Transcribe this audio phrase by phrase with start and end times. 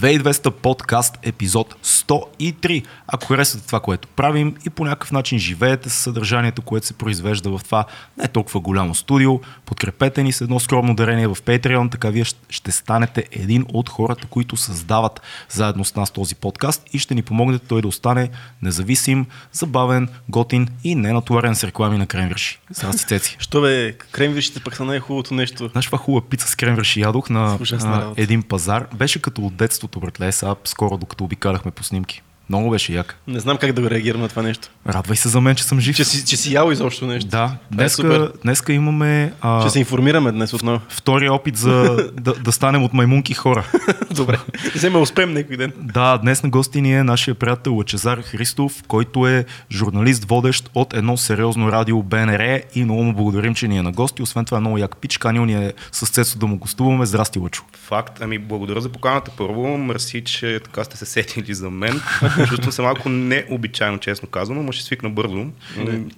[0.00, 1.76] 2200 подкаст епизод
[2.08, 2.84] 103.
[3.06, 7.58] Ако харесвате това, което правим и по някакъв начин живеете с съдържанието, което се произвежда
[7.58, 7.84] в това
[8.18, 12.72] не толкова голямо студио, подкрепете ни с едно скромно дарение в Patreon, така вие ще
[12.72, 17.66] станете един от хората, които създават заедно с нас този подкаст и ще ни помогнете
[17.66, 18.30] той да остане
[18.62, 22.58] независим, забавен, готин и ненатоварен с реклами на кремвирши.
[22.70, 23.36] Здрасти, Цеци.
[23.40, 25.68] Що бе, кремвиршите пък са най-хубавото нещо.
[25.68, 28.22] Знаеш, това хубава пица с кремвирши ядох на Ужасна а, работа.
[28.22, 28.86] един пазар.
[28.94, 31.97] Беше като от детството, братле, сега скоро, докато обикаляхме по снимки.
[31.98, 32.22] снимки.
[32.48, 33.16] Много беше як.
[33.26, 34.68] Не знам как да го реагирам на това нещо.
[34.88, 35.96] Радвай се за мен, че съм жив.
[35.96, 37.30] Че си, че си ял изобщо нещо.
[37.30, 38.32] Да, е днеска, супер.
[38.42, 40.80] днеска имаме а, Ще се информираме днес отново.
[40.88, 43.66] втори опит за да, да станем от маймунки хора.
[44.14, 44.38] Добре.
[44.74, 45.72] Вземе успеем някой ден.
[45.76, 50.94] Да, днес на гости ни е нашия приятел Лъчезар Христов, който е журналист, водещ от
[50.94, 54.22] едно сериозно радио БНР и много му благодарим, че ни е на гости.
[54.22, 57.06] Освен това е много як пич, канил ни е с Цецо да му гостуваме.
[57.06, 57.62] Здрасти, Лъчо.
[57.86, 58.18] Факт.
[58.20, 59.78] Ами, благодаря за поканата първо.
[59.78, 62.00] Мерси, че така сте се сетили за мен.
[62.46, 65.36] Чувствам се малко необичайно, честно казано, но ще свикна бързо.
[65.36, 65.50] М,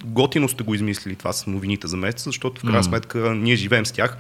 [0.05, 3.87] Готино сте го измислили това с новините за месец, защото в крайна сметка ние живеем
[3.87, 4.17] с тях.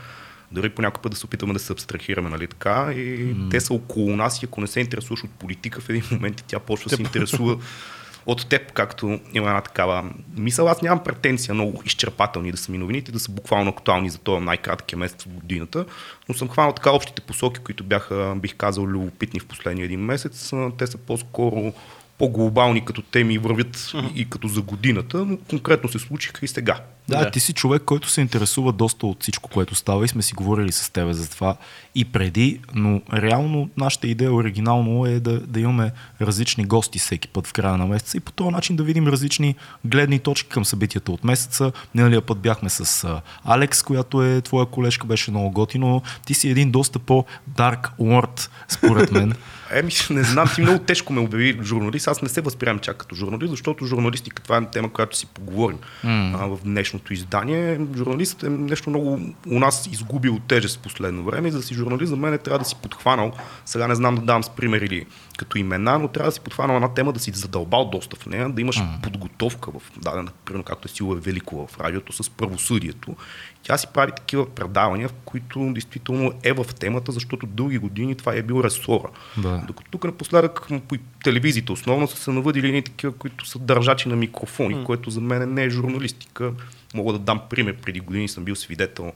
[0.52, 2.92] Дори по някой път да се опитваме да се абстрахираме, нали така?
[2.92, 6.44] И те са около нас и ако не се интересуваш от политика, в един момент
[6.46, 7.56] тя почва да се интересува
[8.26, 10.68] от теб, както има една такава мисъл.
[10.68, 14.44] Аз нямам претенция много изчерпателни да са ми новините, да са буквално актуални за този
[14.44, 15.84] най-краткия месец от годината,
[16.28, 20.52] но съм хванал така общите посоки, които бяха, бих казал, любопитни в последния един месец.
[20.78, 21.72] Те са по-скоро
[22.20, 26.48] по-глобални като теми и вървят и, и като за годината, но конкретно се случиха и
[26.48, 26.80] сега.
[27.08, 27.30] Да, Да.
[27.30, 30.72] ти си човек, който се интересува доста от всичко, което става и сме си говорили
[30.72, 31.56] с тебе за това
[31.94, 37.46] и преди, но реално нашата идея оригинално е да, да имаме различни гости всеки път
[37.46, 39.54] в края на месеца и по този начин да видим различни
[39.84, 41.72] гледни точки към събитията от месеца.
[41.94, 43.08] Миналия път бяхме с
[43.44, 46.02] Алекс, която е твоя колежка, беше много готино.
[46.26, 49.34] Ти си един доста по-дарк lord, според мен.
[49.72, 52.08] Еми, не знам, ти много тежко ме обяви журналист.
[52.08, 55.78] Аз не се възприемам чак като журналист, защото журналистика това е тема, която си поговорим
[56.04, 56.34] mm.
[56.34, 57.80] а, в днешното издание.
[57.96, 61.48] Журналистът е нещо много у нас изгубил тежест в последно време.
[61.48, 63.32] И за да си журналист, за мен е трябва да си подхванал.
[63.64, 65.06] Сега не знам да давам с пример или
[65.40, 68.48] като имена, но трябва да си подхванал една тема, да си задълбал доста в нея,
[68.48, 69.02] да имаш mm.
[69.02, 73.16] подготовка в дадена, примерно както е Сила Великова в радиото с правосъдието.
[73.62, 78.34] Тя си прави такива предавания, в които действително е в темата, защото дълги години това
[78.34, 79.08] е бил ресора.
[79.36, 79.62] Да.
[79.66, 84.16] Докато тук напоследък по телевизиите основно са се навъдили едни такива, които са държачи на
[84.16, 84.84] микрофони, mm.
[84.84, 86.52] което за мен не е журналистика.
[86.94, 87.76] Мога да дам пример.
[87.76, 89.12] Преди години съм бил свидетел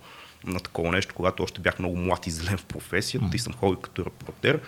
[0.47, 3.35] на такова нещо, когато още бях много млад и зелен в професията mm.
[3.35, 4.61] и съм ходил като репортер.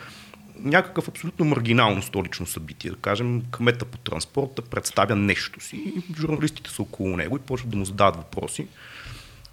[0.60, 6.70] Някакъв абсолютно маргинално столично събитие, да кажем, кмета по транспорта представя нещо си и журналистите
[6.70, 8.68] са около него и почват да му задават въпроси.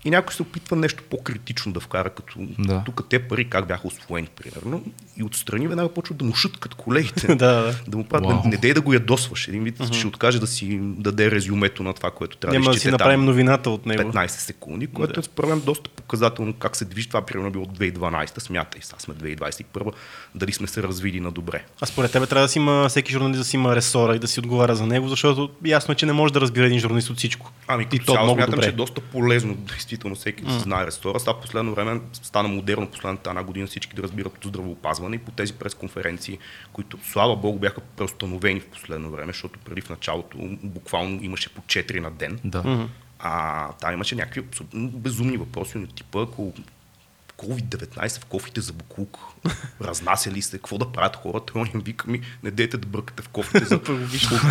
[0.06, 2.82] И някой се опитва нещо по-критично да вкара, като Да.
[2.86, 4.84] тук те пари как бяха освоени, примерно.
[5.18, 7.28] И отстрани веднага почват да му шуткат колегите.
[7.36, 7.76] Да, да.
[7.88, 9.48] да му правят, не, не дей да го ядосваш.
[9.48, 12.80] Един вид ще откаже да си даде резюмето на това, което трябва Няма да да
[12.80, 14.12] си направим новината от него.
[14.12, 17.08] 15 секунди, което е според мен доста показателно как се движи.
[17.08, 19.92] Това примерно било от 2012, смятай, сега сме 2021,
[20.36, 21.64] дали сме се развили на добре.
[21.82, 24.28] А според тебе трябва да си има, всеки журналист да си има ресора и да
[24.28, 27.18] си отговаря за него, защото ясно е, че не може да разбира един журналист от
[27.18, 27.52] всичко.
[27.68, 28.64] Ами, и то много смятам, добре.
[28.64, 29.58] че е доста полезно,
[29.94, 31.20] действително, всеки си знае ресора.
[31.20, 35.20] Сега в последно време стана модерно, последната една година всички да разбират от здравеопазване и
[35.20, 36.40] по тези пресконференции,
[36.74, 41.62] които, слава богу, бяха преустановени в последно време, защото преди в началото буквално имаше по
[41.62, 42.40] 4 на ден.
[42.44, 42.88] да.
[43.20, 44.44] А там имаше някакви
[44.76, 46.54] безумни въпроси на типа, ако
[47.38, 49.18] COVID-19 в кофите за буклук,
[49.82, 53.24] разнася ли се, какво да правят хората, он им вика ми, не дейте да бъркате
[53.24, 54.42] в кофите за буклук.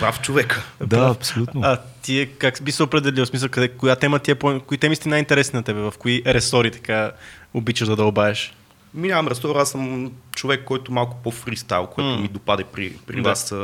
[0.00, 0.62] Прав човека.
[0.86, 1.60] Да, абсолютно.
[1.64, 4.34] А ти е, как би се определил, в смисъл, къде, коя тема ти е,
[4.66, 7.12] кои теми сте най-интересни на тебе, в кои ресори така
[7.54, 8.54] обичаш да дълбаеш?
[8.94, 12.20] Минавам ресор, аз съм човек, който малко по-фристайл, което М.
[12.20, 13.28] ми допаде при, при Да.
[13.28, 13.54] вас.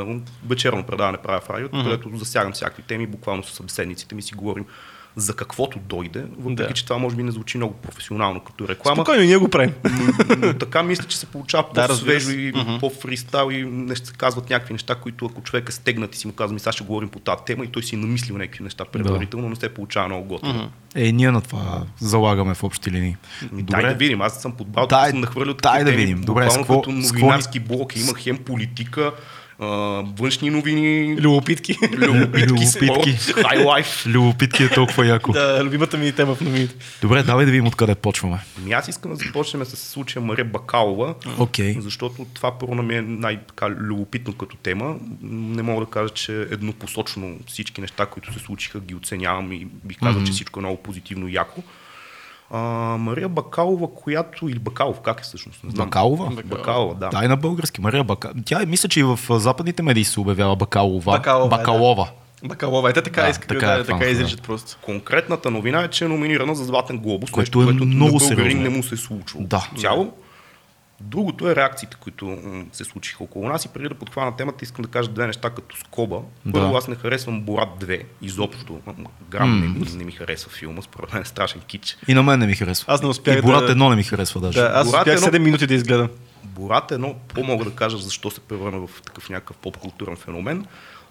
[0.47, 4.65] Вечерно предаване правя в радиото, където засягам всякакви теми, буквално с събеседниците ми си говорим
[5.15, 6.73] за каквото дойде, въпреки Да.
[6.73, 8.95] че това може би не звучи много професионално като реклама.
[8.95, 9.73] Спокойно, ние го правим.
[10.29, 12.79] но, но така мисля, че се получава Да, по-свежо разбира и се.
[12.79, 16.33] по-фристайл и не се казват някакви неща, които ако човек е стегнат и си му
[16.33, 18.85] казва, ми сега ще говорим по тази тема и той си е намислил някакви неща
[18.85, 20.69] предварително, не се получава много готино.
[20.95, 23.15] Е, ние на това залагаме в общи линии.
[23.51, 26.21] Ами, Дай да видим, аз съм подбрал, Дай- дай, съм нахвърлил дай да видим.
[26.21, 29.11] Добре, с като новинарски блок, има хем политика,
[29.59, 29.65] а,
[30.19, 31.77] външни новини, Любопитки.
[31.93, 33.07] любопитки, спорт,
[33.47, 34.05] хайлайф.
[34.07, 35.31] Любопитки е толкова яко.
[35.31, 36.75] да, любимата ми тема в новините.
[37.01, 38.39] Добре, давай да видим откъде почваме.
[38.57, 41.75] Ами аз искам да започнем с случая Мария Бакалова, Окей.
[41.79, 44.95] защото това първо на ми е най-любопитно като тема.
[45.21, 49.99] Не мога да кажа, че еднопосочно всички неща, които се случиха, ги оценявам и бих
[49.99, 51.61] казал, че всичко е много позитивно и яко.
[52.51, 52.59] А,
[52.99, 54.49] Мария Бакалова, която...
[54.49, 55.63] Или Бакалов, как е всъщност?
[55.63, 55.85] Не знам.
[55.85, 56.29] Бакалова?
[56.45, 57.09] Бакалова, да.
[57.09, 57.81] Да, и на български.
[57.81, 58.31] Мария Бака...
[58.45, 61.11] Тя е, мисля, че и в западните медии се обявява Бакалова.
[61.11, 61.57] Бакалова, е, да.
[61.57, 62.09] Бакалова.
[62.45, 62.89] Бакалова.
[62.89, 64.77] Ете така, Да, да, иска, така така, е да, така изричат просто.
[64.81, 68.61] Конкретната новина е, че е номинирана за Златен глобус, Което нещо, е което много сериозно.
[68.61, 69.47] не му се е случвало.
[69.47, 69.69] Да.
[69.77, 70.13] Цяло.
[71.01, 72.37] Другото е реакциите, които
[72.71, 75.77] се случиха около нас и преди да подхвана темата, искам да кажа две неща като
[75.77, 76.19] скоба.
[76.53, 76.77] Първо, Да.
[76.77, 78.79] аз не харесвам Борат 2, изобщо.
[79.29, 81.97] Грам не, не, ми харесва филма, според мен е страшен кич.
[82.07, 82.93] И на мен не ми харесва.
[82.93, 84.59] Аз не успях И Борат да- едно не ми харесва даже.
[84.59, 86.09] Да, аз Борат успях едно- 7 минути да изгледам.
[86.43, 90.65] Борат е едно, по-мога да кажа защо се превърна в такъв някакъв поп-културен феномен.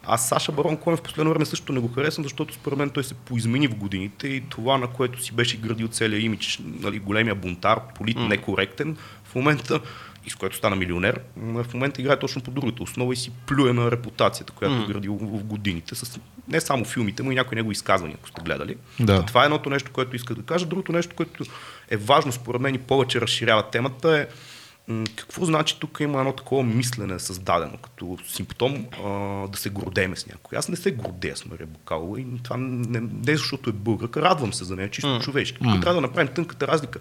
[0.06, 3.04] Аз Саша Барон Коен в последно време също не го харесвам, защото според мен той
[3.04, 7.34] се поизмени в годините и това, на което си беше градил целия имидж, нали, големия
[7.34, 8.28] бунтар, полит, mm.
[8.28, 8.96] некоректен,
[9.34, 9.80] в момента
[10.26, 13.72] и с което стана милионер, в момента играе точно по другата основа и си плюе
[13.72, 14.84] на репутацията, която mm.
[14.84, 18.42] е градил в годините, с не само филмите, но и някои негови изказвания, ако сте
[18.42, 18.76] гледали.
[19.00, 19.22] Да.
[19.26, 20.66] Това е едното нещо, което иска да кажа.
[20.66, 21.44] Другото нещо, което
[21.90, 24.26] е важно според мен и повече разширява темата е
[25.16, 29.08] какво значи тук има едно такова мислене създадено като симптом а,
[29.48, 30.58] да се гордеме с някой.
[30.58, 34.52] Аз не се гордея с Мария Бакалова и това не, не защото е българка, радвам
[34.52, 35.24] се за нея, чисто mm.
[35.24, 35.58] човешки.
[35.58, 36.98] Тук трябва да направим тънката разлика.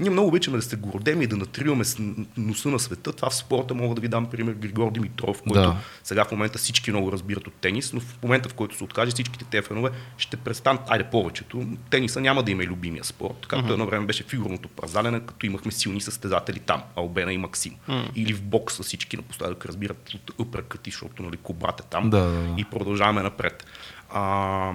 [0.00, 1.96] Ние много обичаме да се гордеем и да натриваме с
[2.36, 3.12] носа на света.
[3.12, 5.76] Това в спорта мога да ви дам пример Григор Димитров, който Да.
[6.04, 9.10] сега в момента всички много разбират от тенис, но в момента в който се откаже
[9.10, 13.72] всичките тези фенове ще престанат, айде повечето, тениса няма да има и любимия спорт, както
[13.72, 17.74] едно време беше фигурното празалене, като имахме силни състезатели там, Албена и Максим.
[18.14, 22.30] Или в бокса всички напоследък разбират от упрекати, защото нали, кобрат е там Да, да,
[22.30, 22.54] да.
[22.60, 23.66] и продължаваме напред.
[24.10, 24.72] А,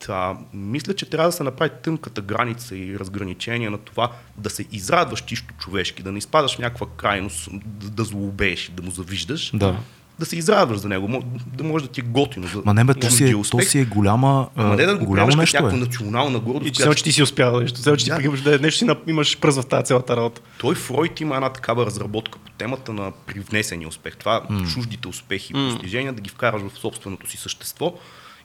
[0.00, 4.64] та, мисля, че трябва да се направи тънката граница и разграничение на това да се
[4.72, 9.50] израдваш чисто човешки, да не изпадаш в някаква крайност, да, да злоубееш, да му завиждаш.
[9.54, 9.76] Да.
[10.18, 12.46] Да се израдваш за него, да може да ти е готино.
[12.46, 14.96] За Ма не бе, то си, е, то си е голяма, а, Ама не да
[14.96, 15.80] го голямо нещо някаква е.
[15.80, 16.66] национална гордост.
[16.66, 17.80] И че която- че ти си успял нещо.
[17.80, 18.16] Все, че ти Да.
[18.30, 20.40] пък да, нещо си на- имаш пръз в тази цялата работа.
[20.58, 24.16] Той Фройд има една такава разработка по темата на привнесения успех.
[24.16, 24.42] Това
[24.72, 27.94] чуждите успехи и постижения да ги вкараш в собственото си същество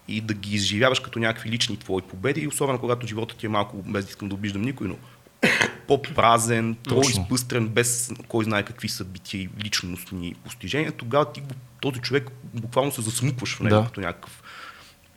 [0.07, 3.50] и да ги изживяваш като някакви лични твои победи, и особено когато животът ти е
[3.50, 4.96] малко, без да искам да обиждам никой, но
[5.88, 11.42] по-празен, по-изпъстрен, без кой знае какви събития и личностни постижения, тогава ти
[11.81, 13.86] този човек буквално се засмукваш в него Да.
[13.86, 14.44] като някакъв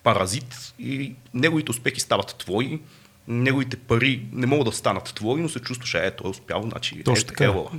[0.02, 2.80] паразит и неговите успехи стават твои,
[3.28, 7.02] неговите пари не могат да станат твои, но се чувстваш, е, той е успял, значи
[7.04, 7.44] Точно е, така.
[7.44, 7.70] елала.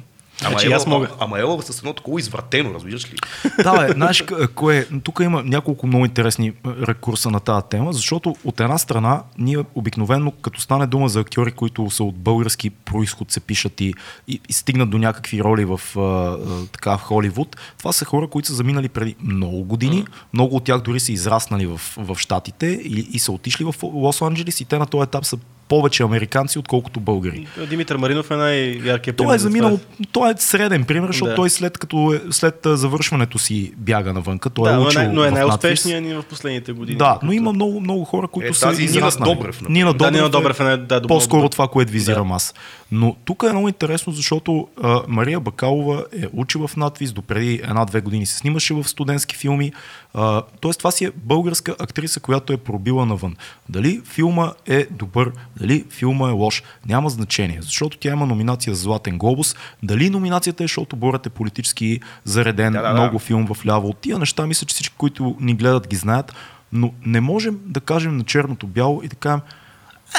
[0.43, 1.07] Ама, ела, аз мога.
[1.19, 3.17] ама ела с едно такова извратено, разбираш ли?
[3.63, 4.23] Да, бе, знаеш
[4.55, 4.85] кое е?
[5.03, 9.57] Тук има няколко много интересни а, рекурса на тази тема, защото от една страна ние
[9.75, 13.93] обикновено, като стане дума за актьори, които са от български происход, се пишат и,
[14.27, 16.37] и, и стигнат до някакви роли в, а, а,
[16.71, 20.81] така, в Холивуд, това са хора, които са заминали преди много години, много от тях
[20.81, 24.77] дори са израснали в, в Штатите и, и са отишли в Лос Анджелес и те
[24.77, 25.37] на този етап са
[25.69, 27.47] повече американци, отколкото българи.
[27.69, 29.27] Димитър Маринов е най-яркият пример.
[29.27, 29.51] Той е за това.
[29.51, 29.79] заминал,
[30.11, 31.35] той е среден пример, защото Да.
[31.35, 34.49] той след, като е, след завършването си бяга навънка.
[34.49, 36.97] Той Да, е но е, но е най-успешният ни в последните години.
[36.97, 39.09] Да, но има много, много хора, които Е, са тази Нина.
[39.19, 39.69] Добрев, например.
[39.69, 42.53] Нина Да, Добрев, Нина Добрев е най- да, добро- по-скоро това, което визирам аз.
[42.91, 48.01] Но тук е много интересно, защото а, Мария Бакалова е учила в надвис, допреди една-две
[48.01, 49.71] години се снимаше в студентски филми.
[50.13, 53.35] А, тоест това си е българска актриса, която е пробила навън.
[53.69, 58.81] Дали филма е добър, дали филма е лош, няма значение, защото тя има номинация за
[58.81, 59.55] Златен глобус.
[59.83, 62.93] Дали номинацията е, защото Борът е политически зареден, Да, да, да.
[62.93, 63.87] много филм в ляво.
[63.89, 66.33] От тия неща мисля, че всички, които ни гледат, ги знаят,
[66.73, 69.41] но не можем да кажем на черното бяло и да кажем,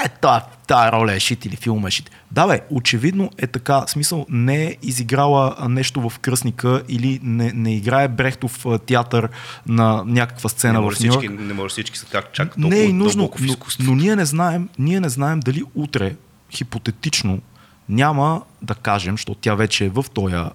[0.04, 2.11] е, тая, тая роля е шит или филма е шит.
[2.30, 3.85] Да, бе, очевидно е така.
[3.87, 9.28] Смисъл, не е изиграла нещо в кръсника или не, не играе Брехтов театър
[9.66, 11.40] на някаква Не сцена може, в Нью всички, Йорк.
[11.40, 13.90] не може всички са как чак толкова Не е и нужно, в но, изкуството.
[13.90, 16.16] но ние, не знаем, ние не знаем дали утре,
[16.50, 17.40] хипотетично,
[17.88, 20.50] няма да кажем, защото тя вече е в този а,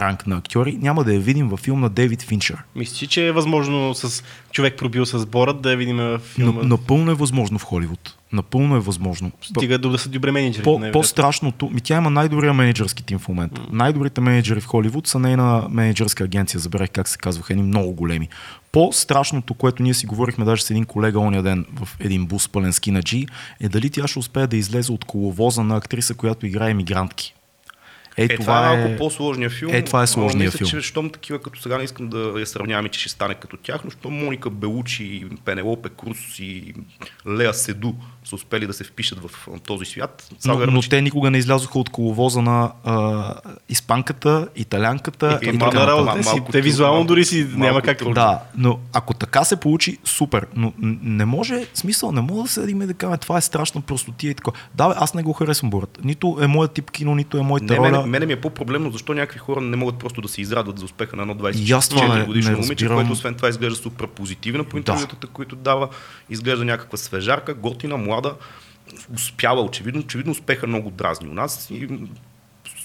[0.00, 2.56] ранг на актьори, няма да я видим във филм на Дейвид Финчер.
[2.76, 4.22] Мисля, че е възможно с
[4.52, 6.62] човек пробил с борът да я видим в филма.
[6.62, 8.14] напълно е възможно в Холивуд.
[8.32, 9.30] Напълно е възможно.
[9.42, 10.64] Стига да са добре менеджери.
[10.64, 13.60] По, по-страшното, ми тя има най-добрия менеджерски тим в момента.
[13.72, 18.28] Най-добрите менеджери в Холивуд са нейна менеджерска агенция, забравих как се казваха, едни много големи.
[18.72, 22.72] По-страшното, което ние си говорихме даже с един колега оня ден в един бус пълен
[22.72, 23.26] с кинаджи,
[23.60, 27.34] е дали тя ще успее да излезе от коловоза на актриса, която играе мигрантки.
[28.18, 29.74] Е, Е, това, това е е малко по-сложния филм.
[29.74, 30.70] Е, това е сложния мисля, филм.
[30.70, 33.80] Че, щом такива като сега не искам да я сравняваме, че ще стане като тях,
[33.84, 36.74] но щом Моника Белучи, Пенелопе Крус и
[37.28, 37.92] Лея Седу
[38.24, 40.28] са успели да се впишат в този свят.
[40.44, 43.34] Но, верно, но че- те никога не излязоха от коловоза на а,
[43.68, 45.98] испанката, италянката Е, и е, така малко- на нататък.
[45.98, 46.28] работа си.
[46.30, 47.98] малко Те визуално дори си малко няма как.
[47.98, 48.14] трудно.
[48.14, 50.46] Да, но ако така се получи, супер.
[50.56, 50.72] Но
[51.02, 54.34] не може, смисъл, не мога да седим и да кажем, това е страшна простотия и
[54.34, 54.50] така.
[54.74, 55.98] Да, бе, аз не го харесвам борът.
[56.04, 58.06] Нито е моят тип кино, нито е моята Не, роля.
[58.08, 61.16] Мене, ми е по-проблемно, защо някакви хора не могат просто да се израдват за успеха
[61.16, 64.06] на едно И аз това не- 24 годишно не момиче, което освен това изглежда супер
[64.06, 65.88] позитивна по интервютата, които дава,
[66.30, 68.34] изглежда някаква свежарка, готина, млада,
[69.14, 71.88] успяла очевидно, очевидно успеха много дразни у нас и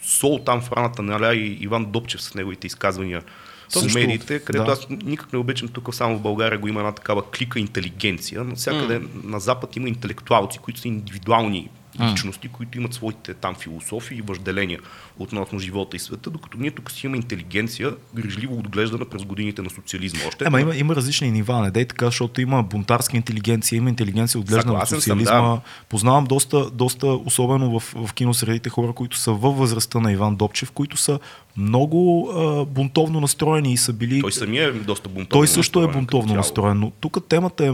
[0.04, 3.24] сол там в раната наля и Иван Добчев с неговите изказвания
[3.70, 4.72] в Също, медиите, където да.
[4.72, 8.56] аз никак не обичам тук само в България го има една такава клика интелигенция, но
[8.56, 11.70] всякъде на Запад има интелектуалци, които са индивидуални
[12.02, 14.80] личности, които имат своите там философии и въжделения
[15.20, 19.70] относно живота и света, докато ние тук си имаме интелигенция, грижливо отглеждана през годините на
[19.70, 20.20] социализма.
[20.28, 24.42] Още Ема има, има различни нива, не дей така, защото има бунтарска интелигенция, има интелигенция
[24.42, 25.50] отглеждана от Съгласен съм, социализма.
[25.50, 25.62] да.
[25.90, 30.72] Познавам доста, доста, особено в, в киносредите, хора, които са във възрастта на Иван Добчев,
[30.72, 31.20] които са
[31.58, 34.22] много а, бунтовно настроени и са били...
[34.22, 35.28] Той самия е доста бунтовен.
[35.28, 37.72] Той също е бунтовно настроен, но тук темата е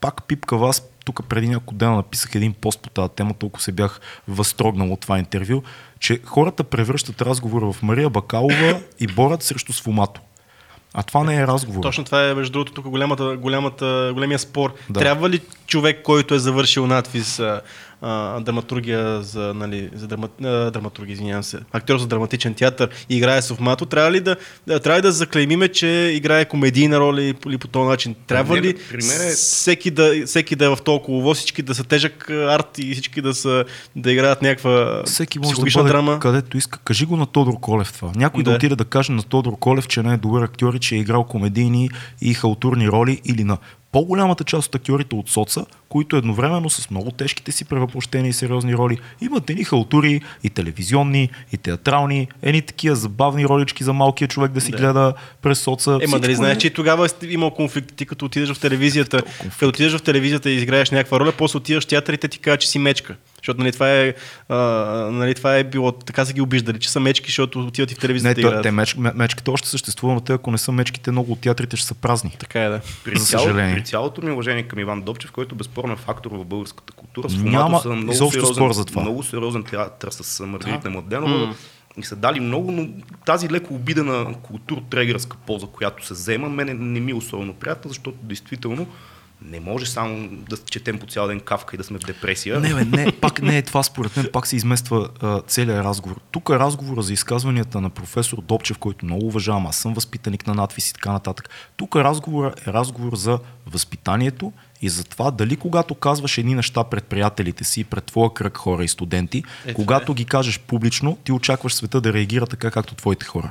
[0.00, 0.89] пак пипка вас.
[1.04, 5.00] Тук преди няколко дена написах един пост по тази тема, толкова се бях възторгнал от
[5.00, 5.62] това интервю,
[6.00, 10.20] че хората превръщат разговора в Мария Бакалова и борят срещу Сфумато.
[10.94, 11.82] А това не е разговор.
[11.82, 14.74] Точно това е, между другото, тук голямата, голямата, големия спор.
[14.90, 15.00] Да.
[15.00, 17.42] Трябва ли човек, който е завършил надвис
[18.02, 23.16] а, драматургия за, нали, за драма, а, драматургия, извинявам се, актьор за драматичен театър и
[23.16, 27.58] играе Софмато, трябва ли да, да, трябва ли да заклеймиме, че играе комедийна роля или,
[27.58, 28.14] по този начин?
[28.26, 31.84] Трябва ли при мен е- всеки, да, всеки да е в толкова, всички да са
[31.84, 33.64] тежък арт и всички да, са,
[33.96, 36.18] да играят някаква Всеки може да бъде драма?
[36.18, 36.78] където иска.
[36.78, 38.12] Кажи го на Тодор Колев това.
[38.16, 38.50] Някой да.
[38.50, 38.56] Да.
[38.56, 41.24] отиде да каже на Тодор Колев, че не е добър актьор и че е играл
[41.24, 41.90] комедийни
[42.20, 43.58] и халтурни роли или на
[43.92, 48.74] по-голямата част от актьорите от соца, които едновременно с много тежките си превъплощени и сериозни
[48.74, 54.52] роли имат едни халтури и телевизионни, и театрални, едни такива забавни ролички за малкия човек
[54.52, 54.76] да си Да.
[54.76, 55.90] гледа през соца.
[55.90, 58.60] Ема нали Всичко знаеш, е- че и тогава е имал конфликт, ти като отидеш в
[58.60, 62.38] телевизията, като отидеш в телевизията и изиграеш някаква роля, после отиваш в театър и ти
[62.38, 63.16] кажат, че си мечка.
[63.40, 64.14] Защото нали, това, е,
[64.48, 64.56] а,
[65.12, 67.98] нали, това е било, така са ги обиждали, че са мечки, защото отиват и в
[67.98, 68.62] Не, телевизията и те, играят.
[68.62, 71.76] те меч, ме- мечките още съществуват, но те, ако не са мечките, много от театрите
[71.76, 72.36] ще са празни.
[72.38, 72.80] Така е, да.
[73.04, 73.74] При, За цяло, съжаление.
[73.74, 77.36] при цялото ми уважение към Иван Добчев, който безспорно е фактор в българската култура, с
[77.36, 79.02] Няма са много сериозен, за това.
[79.02, 81.54] много сериозен театър с Маргарита Младенова.
[81.96, 82.88] И са дали много, но
[83.26, 88.16] тази леко обидена култур-трегерска поза, която се взема, мене не ми е особено приятна, защото
[88.22, 88.86] действително
[89.44, 92.60] не може само да четем по цял ден кавка и да сме в депресия.
[92.60, 96.20] Не, бе, не, пак не е това според мен, пак се измества а, целият разговор.
[96.30, 100.54] Тук е разговора за изказванията на професор Добчев, който много уважавам, аз съм възпитаник на
[100.54, 101.48] надвис и така нататък.
[101.76, 107.04] Тук разговора е разговор за възпитанието и за това дали когато казваш едни неща пред
[107.04, 111.74] приятелите си, пред твоя кръг хора и студенти, Е, когато ги кажеш публично, ти очакваш
[111.74, 113.50] света да реагира така, както твоите хора.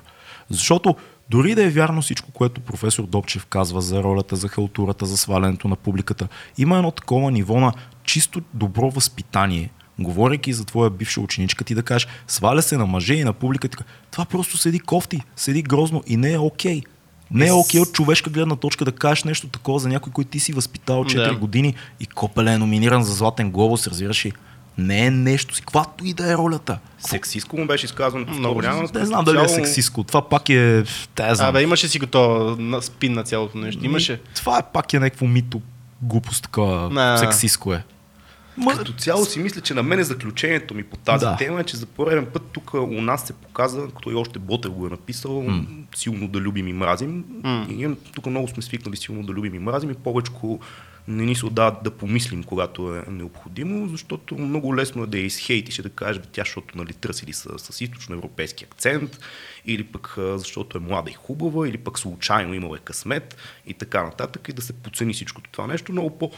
[0.49, 0.95] Защото
[1.29, 5.67] дори да е вярно всичко, което професор Добчев казва за ролята, за халтурата, за свалянето
[5.67, 9.69] на публиката, има едно такова ниво на чисто добро възпитание,
[9.99, 13.83] говорейки за твоя бивша ученичка, ти да кажеш, сваля се на мъже и на публиката.
[14.11, 16.81] Това просто седи кофти, седи грозно и не е окей.
[17.31, 20.39] Не е окей от човешка гледна точка да кажеш нещо такова за някой, който ти
[20.39, 21.35] си възпитал 4 Да.
[21.35, 24.31] години и Копеле е номиниран за Златен глобус, разбираш ли?
[24.79, 26.79] Не е нещо си, каквато и да е ролята.
[26.99, 28.31] Сексистко му беше изказването.
[28.33, 28.61] Много.
[28.61, 30.03] мен, Не знам дали е цяло- сексистко.
[30.03, 30.83] Това пак е...
[31.15, 31.49] Те, знам.
[31.49, 33.85] Абе, имаше си готова на спин на цялото нещо.
[33.85, 34.21] Имаше.
[34.35, 35.61] Това е пак е някакво мито
[36.01, 37.17] глупост, такова На.
[37.17, 37.83] сексистко е.
[38.57, 41.31] Ма, Като цяло си мисля, че на мен заключението ми по тази Да.
[41.31, 41.37] да.
[41.37, 44.71] тема е, че за пореден път тук у нас се показа, като и още Ботев
[44.71, 45.65] го е написал, mm.
[45.95, 47.23] силно да любим и мразим.
[47.23, 47.69] Mm.
[47.69, 50.31] И ние тук много сме свикнали силно да любим и мразим и повече
[51.09, 55.25] не ни се отдават да помислим, когато е необходимо, защото много лесно е да я
[55.25, 59.19] изхейтиш и да кажеш, тя, защото нали, търсили с, с източноевропейски акцент,
[59.65, 63.37] или пък защото е млада и хубава, или пък случайно имала е късмет
[63.67, 65.91] и така нататък, и да се подцени всичкото това нещо.
[65.91, 66.31] Много по-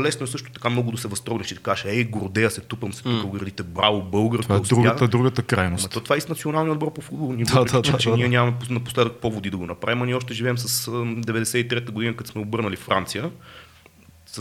[0.00, 2.92] лесно е също така много да се възторгнеш и да кажеш, ей, гордея се, тупам
[2.92, 4.40] се тук градите, браво, българ.
[4.40, 5.90] това е другата, другата Ама крайност.
[5.90, 7.32] то това е и с националния отбор по футбол.
[7.32, 10.06] Ние, Да, да, да, че да, ние нямаме пос- напоследък поводи да го направим, а
[10.06, 13.30] ние още живеем с а, 93-та година, като сме обърнали Франция.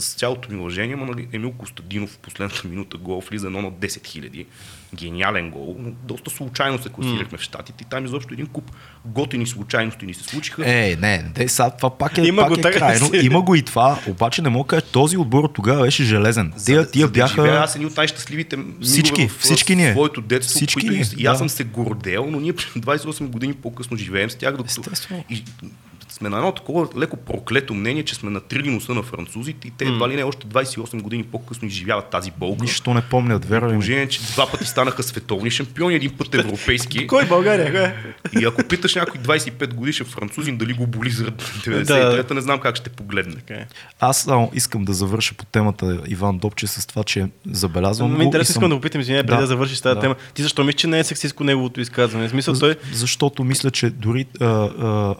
[0.02, 4.06] С цялото ми уважение, но Емил Костадинов в последната минута гол влиза едно на 10
[4.08, 4.46] хиляди.
[4.96, 7.42] Гениален гол, но доста случайно се класирахме mm.
[7.42, 8.72] в щатите и там изобщо един куп
[9.06, 10.64] готини случайности ни се случиха.
[10.66, 13.06] Е, не, не, сега това пак е, Има пак го е крайно.
[13.06, 13.18] си.
[13.24, 16.54] Има го и това, обаче не мога да кажа, този отбор от тогава беше железен.
[16.56, 17.64] За- Тия, тия за да живея бяха...
[17.64, 19.92] аз едни от най-щастливите Всички, в, всички ние.
[19.92, 21.38] своето детство, Всички които ние, и аз да.
[21.38, 25.24] съм се гордел, но ние 28 години по-късно живеем с тях, докато Естествено.
[25.30, 25.44] и,
[26.14, 29.86] сме на едно такова леко проклето мнение, че сме натрили носа на французите и те
[29.86, 32.64] едва ли не още 28 години по-късно изживяват тази болка.
[32.64, 33.76] Нищо не помнят, вярвай ми.
[33.76, 37.08] Положение, че два пъти станаха световни шампиони, един път европейски.
[37.14, 37.94] Кой България?
[38.32, 38.42] Кой?
[38.42, 42.76] И ако питаш някой 25 годишен французин дали го боли заради 93-та, не знам как
[42.76, 43.36] ще погледне.
[43.50, 43.66] Е.
[44.00, 48.22] Аз само искам да завърша по темата Иван Добче с това, че забелязвам Ме го
[48.22, 50.02] и интересно искам да го питам, извиня, преди Да, да завършиш тази да.
[50.02, 50.16] тема.
[50.34, 52.30] Ти защо мислиш, че не е сексистко неговото изказване?
[52.30, 52.76] Смисъл, той...
[52.94, 55.16] Защото мисля, че дори, а, а,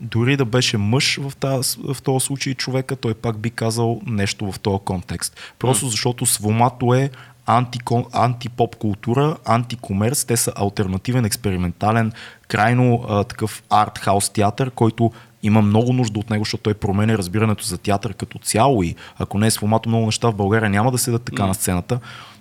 [0.00, 4.52] дори да беше мъж в, тази, в този случай човека, той пак би казал нещо
[4.52, 5.36] в този контекст.
[5.58, 7.10] Просто защото свомато е
[7.46, 12.12] антикон, антипоп култура, антикомерс, те са альтернативен, експериментален,
[12.48, 17.64] крайно а, такъв арт-хаус театър, който има много нужда от него, защото той променя разбирането
[17.64, 20.98] за театър като цяло и ако не е свомато много неща в България няма да
[20.98, 22.00] седат така на сцената,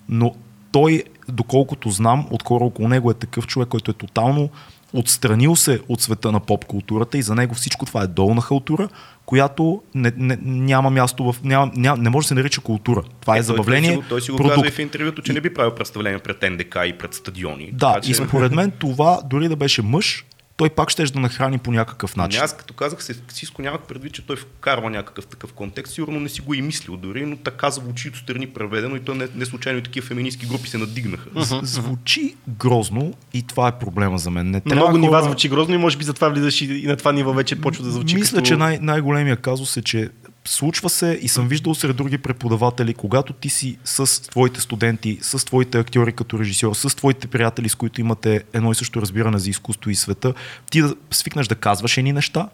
[0.10, 0.36] но
[0.72, 4.50] той, доколкото знам, от хора около него е такъв човек, който е тотално
[4.94, 8.90] отстранил се от света на поп културата и за него всичко това е долна халтура,
[9.26, 11.36] която не, не, няма място в...
[11.44, 13.04] Няма, няма, не може да се нарича култура.
[13.22, 15.34] Това е, той- забавление, Той, си го- той си го казва и в интервюто, че
[15.34, 17.70] не би правил представление пред НДК и пред стадиони.
[17.74, 20.26] Да, Така че- и според мен това, дори да беше мъж,
[20.63, 22.41] той пак ще да нахрани по някакъв Не, начин.
[22.41, 25.93] аз като казах сексистко нямах предвид, че той вкарва някакъв такъв контекст.
[25.93, 29.27] Сигурно не си го и мислил дори, но така звучи отстрани преведено и то не,
[29.36, 31.29] не случайно и такива феминистки групи се надигнаха.
[31.63, 34.51] Звучи грозно и това е проблема за мен.
[34.51, 37.12] Не трябва много нива звучи грозно и може би затова влизаш и и на това
[37.12, 38.48] ниво вече почва да звучи Мисля, като...
[38.48, 40.10] че най- най-големия казус е, че
[40.46, 45.46] случва се и съм виждал сред други преподаватели, когато ти си с твоите студенти, с
[45.46, 49.50] твоите актьори като режисьор, с твоите приятели, с които имате едно и също разбиране за
[49.50, 50.34] изкуство и света,
[50.72, 52.50] ти да свикнеш да казваш едни неща,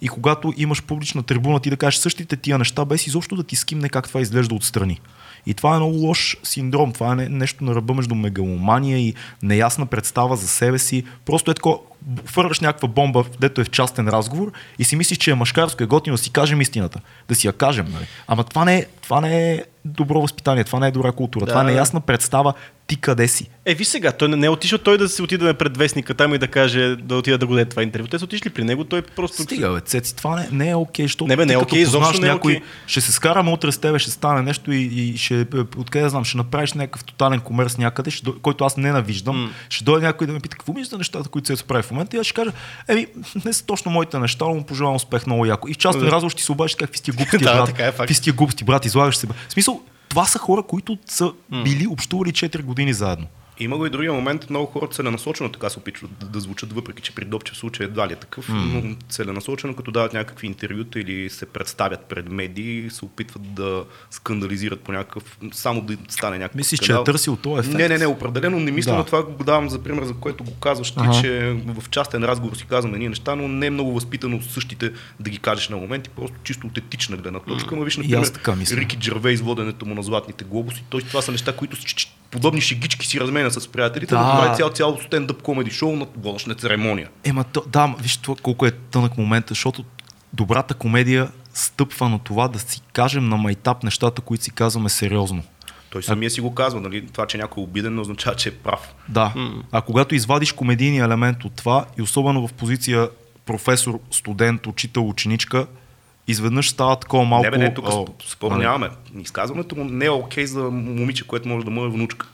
[0.00, 3.56] и когато имаш публична трибуна, ти да кажеш същите тия неща, без изобщо да ти
[3.56, 5.00] скимне как това изглежда отстрани.
[5.46, 6.92] И това е много лош синдром.
[6.92, 11.04] Това е не- нещо на ръба между мегаломания и неясна представа за себе си.
[11.24, 11.82] Просто е тако,
[12.24, 15.86] фърляш някаква бомба, дето е в частен разговор и си мислиш, че е машкарско, е
[15.86, 17.00] готино да си кажем истината.
[17.28, 17.86] Да си я кажем.
[17.92, 18.06] Нали?
[18.26, 21.44] Ама това не, е, това не е добро възпитание, това не е добра култура.
[21.44, 21.70] Да, това е да.
[21.70, 22.54] неясна представа
[22.86, 23.48] ти къде си.
[23.66, 26.34] Е, виж сега, той не, не е отишъл той да се отиде пред вестника там
[26.34, 28.06] и да каже, да отида да го даде това интервю.
[28.06, 29.42] Те са отишли при него, той просто...
[29.42, 31.98] Стига, бе, цеци, това не, не е окей, защото Не, бе, не е окей, изобщо
[31.98, 35.16] познаваш не е някой, ще се скараме утре с тебе, ще стане нещо и, и
[35.16, 35.44] ще, е,
[35.76, 39.50] откъде знам, ще направиш някакъв тотален комерс някъде, ще, който аз ненавиждам, М.
[39.68, 42.16] ще дойде някой да ме пита какво мислиш за нещата, които се прави в момента
[42.16, 42.52] и аз ще кажа,
[42.88, 43.06] еми,
[43.44, 45.68] не са точно моите неща, но му пожелавам успех много яко.
[45.68, 46.10] И в частен Да.
[46.10, 49.16] разговор ще си обадиш какви сте глупости, Да, брат, така е, сте глупости, брат, излагаш
[49.16, 49.26] се.
[49.26, 51.32] В смисъл, това са хора, които са
[51.64, 53.26] били общували 4 години заедно.
[53.58, 57.02] Има го и другия момент, много хора целенасочено така се опитват да, да звучат, въпреки
[57.02, 58.52] че при Добчев случай едва ли е такъв, mm.
[58.84, 64.80] но целенасочено, като дават някакви интервюта или се представят пред медии, се опитват да скандализират
[64.80, 67.02] по някакъв, само да стане някакъв Мислиш, че скандал.
[67.02, 67.78] е търсил този ефект?
[67.78, 68.98] Не, не, не, определено не мисля, Да.
[68.98, 71.20] но това го давам за пример, за което го казваш ти, Ага.
[71.22, 75.30] че в частен разговор си казваме ние неща, но не е много възпитано същите да
[75.30, 77.76] ги кажеш на моменти, просто чисто от етична гледна точка.
[77.76, 78.18] Ма виж, например.
[78.76, 81.76] Рики Джервейс, воденето му на златните глобуси, той това са неща, които
[82.30, 84.32] подобни шегички си разменя с приятелите, да, Да.
[84.32, 87.08] да прави цял, цял стендъп комеди шоу на водъчна церемония.
[87.24, 89.84] Ема, то, да, м, виж това, колко е тънък момент, защото
[90.32, 95.42] добрата комедия стъпва на това да си кажем на майтап нещата, които си казваме сериозно.
[95.90, 97.06] Той самия си го казва, нали?
[97.06, 98.94] това, че някой е обиден, не означава, че е прав.
[99.08, 99.32] Да.
[99.72, 103.08] А когато извадиш комедийния елемент от това и особено в позиция
[103.46, 105.66] професор, студент, учител, ученичка,
[106.28, 107.44] изведнъж става такова малко...
[107.44, 108.88] не, бе, не, тук о, спор нали?
[109.20, 112.26] Изказването му не е окей за момиче, което може да му е внучка.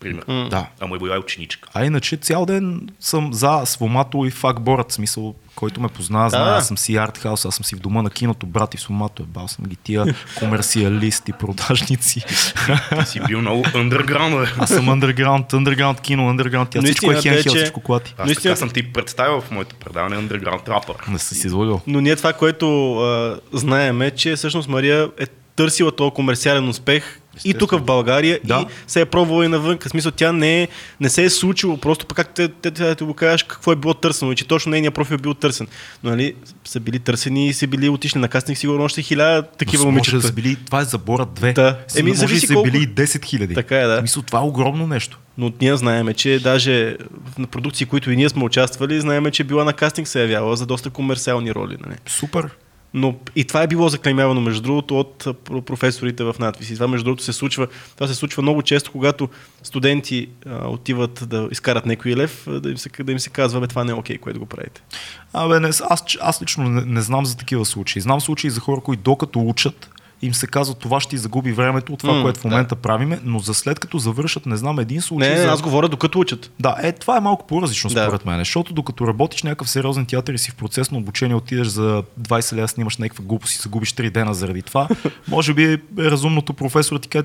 [0.00, 0.24] Пример.
[0.50, 0.66] Да.
[0.80, 1.68] Ама е била и ученичка.
[1.74, 6.50] А иначе цял ден съм за Свомато и факборът, смисъл, който ме познава, знае, Да.
[6.50, 9.26] аз съм си артхаус, аз съм си в дома на киното, брат и Свомато е
[9.26, 12.20] бал съм ги тия комерциалисти, продажници.
[13.00, 14.50] Ти си бил много underground, бе.
[14.58, 18.14] Аз съм underground, underground кино, underground Но всичко е истината е, хен че- всичко клати.
[18.18, 20.96] Аз така съм ти представил в моето предаване underground рапър.
[21.08, 21.80] Не си си излагал.
[21.86, 25.26] Но ние това, което а, знаем е, че всъщност Мария е
[25.60, 28.60] търсила този комерциален успех и тук в България, Да.
[28.60, 29.78] и се е пробвала и навън.
[29.78, 30.68] В смисъл, тя не, е,
[31.00, 33.76] не се е случило, просто пък как те, те, те, те го кажеш какво е
[33.76, 35.66] било търсено и че точно нейният профил е бил търсен.
[36.04, 39.84] Но нали, са били търсени и са били отишли на кастинг сигурно още хиляда такива
[39.84, 40.16] момичета.
[40.16, 41.54] да са били, това е забора 2.
[41.54, 41.78] Да.
[41.96, 43.54] Еми, може да са колко- били и 10 хиляди.
[43.54, 43.96] Така е, да.
[43.96, 45.18] В смисъл, това е огромно нещо.
[45.38, 46.96] Но ние знаеме, че даже
[47.38, 50.66] на продукции, които и ние сме участвали, знаеме, че била на кастинг се явяла за
[50.66, 51.76] доста комерциални роли.
[51.86, 51.96] Нали?
[52.06, 52.48] Супер.
[52.94, 55.26] Но и това е било заклеймявано, между другото, от
[55.66, 56.70] професорите в надвис.
[56.70, 59.28] И това, между другото, се случва, това се случва много често, когато
[59.62, 63.66] студенти а, отиват да изкарат някой лев, да им се, да им се казва, бе,
[63.66, 64.82] това не е окей, което го правите.
[65.32, 68.02] Абе, не, аз, аз лично не, не знам за такива случаи.
[68.02, 69.90] Знам случаи за хора, които докато учат,
[70.22, 73.20] им се казва това ще ти загуби времето от това, М, което в момента правиме,
[73.24, 75.30] но за след като завършат, не знам един случай.
[75.30, 75.48] Не, за...
[75.48, 76.50] аз говоря докато учат.
[76.60, 78.04] Да, е, това е малко по-различно Да.
[78.04, 81.66] според мен, защото докато работиш някакъв сериозен театър и си в процес на обучение, отидеш
[81.66, 84.88] за 20 лева, снимаш някаква глупост и загубиш 3 дена заради това,
[85.28, 87.24] може би е разумното професор да ти каже,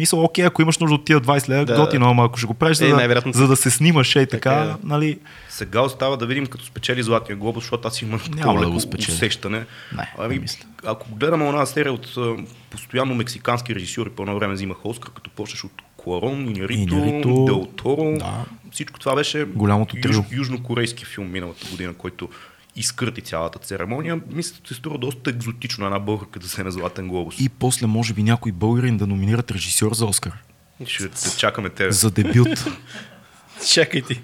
[0.00, 1.74] мисъл, окей, ако имаш нужда от тия 20 лева, Да.
[1.74, 1.80] да.
[1.80, 4.50] готино, ама ако ще го правиш, Е, за, да, за да се снимаш, е така,
[4.50, 4.76] Така е, да.
[4.84, 8.80] нали, Сега остава да видим като спечели Златния глобус, защото аз имам такова да леко
[8.80, 9.14] спечели.
[9.14, 9.64] усещане.
[9.96, 10.64] Не, ами, не мисля.
[10.84, 12.16] ако гледаме една серия от
[12.70, 17.66] постоянно мексикански режисьори, по едно време взимах Оскар, като почнеш от Куарон, Инярито, Иньяррито, Дел
[17.66, 18.18] Торо.
[18.18, 18.44] да.
[18.72, 20.20] Всичко това беше Голямото трио.
[20.32, 22.28] южнокорейски филм миналата година, който
[22.76, 24.20] изкърти цялата церемония.
[24.32, 27.40] Мисля, че се струва доста екзотично една българка да вземе Златен глобус.
[27.40, 30.32] и после може би някой българин да номинират режисьор за Оскар.
[30.86, 31.92] Ще те чакаме те.
[31.92, 32.48] За дебют.
[33.68, 34.20] Чакай ти.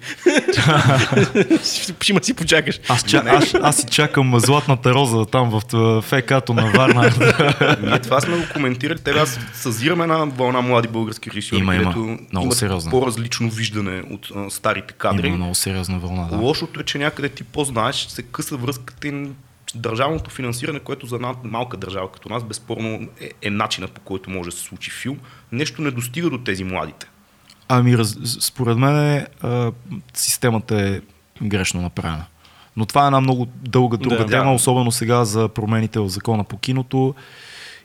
[2.01, 2.79] Ще си почакаш.
[2.89, 5.61] Аз, ча, аз, аз си чакам златната роза там в
[6.01, 7.11] ФК-то на Варна.
[7.81, 8.99] Ние това сме го коментирали.
[8.99, 11.95] Те аз съзираме една вълна млади български режисьори, Има, има.
[11.95, 12.91] Много имат сериозно.
[12.91, 15.27] по-различно виждане от а, старите кадри.
[15.27, 16.27] Има много сериозна вълна.
[16.27, 16.37] Да.
[16.37, 19.27] Лошото е, че някъде ти по-знаеш, се къса връзката и
[19.75, 24.29] държавното финансиране, което за една малка държава като нас безспорно е, е начинът по който
[24.29, 25.17] може да се случи филм.
[25.51, 27.07] Нещо не достига до тези младите.
[27.69, 28.95] Ами, раз, според мен
[29.41, 29.71] а,
[30.13, 31.01] системата е
[31.41, 32.25] грешно направена.
[32.77, 34.25] Но това е една много дълга друга Да.
[34.25, 34.49] тема, Да.
[34.49, 37.15] особено сега за промените в закона по киното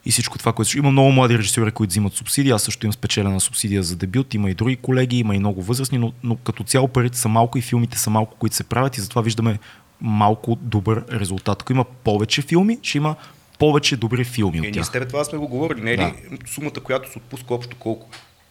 [0.07, 0.79] и всичко това, което...
[0.79, 2.51] Има много млади режисьори, които взимат субсидии.
[2.51, 4.35] Аз също имам спечелена субсидия за дебют.
[4.35, 7.59] Има и други колеги, има и много възрастни, но, но като цяло парите са малко
[7.59, 9.59] и филмите са малко, които се правят и затова виждаме
[10.01, 11.63] малко добър резултат.
[11.63, 13.15] Ако има повече филми, ще има
[13.59, 14.87] повече добри филми Е, от ние тях.
[14.87, 15.81] с тебе това сме го говорили.
[15.81, 16.03] Не е Да.
[16.03, 16.13] ли
[16.47, 18.09] сумата, която се отпуска общо колко?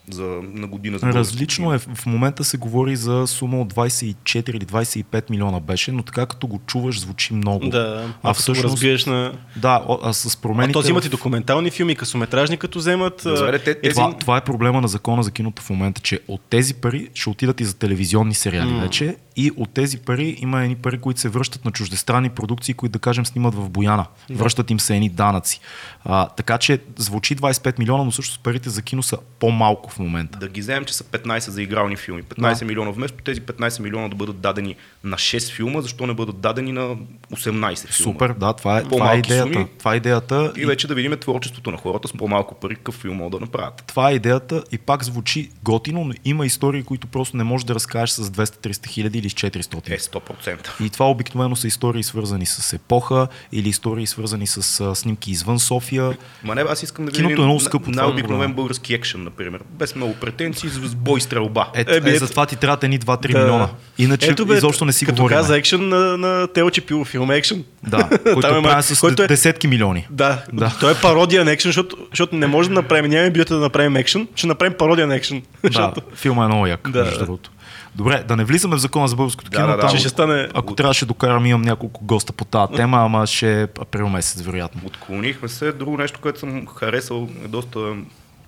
[0.10, 1.78] За, на година за Различно е.
[1.80, 4.16] В момента се говори за сума от 24
[4.50, 7.68] или 25 милиона беше, но така като го чуваш, звучи много.
[7.68, 7.80] Да,
[8.24, 8.62] а а всъщност...
[8.62, 9.34] го разбиеш на...
[9.56, 10.74] Да, а с А промените.
[10.74, 13.26] то имат и документални филми, късометражни, като вземат.
[13.26, 16.20] а, Добре, те- тези- това, това е проблема на закона за киното в момента, че
[16.28, 18.80] от тези пари ще отидат и за телевизионни сериали М.
[18.82, 22.92] вече и от тези пари има едни пари, които се връщат на чуждестранни продукции, които
[22.94, 24.06] да кажем снимат в Бояна.
[24.30, 25.60] Връщат им се едни данъци.
[26.06, 30.38] А, така че звучи 25 милиона, но всъщност парите за кино са по-малко в момента.
[30.40, 32.24] Да ги вземем, че са 15 за игрални филми.
[32.24, 32.66] 15 Да.
[32.66, 32.92] милиона.
[32.92, 36.96] Вместо тези 15 милиона да бъдат дадени на 6 филма, защо не бъдат дадени на
[37.34, 37.48] 18
[37.88, 38.14] филма?
[38.14, 39.54] Супер, да, това е, това е идеята.
[39.54, 39.68] суми.
[39.80, 40.54] Това е идеята.
[40.58, 43.84] И вече да видим творчеството на хората с по-малко пари, какъв филм могат да направят.
[43.88, 47.76] Това е идеята и пак звучи готино, но има истории, които просто не можеш да
[47.76, 49.90] разкажеш с 200-300 хиляди или с 400.
[49.90, 50.82] Е, 100%.
[50.82, 55.60] И това обикновено са истории свързани с епоха или истории свързани с а, снимки извън
[55.60, 56.12] София.
[56.44, 58.54] Ма не, аз искам да Киното видя е много скъпо, това е най-обикновен проблема.
[58.54, 59.62] български екшен, например.
[59.70, 61.68] Без много претенции, с бой стрелба.
[61.76, 63.40] Е, Е, е, е, за това ти трябва едни 2-3 Да.
[63.40, 63.70] милиона.
[63.98, 65.38] Иначе Ето бе, изобщо не си като говорим.
[65.38, 67.64] каза екшен на, на Телче Пило филм екшен.
[67.84, 70.08] Да, който е прави с който е- десетки милиони.
[70.10, 70.76] Да, Да.
[70.80, 73.96] той е пародия на екшен, защото, защото не може да направим, нямаме бюджета да направим
[73.96, 75.42] екшен, ще направим пародия на екшен.
[75.64, 77.52] Да, филма е много як, Да, между другото.
[77.96, 79.68] Добре, да не влизаме в закона за българското Да, кино.
[79.68, 79.88] да, да.
[79.88, 80.48] там, ще стане...
[80.54, 84.42] Ако трябваше да докарам, имам няколко госта по тази тема, ама ще е април месец,
[84.42, 84.82] вероятно.
[84.86, 85.72] Отклонихме се.
[85.72, 87.96] Друго нещо, което съм харесал, е доста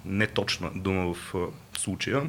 [0.05, 1.33] неточна дума в
[1.77, 2.21] случая.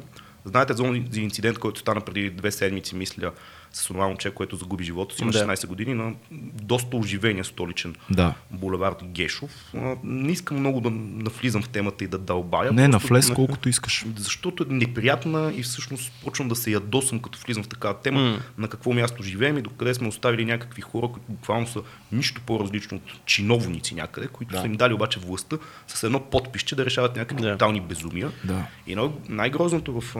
[0.44, 3.30] Знаете за инцидент, който стана преди две седмици, мисля,
[3.74, 5.38] с това момче, което загуби живота си на Да.
[5.46, 6.12] 16 години на
[6.54, 8.34] доста оживения столичен Да.
[8.50, 9.72] булевард Гешов.
[10.04, 12.72] Не искам много да навлизам в темата и да дълбая.
[12.72, 14.04] Не, на влез колкото искаш.
[14.16, 18.38] защото е неприятна и всъщност почвам да се ядосам, като влизам в такава тема, М.
[18.58, 21.80] на какво място живеем и докъде сме оставили някакви хора, които буквално са
[22.12, 24.60] нищо по-различно от чиновници някъде, които Да.
[24.60, 25.56] са им дали обаче властта
[25.86, 27.52] с едно подписче да решават някакви Да.
[27.52, 28.32] тотални безумия.
[28.44, 28.66] Да.
[28.86, 30.14] И най- най-грозното в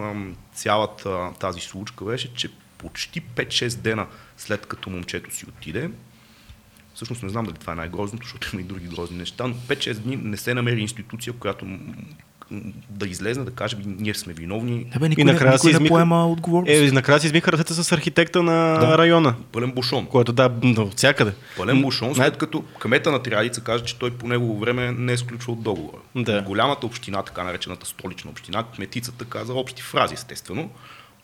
[0.54, 2.48] цялата тази случка беше, че
[2.84, 5.90] почти 5-6 дена след като момчето си отиде,
[6.94, 9.92] всъщност не знам дали това е най-грозното, защото има и други грозни неща, но 5-6
[9.94, 11.66] дни не се намери институция, която
[12.90, 15.88] да излезне, да каже, ние сме виновни, Не бе, никой, И накрая никой се не
[15.88, 16.70] поема отговорност.
[16.70, 18.98] Е, и накрая си измиха ръцете с архитекта на Да.
[18.98, 20.06] района, пълен бушон.
[20.06, 21.32] който да, от всякъде.
[21.56, 25.16] Пълен бушон, след като кмета на Триадица каже, че той по негово време не е
[25.16, 25.98] сключвал договора.
[26.16, 26.42] Да.
[26.42, 30.70] Голямата община, така наречената столична община, кметицата каза общи фрази, естествено.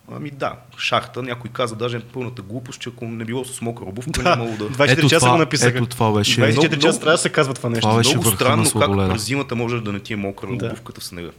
[0.08, 4.10] Ами да, шахта, някой каза даже пълната глупост, че ако не било с мокра обувка,
[4.12, 4.64] Да, нямало да...
[4.64, 5.70] 24 Ето часа това- го написаха.
[5.70, 7.80] ето това беше- 24 Много- часа трябва да се казва това нещо.
[7.82, 10.66] Това беше Много странно как през зимата може да не ти е мокра Да.
[10.66, 11.30] обувката в снега.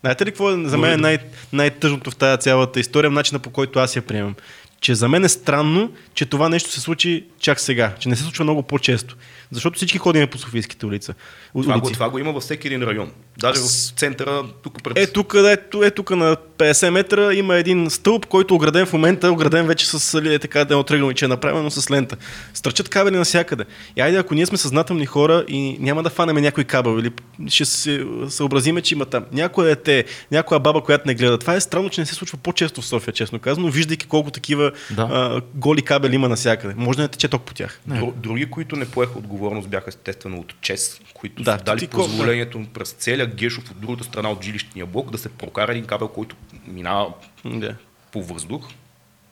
[0.00, 1.18] Знаете ли какво е за мен е най-
[1.52, 4.34] най-тъжното в тази цялата история, начина по който аз я приемам?
[4.80, 8.22] че за мен е странно, че това нещо се случи чак сега, че не се
[8.22, 9.16] случва много по-често.
[9.52, 11.14] Защото всички ходим по Софийските улица.
[11.54, 11.92] Това го, улици.
[11.92, 13.10] това го има във всеки един район.
[13.38, 14.98] Даже в центъра, тук пред...
[14.98, 18.86] Е, тук, е, ту- е, тук на 50 метра има един стълб, който е ограден
[18.86, 22.16] в момента, ограден вече с али, е, така е отръгнал, че е направено с лента.
[22.54, 23.64] Стърчат кабели навсякъде.
[23.96, 27.10] И айде, ако ние сме съзнателни хора и няма да фанеме някой кабел или
[27.48, 31.38] ще се съобразиме, че има там някоя дете, някоя баба, която не гледа.
[31.38, 34.72] Това е странно, че не се случва по-често в София, честно казано, виждайки колко такива
[34.90, 35.02] Да.
[35.02, 36.74] а, голи кабели има навсякъде.
[36.76, 37.80] Може да не тече ток по тях.
[37.86, 38.00] Не.
[38.00, 39.37] Дру- Други, които не поеха отговорност,
[39.68, 43.80] бяха естествено от ЧЕС, които Да, са дали ти колко- позволението през целия Гешов от
[43.80, 47.12] другата страна от жилищния блок да се прокара един кабел, който минава
[47.44, 47.76] Да.
[48.12, 48.68] по въздух,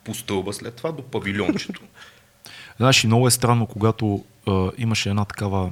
[0.03, 1.81] по стълба след това до павилиончето.
[2.77, 5.71] Знаеш, и много е странно, когато а, имаше една такава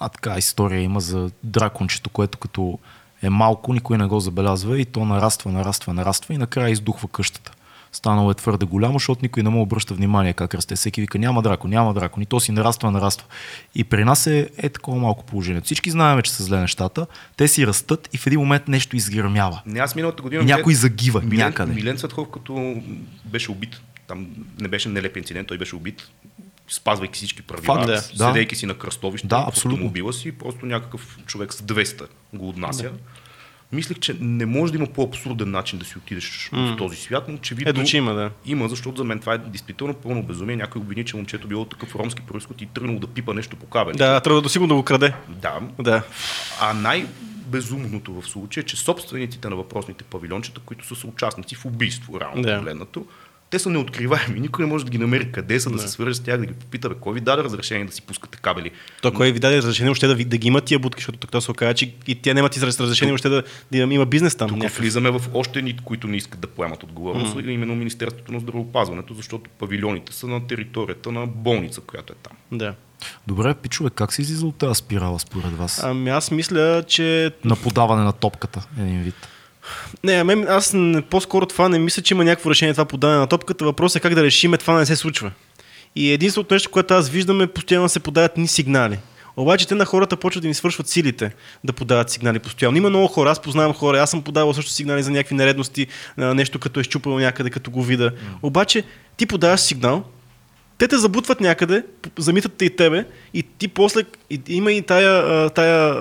[0.00, 2.78] а, така история има за дракончето, което като
[3.22, 7.52] е малко, никой не го забелязва и то нараства, нараства, нараства и накрая издухва къщата.
[7.92, 10.76] Станало е твърде голямо, защото никой не му обръща внимание как расте.
[10.76, 12.22] Всеки вика, няма дракон, няма дракон.
[12.22, 13.26] И то си нараства, нараства.
[13.74, 15.60] И при нас е, е такова малко положение.
[15.60, 17.06] Всички знаем, че са зле нещата.
[17.36, 19.62] Те си растат и в един момент нещо изгърмява.
[19.66, 20.42] Не, аз миналата година...
[20.42, 21.72] И някой загива Милен, някъде.
[21.74, 22.82] Милен Цветков, като
[23.24, 24.26] беше убит, там
[24.60, 26.08] не беше нелеп инцидент, той беше убит,
[26.68, 27.98] спазвайки всички правила, Факт, да.
[28.26, 29.76] седейки си на кръстовище, Да, в абсолютно.
[29.76, 32.82] автомобила си, просто някакъв човек с 200 го отнася.
[32.82, 32.92] Да.
[33.72, 37.34] Мислих, че не може да има по-абсурден начин да си отидеш в този свят, но
[37.34, 38.30] очевидно Ето, че има, да.
[38.46, 40.56] има, защото за мен това е действително пълно безумие.
[40.56, 43.94] Някой обвини, че момчето било такъв ромски происход и тръгнал да пипа нещо по кабел.
[43.94, 45.14] Да, трябва да сигурно да го краде.
[45.28, 45.60] да.
[45.78, 46.02] Да.
[46.60, 52.20] А най-безумното в случая е, че собствениците на въпросните павилиончета, които са съучастници в убийство,
[52.20, 52.56] реално Да.
[52.58, 53.06] погледнато,
[53.50, 54.40] те са неоткриваеми.
[54.40, 56.52] Никой не може да ги намери къде са, да, се свърже с тях, да ги
[56.52, 58.70] попита, бе, кой ви даде разрешение да си пускате кабели.
[59.02, 61.40] То кой ви даде разрешение още да, ви- да ги има тия будки, защото така
[61.40, 64.48] се оказа, че и тя нямат израз- разрешение още да, да има бизнес там.
[64.48, 64.78] Тук някакъв.
[64.78, 67.50] влизаме в още ни, които не искат да поемат отговорност, mm.
[67.50, 72.32] именно Министерството на здравеопазването, защото павилионите са на територията на болница, която е там.
[72.52, 72.74] Да.
[73.26, 75.84] Добре, пичове, как се излиза от тази спирала според вас?
[75.84, 77.32] Ами аз мисля, че...
[77.44, 79.14] На подаване на топката, един вид.
[80.04, 80.74] Не, а мен, аз
[81.10, 83.64] по-скоро това не мисля, че има някакво решение това подаване на топката.
[83.64, 85.30] Въпросът е как да решиме това не се случва.
[85.96, 88.98] И единственото нещо, което аз виждам е постоянно се подават ни сигнали.
[89.36, 91.32] Обаче те на хората почват да им свършват силите
[91.64, 92.76] да подават сигнали постоянно.
[92.76, 96.58] Има много хора, аз познавам хора, аз съм подавал също сигнали за някакви нередности, нещо
[96.58, 98.12] като е щупало някъде, като го вида.
[98.42, 98.82] Обаче
[99.16, 100.04] ти подаваш сигнал,
[100.78, 101.84] те те забутват някъде,
[102.18, 105.96] замитат те и тебе и ти после и, има и тая, тая,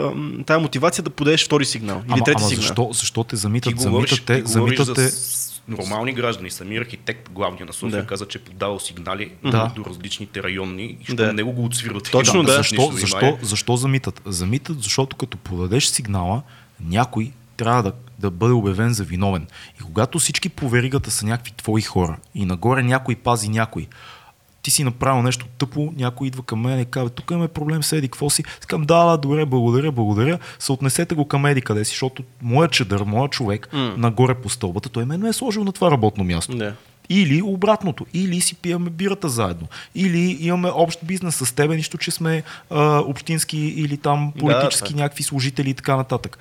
[0.45, 2.61] тая мотивация да подадеш втори сигнал или Ама, трети ама сигнал.
[2.61, 3.75] защо, защо те Ти замитат?
[3.75, 5.07] говориш, Замитат те, ти замитат те.
[5.07, 5.37] за
[5.67, 6.51] нормални граждани.
[6.51, 8.07] Самия архитект, главния на София, Да.
[8.07, 9.71] каза, че е подавал сигнали Да.
[9.75, 11.33] до различните районни и що Да.
[11.33, 12.11] него го отсвират.
[12.11, 12.51] Точно, да.
[12.53, 14.21] Защо, защо, защо замитат?
[14.25, 16.41] Замитат, защото като подадеш сигнала,
[16.79, 19.47] някой трябва да, да бъде обявен за виновен.
[19.79, 23.87] И когато всички по веригата са някакви твои хора и нагоре някой пази някой,
[24.67, 27.93] ти си направил нещо тъпо, някой идва към мен и казва, тук имаме проблем с
[27.93, 28.43] Еди, какво си?
[28.61, 30.39] Скам, да, да, добре, благодаря, благодаря.
[30.59, 33.93] Съотнесете го към Еди къде си, защото моят чедър, моят човек, М.
[33.97, 36.57] нагоре по стълбата, той мен ме е сложил на това работно място.
[36.57, 36.73] Да.
[37.09, 42.11] Или обратното, или си пиеме бирата заедно, или имаме общ бизнес с тебе, нищо, че
[42.11, 44.95] сме а, общински или там политически е.
[44.95, 46.37] някакви служители и така нататък.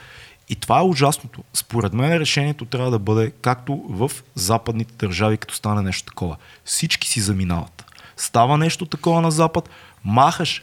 [0.48, 1.44] И това е ужасното.
[1.54, 6.36] Според мен решението трябва да бъде както в западните държави, като стане нещо такова.
[6.64, 7.75] Всички си заминават.
[8.16, 9.70] Става нещо такова на запад,
[10.04, 10.62] махаш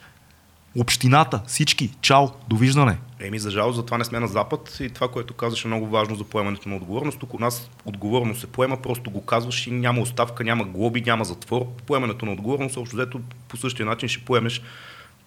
[0.79, 2.97] общината, всички, чао, довиждане.
[3.19, 6.15] Еми, за жалост, затова не сме на Запад и това, което казваш е много важно
[6.15, 7.19] за поемането на отговорност.
[7.19, 11.25] Тук у нас отговорност се поема, просто го казваш и няма оставка, няма глоби, няма
[11.25, 11.65] затвор.
[11.87, 14.61] Поемането на отговорност, общо взето по същия начин ще поемеш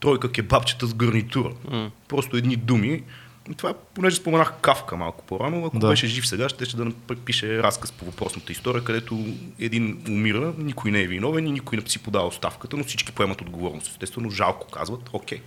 [0.00, 1.50] тройка кебабчета с гарнитура.
[1.70, 1.90] М.
[2.08, 3.02] Просто едни думи.
[3.48, 5.88] Това, понеже споменах Кавка малко по-рано, ако Да.
[5.88, 9.24] беше жив сега, ще, ще да пише разказ по въпросната история, където
[9.60, 13.40] един умира, никой не е виновен и никой не си подава оставката, но всички поемат
[13.40, 13.88] отговорност.
[13.88, 15.40] Естествено, жалко казват, окей.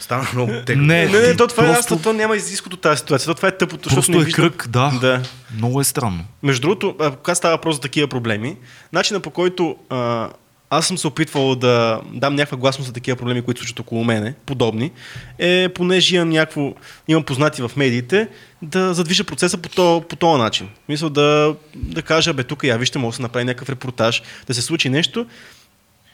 [0.00, 0.84] Стана много тегло.
[0.84, 3.26] Не, Не, не, то това е просто- аз, то няма изисход от тази ситуация.
[3.26, 4.98] То това е тъпото, защото Просто не е виждам- кръг, да.
[5.00, 5.22] да.
[5.54, 6.24] Много е странно.
[6.42, 8.56] Между другото, когато става въпрос за такива проблеми,
[8.92, 10.28] начина по който а,
[10.70, 14.04] аз съм се опитвал да дам някаква гласност за такива проблеми, които се случват около
[14.04, 14.90] мене, подобни,
[15.38, 16.72] е, понеже имам някакво,
[17.08, 18.28] имам познати в медиите,
[18.62, 20.68] да задвижа процеса по, то, по този начин.
[20.88, 24.54] Мисля да, да кажа, бе, тук я вижте, може да се направи някакъв репортаж, да
[24.54, 25.26] се случи нещо.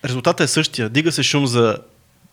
[0.05, 0.89] Резултатът е същия.
[0.89, 1.79] Дига се шум за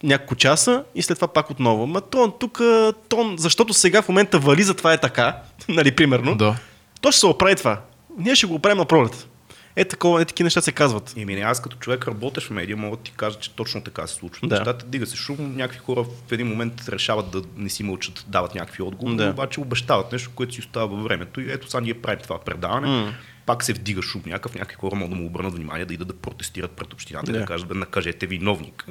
[0.04, 1.88] няколко часа и след това пак отново.
[1.88, 2.62] Ма тон, тук,
[3.10, 5.38] тон, защото сега в момента вали, затова е така,
[5.70, 6.36] нали, примерно.
[6.36, 6.56] Да.
[7.02, 7.82] То ще се оправи това.
[8.18, 9.28] Ние ще го оправим на пролет.
[9.76, 11.14] Е, такова, е, такива неща се казват.
[11.18, 14.16] Еми, аз като човек работещ в медия, мога да ти кажа, че точно така се
[14.16, 14.48] случва.
[14.48, 14.56] Да.
[14.56, 18.56] Нещата дига се шум, някакви хора в един момент решават да не си мълчат, дават
[18.56, 19.30] някакви отговори, Да.
[19.30, 21.42] обаче обещават нещо, което си остава във времето.
[21.42, 22.88] И ето сега ние правим това предаване.
[22.88, 23.14] М.
[23.46, 26.14] пак се вдига шум някакъв, някакви хора могат да му обърнат внимание, да идат да
[26.14, 27.40] протестират пред общината, да, Да.
[27.40, 28.86] да кажат да накажете виновника.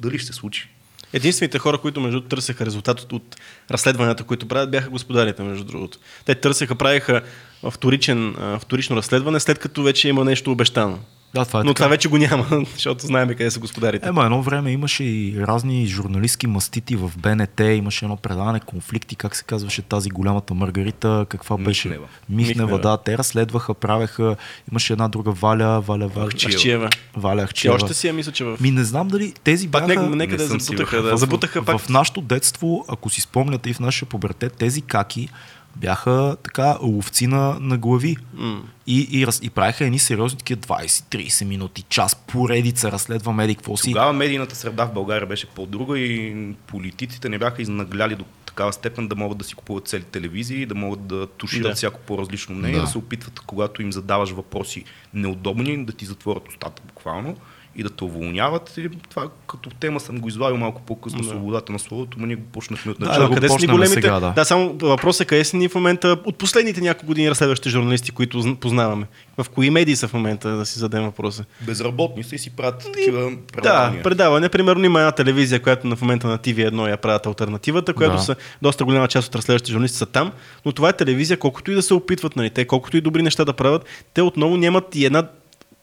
[0.00, 0.68] Дали ще се случи?
[1.12, 3.36] Единствените хора, които между търсеха резултат от, от
[3.70, 5.98] разследванията, които правят, бяха господарите, между другото.
[6.24, 7.22] Те търсеха, правиха
[7.70, 10.98] вторичен, вторично разследване, след като вече има нещо обещано.
[11.34, 11.76] Да, това е Но така.
[11.76, 14.08] това вече го няма, защото знаем къде са господарите.
[14.08, 19.36] Ема едно време имаше и разни журналистски мастити в БНТ, имаше едно предаване конфликти, как
[19.36, 21.88] се казваше тази голямата Маргарита, каква беше?
[21.88, 22.06] Михнева.
[22.28, 22.78] Михнева, Михнева.
[22.78, 24.36] да, те разследваха, правеха,
[24.72, 26.88] имаше една друга Валя, Валя, Валя, Ахчиева.
[27.16, 27.74] Валя Тя Ахчиева.
[27.74, 28.56] още си я мисля, че в...
[28.60, 30.02] Ми не знам дали тези Пак бяха...
[30.02, 31.16] нека, нека не да забутаха, да.
[31.16, 31.78] в, Забутаха пак.
[31.80, 35.28] в нашото детство, ако си спомняте и в нашия пубертет, тези каки
[35.80, 38.16] бяха така ловци на, на глави.
[38.34, 38.62] М.
[38.86, 43.76] И, и, раз, и правиха едни сериозни такива 20-30 минути, час, поредица, разследваме еди какво
[43.76, 43.90] си.
[43.90, 46.34] Тогава медийната среда в България беше по-друга и
[46.66, 50.74] политиците не бяха изнагляли до такава степен да могат да си купуват цели телевизии, да
[50.74, 51.74] могат да тушират Да.
[51.74, 52.84] всяко по-различно мнение, да.
[52.84, 54.84] да се опитват, когато им задаваш въпроси
[55.14, 57.36] неудобни, да ти затворят устата буквално
[57.76, 58.72] и да те уволняват.
[58.76, 61.24] И това като тема съм го извадил малко по-късно, Да.
[61.24, 63.22] свободата на словото, но ние го почнахме от Да, начало.
[63.22, 63.92] да го къде са ни големите?
[63.92, 64.30] сега, да.
[64.30, 68.10] да, само въпросът е къде са ни в момента от последните няколко години разследващи журналисти,
[68.10, 69.06] които зн- познаваме.
[69.38, 71.44] В кои медии са в момента, да си зададем въпроса?
[71.60, 74.02] Безработни са и си правят такива Да, предавания.
[74.02, 74.48] предаване.
[74.48, 78.22] Примерно има една телевизия, която на в момента на TV1 я правят альтернативата, която Да.
[78.22, 80.32] са доста голяма част от разследващите журналисти са там,
[80.64, 83.44] но това е телевизия, колкото и да се опитват, нали, те, колкото и добри неща
[83.44, 83.84] да правят,
[84.14, 85.28] те отново нямат и една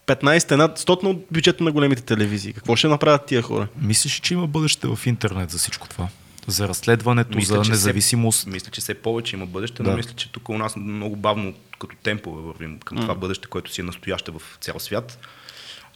[0.08, 2.54] 15, една стотна от бюджета на големите телевизии.
[2.54, 3.68] Какво ще направят тия хора?
[3.82, 6.08] Мислиш, ли, че има бъдеще в интернет за всичко това?
[6.48, 8.40] За разследването, Мисля, за независимост.
[8.40, 9.90] Все, мисля, че все повече има бъдеще, Да.
[9.90, 13.72] но мисля, че тук у нас много бавно като темпове вървим към това бъдеще, което
[13.72, 15.20] си е настояще в цял свят.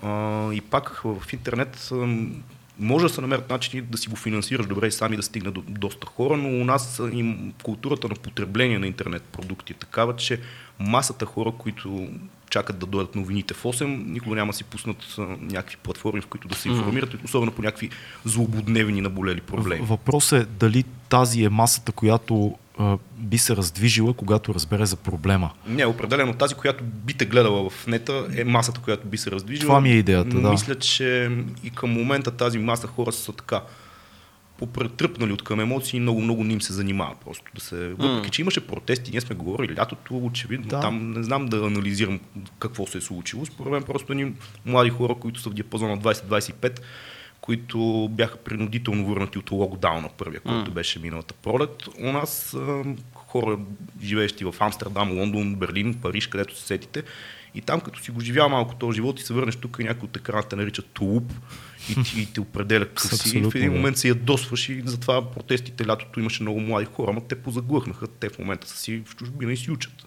[0.03, 1.89] А, и пак в интернет
[2.79, 5.63] може да се намерят начини да си го финансираш добре и сами да стигне до
[5.67, 10.39] доста хора, но у нас им, културата на потребление на интернет продукти е такава, че
[10.79, 12.09] масата хора, които
[12.49, 16.27] чакат да дойдат новините в 8, никога няма да си пуснат а, някакви платформи, в
[16.27, 17.89] които да се информират, особено по някакви
[18.25, 19.85] злободневни наболели проблеми.
[19.85, 25.51] Въпросът е дали тази е масата, която а, би се раздвижила, когато разбере за проблема.
[25.67, 29.67] Не, определено тази, която би те гледала в нета, е масата, която би се раздвижила.
[29.67, 30.49] Това ми е идеята, да.
[30.49, 31.31] Мисля, че
[31.63, 33.61] и към момента тази маса хора са така
[34.57, 37.87] попретръпнали от към емоции, много, много не им се занимава просто да се...
[37.87, 40.79] Въпреки, че имаше протести, ние сме говорили лятото, очевидно, Да.
[40.79, 42.19] там не знам да анализирам
[42.59, 43.45] какво се е случило.
[43.45, 44.33] Според мен просто ни
[44.65, 46.79] млади хора, които са в диапазона от 20-25,
[47.41, 51.87] които бяха принудително върнати от локдауна, първия, който беше миналата пролет.
[51.99, 52.57] У нас
[53.13, 53.57] хора,
[54.03, 57.03] живеещи в Амстердам, Лондон, Берлин, Париж, където се сетите,
[57.57, 60.07] и там, като си го живял малко този живот и се върнеш тук и някой
[60.07, 61.33] от екрана те нарича тулуп
[61.89, 63.37] и, ти, и те определя какъв си.
[63.37, 67.13] И в Абсолютно, един момент се ядосваш и затова протестите лятото имаше много млади хора,
[67.13, 68.07] но те позаглъхнаха.
[68.07, 70.06] Те в момента са си в чужбина и си учат.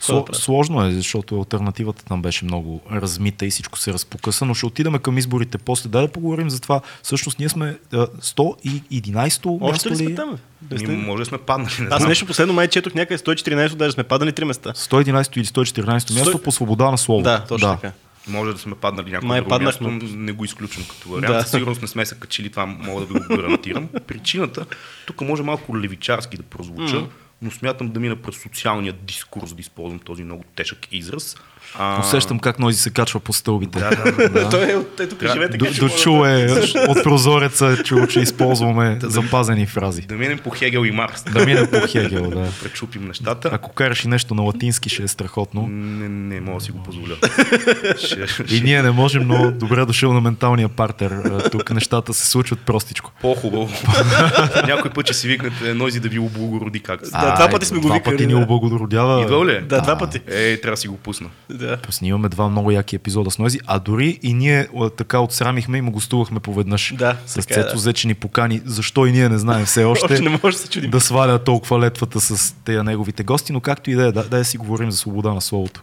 [0.00, 4.66] Сло, сложно е, защото альтернативата там беше много размита и всичко се разпокъса, но ще
[4.66, 5.88] отидем към изборите после.
[5.88, 6.80] Дай да поговорим за това.
[7.02, 10.38] Всъщност ние сме а, 111-то Още ли сме там?
[10.62, 10.88] Да сте...
[10.88, 11.72] може да сме паднали.
[11.80, 12.08] Не Аз знам.
[12.08, 14.72] нещо последно май четох някъде 114, даже сме падали три места.
[14.72, 17.22] 111 или 114 място Сто- по свобода на слово.
[17.22, 17.92] Да, точно така.
[18.28, 19.88] Може да сме паднали някакво Май друго паднахме.
[19.90, 21.36] място, не го изключвам като вариант.
[21.36, 21.42] Да.
[21.42, 23.88] Със сигурност не сме се качили, това мога да ви го гарантирам.
[24.06, 24.66] Причината,
[25.06, 27.04] тук може малко левичарски да прозвуча,
[27.42, 31.36] но смятам да мина през социалния дискурс, да използвам този много тежък израз.
[31.78, 33.78] А, Усещам как Нози се качва по стълбите.
[33.78, 34.48] Да, да, да.
[34.48, 36.46] Той е от ето Трябва- живее така, До, че до мога да- чу е
[36.88, 40.02] от прозореца, е чул, че използваме запазени фрази.
[40.02, 41.22] Да минем по Хегел и Маркс.
[41.24, 42.48] Да минем по Хегел, да.
[42.62, 43.50] Пречупим нещата.
[43.52, 45.66] Ако караш и нещо на латински, ще е страхотно.
[45.66, 47.14] Не, не мога да си го позволя.
[47.98, 51.12] ще, И ние не можем, но добре дошъл на менталния партер.
[51.52, 53.12] Тук нещата се случват простичко.
[53.20, 53.68] По-хубаво.
[54.66, 57.00] Някой път ще си викнете Нози да ви облагороди как.
[57.02, 58.38] Да, два пъти сме го Два викали, пъти ни да.
[58.38, 59.22] облагородява.
[59.22, 59.52] Идвал ли?
[59.52, 59.60] е?
[59.60, 60.20] Да, два пъти.
[60.28, 61.28] Ей, трябва да си го пусна.
[61.50, 61.65] Да.
[61.90, 65.90] Снимаме два много яки епизода с Нози, а дори и ние така отсрамихме и му
[65.90, 66.94] гостувахме поведнъж.
[66.98, 67.80] Да, с така е, Цецо да.
[67.80, 68.60] Зече ни покани.
[68.64, 70.12] Защо и ние не знаем все още.
[70.12, 70.90] Още не може да се чудим.
[70.90, 74.44] да сваля толкова летвата с тези неговите гости, но както и да е, да, да
[74.44, 75.82] си говорим за свобода на словото.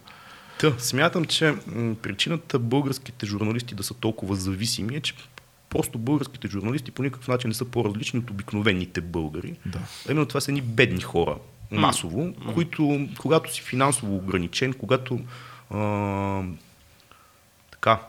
[0.59, 5.13] Та, смятам, че м, причината българските журналисти да са толкова зависими е, че
[5.69, 9.53] просто българските журналисти по никакъв начин не са по-различни от обикновените българи.
[9.65, 9.79] Да.
[10.09, 11.35] А именно това са едни бедни хора,
[11.71, 15.19] масово, които, когато си финансово ограничен, когато
[15.73, 16.43] а,
[17.71, 17.99] така,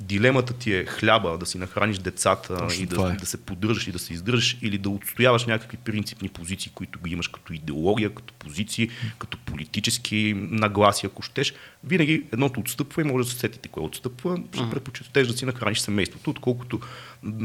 [0.00, 3.16] дилемата ти е хляба, да си нахраниш децата Точно и да, е.
[3.16, 7.12] да се поддържаш и да се издържаш или да отстояваш някакви принципни позиции, които ги
[7.12, 13.24] имаш като идеология, като позиции, като политически нагласи, ако щеш, винаги едното отстъпва и може
[13.24, 14.38] да се сетите кое отстъпва.
[14.54, 16.80] Ще предпочиташ да си нахраниш семейството, отколкото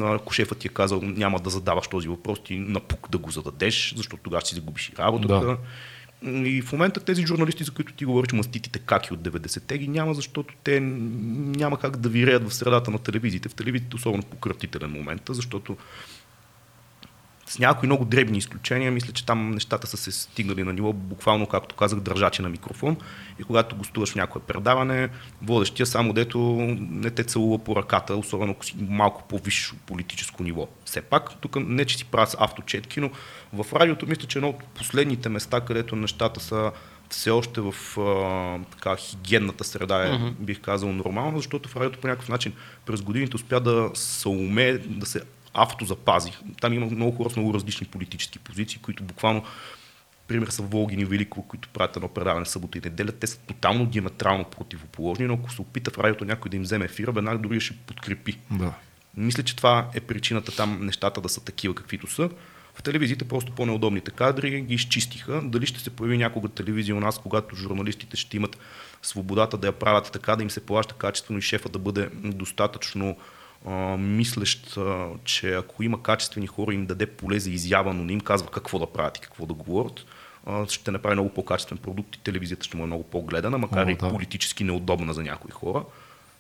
[0.02, 3.94] ако шефът ти е казал няма да задаваш този въпрос, ти напук да го зададеш,
[3.96, 5.40] защото тогава ще си загубиш и работата.
[5.40, 5.58] Да.
[6.24, 10.14] И в момента тези журналисти, за които ти говориш, маститите каки от 90-те, ги няма,
[10.14, 13.50] защото те няма как да виреят в средата на телевизиите.
[13.50, 15.78] В телевизиите особено пократителен момент, защото
[17.50, 21.48] с някои много дребни изключения, мисля, че там нещата са се стигнали на ниво, буквално,
[21.48, 22.98] както казах, държачи на микрофон.
[23.40, 25.10] И когато гостуваш в някое предаване,
[25.42, 26.40] водещия само дето
[26.80, 30.68] не те целува по ръката, особено ако си малко по-висше политическо ниво.
[30.86, 33.12] Все пак, тук не че си правя авточетки, но
[33.54, 36.72] в радиото мисля, че едно от последните места, където нещата са
[37.10, 40.32] все още в а, така, хигиенната среда е, uh-huh.
[40.32, 42.54] бих казал, нормално, защото в радиото по някакъв начин
[42.86, 45.22] през годините успя да се уме да се
[45.54, 46.32] автозапази.
[46.62, 49.44] Там има много хора с много различни политически позиции, които буквално
[50.28, 53.12] пример са Волгин и Велико, които правят едно предаване събота и неделя.
[53.12, 56.86] Те са тотално диаметрално противоположни, но ако се опита в радиото някой да им вземе
[56.86, 58.38] ефира, веднага дори ще подкрепи.
[58.52, 58.74] Да.
[59.18, 62.30] Мисля, че това е причината там нещата да са такива, каквито са.
[62.80, 65.42] В телевизиите просто по-неудобните кадри ги изчистиха.
[65.44, 68.58] Дали ще се появи някога телевизия у нас, когато журналистите ще имат
[69.02, 73.18] свободата да я правят така, да им се плаща качествено и шефа да бъде достатъчно
[73.66, 78.14] а, мислещ, а, че ако има качествени хора, им даде поле за изява, но не
[78.14, 80.06] им казва какво да правят и какво да говорят,
[80.46, 83.90] а, ще направи много по-качествен продукт и телевизията ще му е много по-гледана, макар О,
[83.90, 84.10] и да.
[84.10, 85.84] политически неудобна за някои хора.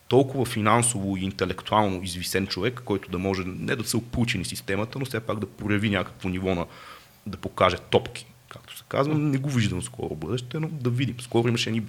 [0.09, 5.05] Толкова финансово и интелектуално извисен човек, който да може не да се опучени системата, но
[5.05, 6.65] все пак да прояви някакво ниво на
[7.25, 9.15] да покаже топки, както се казва.
[9.15, 11.15] Не го виждам скоро бъдеще, но да видим.
[11.19, 11.83] Скоро имаше едни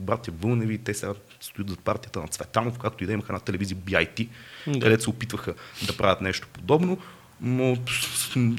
[0.00, 3.78] братя Вълневи, те сега стоят зад партията на Цветанов, както и да имаха на телевизия
[3.78, 4.28] BIT,
[4.66, 4.80] да.
[4.80, 5.54] където се опитваха
[5.86, 6.98] да правят нещо подобно.
[7.46, 7.76] Но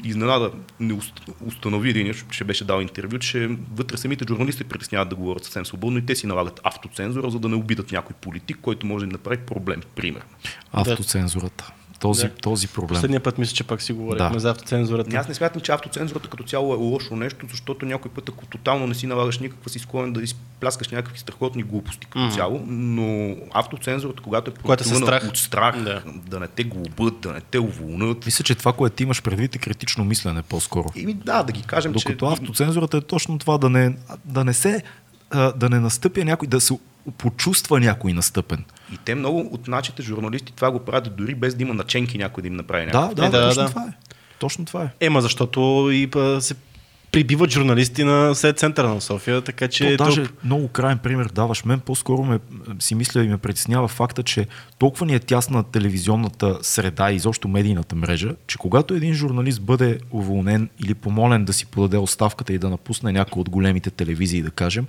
[0.04, 5.16] изненада не уст- установи един, че беше дал интервю, че вътре самите журналисти притесняват да
[5.16, 8.86] говорят съвсем свободно и те си налагат автоцензура, за да не обидат някой политик, който
[8.86, 10.22] може да им направи проблем, пример.
[10.72, 11.72] Автоцензурата.
[11.98, 12.34] Този, Да.
[12.34, 12.88] този проблем.
[12.88, 14.38] Последния път мисля, че пак си говорихме Да.
[14.38, 15.16] за автоцензурата.
[15.16, 18.86] Аз не смятам, че автоцензурата като цяло е лошо нещо, защото някой път, ако тотално
[18.86, 22.34] не си налагаш никаква, си склонен да изпляскаш някакви страхотни глупости като Мгм.
[22.34, 25.30] цяло, но автоцензурата, когато е Когато е продиктувана страх.
[25.30, 26.02] от страх, Да.
[26.26, 26.40] да.
[26.40, 28.26] не те глобят, да не те уволнат.
[28.26, 30.88] Мисля, че това, което ти имаш предвид е критично мислене по-скоро.
[30.96, 32.32] И да, да ги кажем, Докато че...
[32.32, 34.82] автоцензурата е точно това да не, да не се
[35.30, 36.78] а, да не настъпя някой, да се
[37.18, 38.64] почувства някой настъпен.
[38.92, 42.42] И те много от нашите журналисти това го правят дори без да има наченки някой
[42.42, 43.14] да им направи Да, някакво.
[43.14, 43.68] да, Е, да, да, точно да.
[43.68, 43.92] това е.
[44.38, 44.88] Точно това е.
[45.00, 45.60] Ема защото
[45.92, 46.54] и па, се
[47.12, 49.96] прибиват журналисти на след центъра на София, така че...
[49.96, 51.64] То, даже тук- много крайен пример даваш.
[51.64, 52.38] Мен по-скоро ме,
[52.78, 54.46] си мисля и ме притеснява факта, че
[54.78, 59.98] толкова ни е тясна телевизионната среда и изобщо медийната мрежа, че когато един журналист бъде
[60.10, 64.50] уволнен или помолен да си подаде оставката и да напусне някои от големите телевизии, да
[64.50, 64.86] кажем,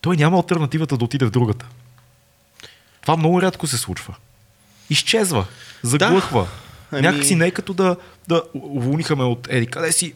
[0.00, 1.66] той няма альтернативата да отиде в другата.
[3.02, 4.14] Това много рядко се случва.
[4.90, 5.46] Изчезва,
[5.82, 6.46] заглъхва.
[6.92, 7.96] Ами- Някакси не е като да,
[8.28, 9.66] да уволниха ме от Еди.
[9.66, 10.14] Къде си?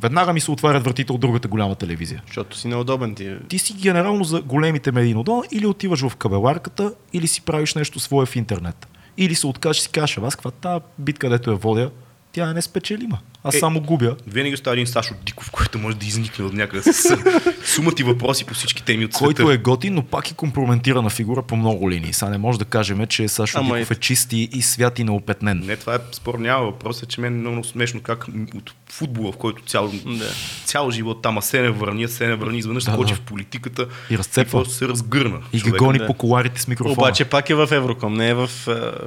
[0.00, 3.36] Веднага ми се отварят вратите от другата голяма телевизия Защото си неудобен ти.
[3.48, 8.00] ти си генерално за големите медийни отдела или отиваш в кабеларката, или си правиш нещо
[8.00, 8.88] свое в интернет.
[9.16, 11.90] Или се откажеш и си кажеш, аз каква тази битка, дето я водя,
[12.34, 13.18] тя е неспечелима.
[13.44, 14.16] Аз Е, само губя.
[14.26, 17.16] Винаги остава един Сашо Диков, който може да изникне от някъде с
[17.64, 19.24] сумата и въпроси по всички теми от света.
[19.24, 22.12] Който е готин, но пак е компрометирана фигура по много линии.
[22.12, 24.98] Сега не може да кажем, че Сашо Ама Диков и- е чист и, и свят
[24.98, 25.58] и неопетнен.
[25.58, 29.32] Не, това е спор, няма въпрос, е, че мен е много смешно как от футбола,
[29.32, 30.30] в който цял, Да.
[30.64, 33.16] цял живот там, а се не върни, а се не върни, изведнъж Да, скочи да.
[33.16, 34.48] в политиката И разцепва.
[34.50, 35.40] и просто се разгърна.
[35.52, 36.06] И ги гони да.
[36.06, 36.92] по коларите с микрофона.
[36.94, 38.50] Обаче пак е в Евроком, не е в...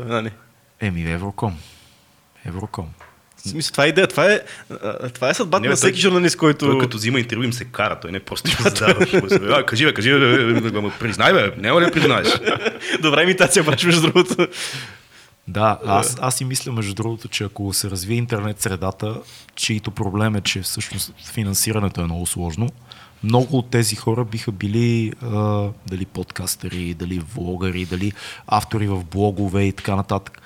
[0.06, 0.32] Нали.
[0.82, 1.58] Еми, Евроком.
[2.46, 2.86] Евроком.
[3.48, 4.40] В Смисъл, това е идея, това е,
[5.14, 6.66] това е съдбата Не, на всеки той- журналист, който...
[6.66, 8.58] Той като взима интервю им се кара, той не просто им
[9.30, 9.66] задава.
[9.66, 12.28] Кажи бе, кажи бе, признай бе, няма ли признаеш?
[13.02, 14.48] Добра имитация, обаче, между другото.
[15.48, 19.16] Да, аз, аз си мисля, между другото, че ако се развие интернет средата,
[19.56, 22.70] чието проблем е, че всъщност финансирането е много сложно,
[23.24, 28.12] много от тези хора биха били а, дали подкастери, дали влогъри, дали
[28.48, 30.42] автори в блогове и така нататък.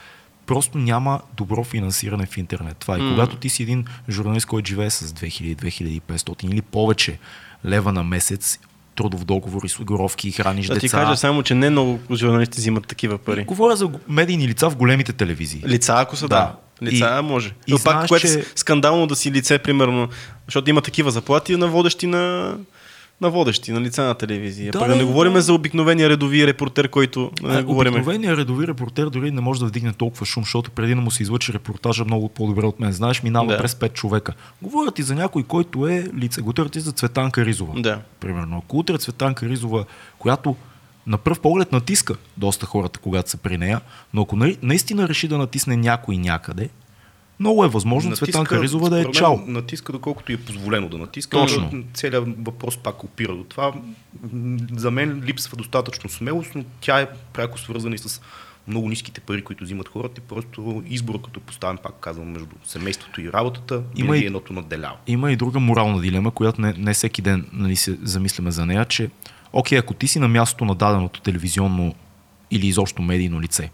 [0.45, 2.77] Просто няма добро финансиране в интернет.
[2.77, 2.99] Това е.
[2.99, 3.09] М.
[3.09, 7.19] Когато ти си един журналист, който живее с 2000-2500 или повече
[7.65, 8.59] лева на месец,
[8.95, 10.97] трудов договор, изгоровки и храниш Да ти деца.
[10.97, 13.43] кажа само, че не много журналисти взимат такива пари.
[13.45, 15.63] Говоря за медийни лица в големите телевизии.
[15.67, 16.35] Лица, ако са, да.
[16.35, 16.55] Да.
[16.83, 17.53] Лица И- може.
[17.67, 20.09] и Но пак, знаеш, което че- е скандално да си лице, примерно,
[20.47, 22.55] защото има такива заплати на водещи на,
[23.21, 24.71] на водещи, на лица на телевизия.
[24.71, 25.41] Да, Пък да не говорим да.
[25.41, 27.93] за обикновения редови репортер, който не А, говорим.
[27.93, 31.23] Обикновеният редови репортер дори не може да вдигне толкова шум, защото преди да му се
[31.23, 32.91] излъчи репортажа много по-добре от мен.
[32.91, 33.57] Знаеш, минава Да.
[33.57, 34.33] през 5 човека.
[34.61, 36.41] Говорят и за някой, който е лице.
[36.41, 37.73] Говорят и за Цветанка Ризова.
[37.77, 37.99] Да.
[38.19, 38.57] Примерно.
[38.57, 39.85] Ако утре Цветанка Ризова,
[40.19, 40.55] която
[41.07, 43.81] на пръв поглед натиска доста хората, когато са при нея,
[44.13, 46.69] но ако на- наистина реши да натисне някой някъде,
[47.41, 49.37] Много е възможно Цветанка Ризова да е мен, чао.
[49.47, 51.37] Натиска доколкото е позволено да натиска.
[51.37, 51.69] Точно.
[51.73, 53.73] но Целият въпрос пак опира до това.
[54.71, 58.21] За мен липсва достатъчно смелост, но тя е пряко свързана и с
[58.67, 63.21] много ниските пари, които взимат хората и просто избор, като поставям, пак казвам, между семейството
[63.21, 64.95] и работата, Има и- и едното надделява.
[65.07, 68.85] Има и друга морална дилема, която не, не всеки ден нали, се замисляме за нея,
[68.85, 69.09] че
[69.53, 71.95] окей, ако ти си на мястото на даденото телевизионно
[72.51, 73.69] или изобщо медийно лице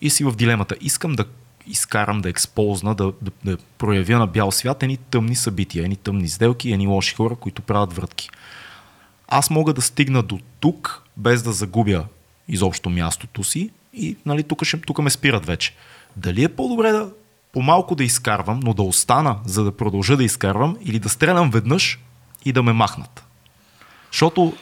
[0.00, 1.24] и си в дилемата, искам да
[1.66, 6.28] изкарам, да ексползна, да, да, да проявя на бял свят едни тъмни събития, едни тъмни
[6.28, 8.30] сделки, едни лоши хора, които правят вратки.
[9.28, 12.04] Аз мога да стигна до тук, без да загубя
[12.48, 15.74] изобщо мястото си и нали, тук, ще, тук ме спират вече.
[16.16, 17.10] Дали е по-добре да
[17.52, 21.98] по-малко да изкарвам, но да остана, за да продължа да изкарвам или да стрелям веднъж
[22.44, 23.24] и да ме махнат?
[24.12, 24.52] Защото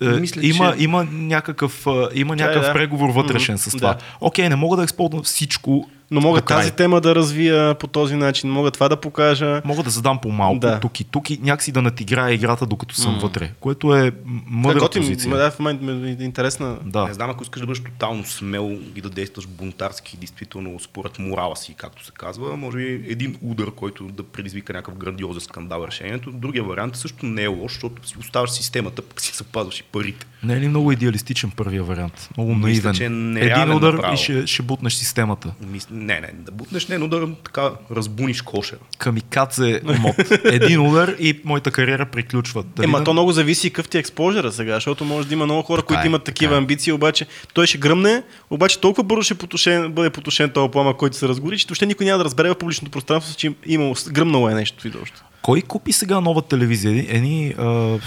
[0.00, 2.72] е, Мисля, има, че- има някакъв, е, има някакъв да.
[2.72, 3.94] преговор вътрешен с Мгм, това.
[3.94, 4.00] да.
[4.20, 8.50] Окей, не мога да използвам всичко Но мога тази тема да развия по този начин,
[8.50, 9.62] мога това да покажа.
[9.64, 10.80] Мога да задам по-малко Да.
[10.80, 14.12] тук и тук и някакси да натиграя играта, докато съм вътре, което е
[14.46, 15.36] мъдра готин, позиция.
[15.36, 16.76] да, в момента ме е интересна.
[16.84, 17.04] Да.
[17.06, 21.56] Не знам, ако искаш да бъдеш тотално смел и да действаш бунтарски, действително според морала
[21.56, 26.30] си, както се казва, може би един удар, който да предизвика някакъв грандиозен скандал решението.
[26.32, 30.26] Другия вариант също не е лош, защото си оставаш системата, пък си запазваш и парите.
[30.42, 32.28] Не е ли много идеалистичен първия вариант?
[32.36, 32.94] Много Мисля, наивен.
[32.94, 34.14] че е Един удар направо.
[34.14, 35.54] и ще, ще бутнеш системата.
[35.64, 38.78] Мис- Не, не, да бутнеш не, но да така разбуниш кошера.
[38.98, 40.16] Камикадзе мод.
[40.44, 42.62] Един удар и моята кариера приключва.
[42.62, 45.44] Дали Ема да- то много зависи какъв ти е експожера сега, защото може да има
[45.44, 46.58] много хора, Така които е, имат такива е.
[46.58, 51.16] амбиции, обаче той ще гръмне, обаче толкова бързо ще потушен, бъде потушен този пламък, който
[51.16, 54.54] се разгори, че въобще никой няма да разбере в публичното пространство, че имало, гръмнало е
[54.54, 55.22] нещо изобщо.
[55.44, 56.90] Кой купи сега нова телевизия?
[56.90, 57.64] Едни, едни, а,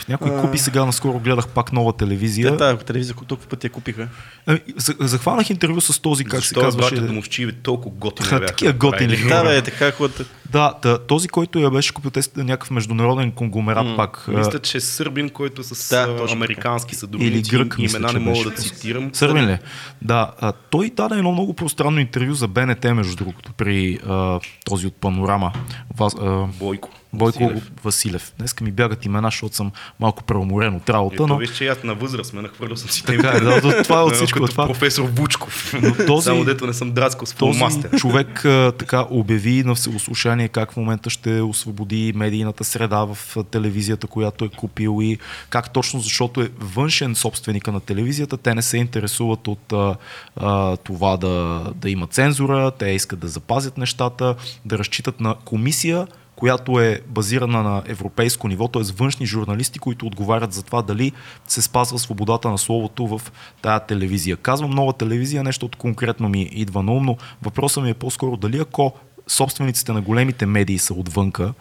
[0.09, 0.41] някой А.
[0.41, 2.51] купи сега, наскоро гледах пак нова телевизия.
[2.51, 4.07] Те тази телевизия толкова пъти я купиха.
[4.45, 6.89] Ами, за- Захванах интервю с този, как Защо се казваше.
[6.89, 9.17] братята Домовчиви толкова готини Ха, бяха такива готини.
[9.17, 10.25] Да, бе, така хората.
[10.51, 14.25] Да, да, този, който я беше купил, те някакъв международен конгломерат пак.
[14.27, 17.97] а, Мисля, че сърбин, който е с Да, да, точно американски сътрудници, Или грък, мисля,
[17.97, 19.09] имена че не мога да цитирам.
[19.13, 19.57] Сърбин ли?
[20.01, 24.87] Да, а, той даде едно много пространно интервю за БНТ, между другото, при а, този
[24.87, 25.51] от Панорама.
[25.97, 26.89] Вас, а, Бойко.
[27.13, 27.71] Бойко Василев.
[27.83, 28.33] Василев.
[28.39, 31.83] Днеска ми бягат имена, защото съм малко преуморен от работа, Ето, но виж, че аз
[31.83, 34.47] на възраст ме нахвърлял съм си така е, да, да, това е от всичко.
[34.47, 35.73] Това, професор Вучков.
[35.81, 37.91] Но този- Само дето не съм драскал с този фулмастер.
[37.91, 44.07] човек а, така обяви на всеослушание как в момента ще освободи медийната среда в телевизията,
[44.07, 45.17] която е купил и
[45.49, 49.95] как точно защото е външен собственика на телевизията, те не се интересуват от а,
[50.35, 54.35] а, това да, да има цензура, те искат да запазят нещата,
[54.65, 56.07] да разчитат на комисия,
[56.37, 58.81] която е базирана на европейско ниво, т.е.
[58.97, 61.11] външни журналисти, които отговарят за това дали
[61.47, 63.21] се спазва свободата на словото в
[63.61, 64.37] тая телевизия.
[64.37, 68.59] Казвам нова телевизия, нещо конкретно ми идва на ум, но въпросът ми е по-скоро дали
[68.59, 68.93] ако
[69.27, 71.53] собствениците на големите медии са отвънка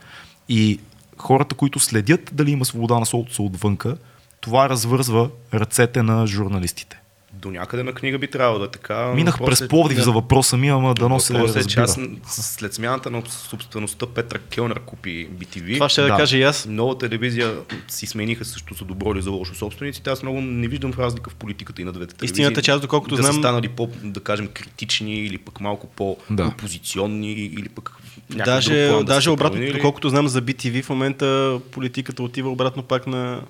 [0.49, 0.81] и
[1.19, 3.97] хората, които следят дали има свобода на словото са отвънка,
[4.41, 7.01] това развързва ръцете на журналистите.
[7.37, 9.07] До някъде на книга би трябвало да е така.
[9.07, 10.05] Минах през Пловдив да.
[10.05, 14.39] за въпроса ми, ама дано се Въпросът е, че аз след смяната на собствеността Петра
[14.41, 15.75] Келнер купи BTV.
[15.75, 16.17] Това ще да, Да.
[16.17, 16.67] кажа и аз.
[16.67, 17.55] Нова телевизия
[17.89, 20.11] си смениха също за добро или за лошо собствениците.
[20.11, 22.33] Аз много не виждам разлика в политиката и на двете телевизии.
[22.33, 25.87] Истината е, аз доколкото да знам- са станали по, да кажем, критични или пък малко
[25.87, 27.91] по-опозиционни или пък
[28.31, 29.77] Даже, друг план да даже са обратно, променили.
[29.77, 33.41] доколкото знам за BTV, в момента политиката отива обратно пак на,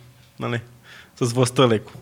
[0.40, 0.60] нали,
[1.20, 1.92] с властта леко.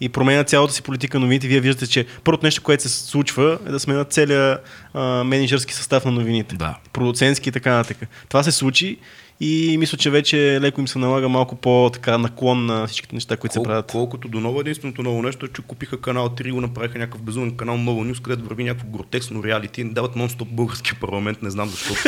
[0.00, 1.48] И променя цялата си политика новините.
[1.48, 4.64] Вие виждате, че първото нещо, което се случва е да сменят целият
[4.94, 6.56] а, менеджерски състав на новините.
[6.56, 6.76] Да.
[6.92, 8.08] Продуцентски и така нататък.
[8.28, 8.98] Това се случи
[9.40, 13.52] и мисля, че вече леко им се налага малко по-така наклон на всичките неща, които
[13.52, 13.90] се Кол, правят.
[13.90, 17.22] колкото до ново, единственото ново нещо е, че купиха канал 3 и го направиха някакъв
[17.22, 19.84] безумен канал Ново Нюс, където върви някакво гротексно реалити.
[19.84, 21.94] Дават нон-стоп българския парламент, не знам защо.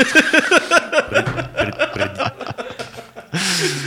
[1.11, 1.27] пред,
[1.57, 2.11] пред, пред,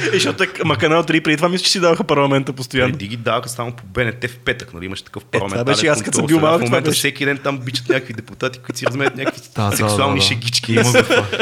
[0.07, 2.91] Е, защото ма канал 3 преди това мисля, че си даваха парламента постоянно.
[2.93, 4.85] преди ги даваха само по БНТ в петък, нали?
[4.85, 7.57] Имаше такъв Е, това беше аз като съм бил малък, В момента всеки ден там
[7.57, 10.27] бичат някакви депутати, които си размеят някакви Да, сексуални да, да.
[10.27, 10.79] шегички.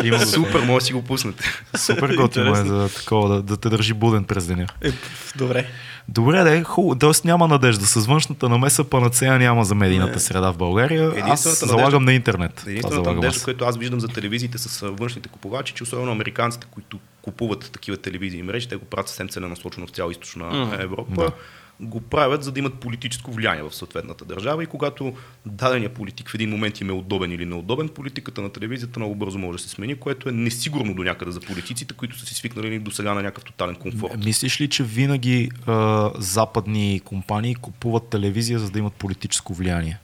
[0.04, 0.20] Има.
[0.26, 1.44] Супер, може да си го пуснете.
[1.78, 4.68] Супер готино е за такова, да, да те държи буден през деня.
[4.84, 4.92] Е,
[5.36, 5.68] добре.
[6.10, 6.96] Добре, да е хубаво.
[6.96, 7.86] Тоест няма надежда.
[7.86, 11.12] С външната намеса панацея няма за медийната среда в България.
[11.18, 12.64] Аз залагам надежда- на интернет.
[12.68, 17.70] Единствената надежда, която аз виждам за телевизиите с външните купувачи, че особено американците, които купуват
[17.74, 20.76] такива телевизии и мрежи, те го правят съвсем целенасочено в цяла източна Мгм.
[20.80, 21.16] Европа.
[21.16, 21.32] Да.
[21.80, 25.14] Го правят, за да имат политическо влияние в съответната държава и когато
[25.46, 29.40] дадения политик в един момент им е удобен или неудобен, политиката на телевизията много бързо
[29.40, 32.80] може да се смени, което е несигурно до някъде за политиците, които са си свикнали
[32.80, 34.26] до сега на някакъв тотален комфорт.
[34.26, 40.00] Мислиш ли, че винаги а, западни компании купуват телевизия, за да имат политическо влияние?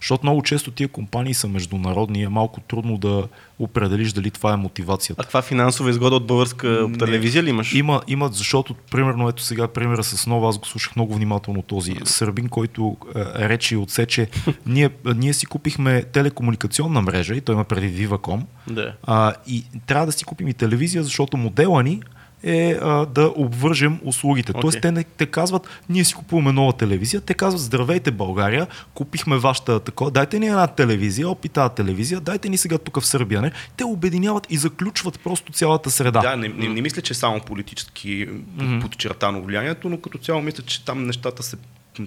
[0.00, 3.28] Защото много често тия компании са международни и е малко трудно да
[3.58, 5.22] определиш дали това е мотивацията.
[5.22, 6.98] А това финансова изгода от българска Не.
[6.98, 7.74] телевизия ли имаш?
[7.74, 11.96] Има, имат, защото, примерно, ето сега примера с Нова, аз го слушах много внимателно този
[12.04, 14.28] сърбин, който е, рече и отсече.
[14.66, 18.40] ние, ние си купихме телекомуникационна мрежа и той има преди Viva.com.
[18.70, 18.94] Да.
[19.02, 22.00] А, и трябва да си купим и телевизия, защото модела ни
[22.42, 24.52] е а, да обвържем услугите.
[24.52, 24.60] Окей.
[24.60, 29.38] Тоест те не те казват, ние си купуваме нова телевизия, те казват, здравейте България, купихме
[29.38, 33.42] вашата такова, дайте ни една телевизия, опи тази телевизия, дайте ни сега тук в Сърбия.
[33.42, 33.52] Не?
[33.76, 36.20] Те обединяват и заключват просто цялата среда.
[36.20, 38.80] Да, не, не, не мисля, че е само политически mm-hmm.
[38.80, 41.56] подчертано влиянието, но като цяло мисля, че там нещата се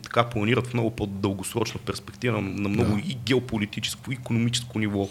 [0.03, 5.09] така планират в много по-дългосрочна перспектива, на, на много и геополитическо, и економическо ниво.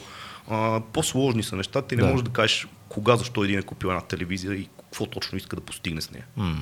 [0.50, 2.08] А, по-сложни са нещата и не Да.
[2.08, 5.62] можеш да кажеш кога, защо един е купил една телевизия и какво точно иска да
[5.62, 6.24] постигне с нея.
[6.36, 6.56] М,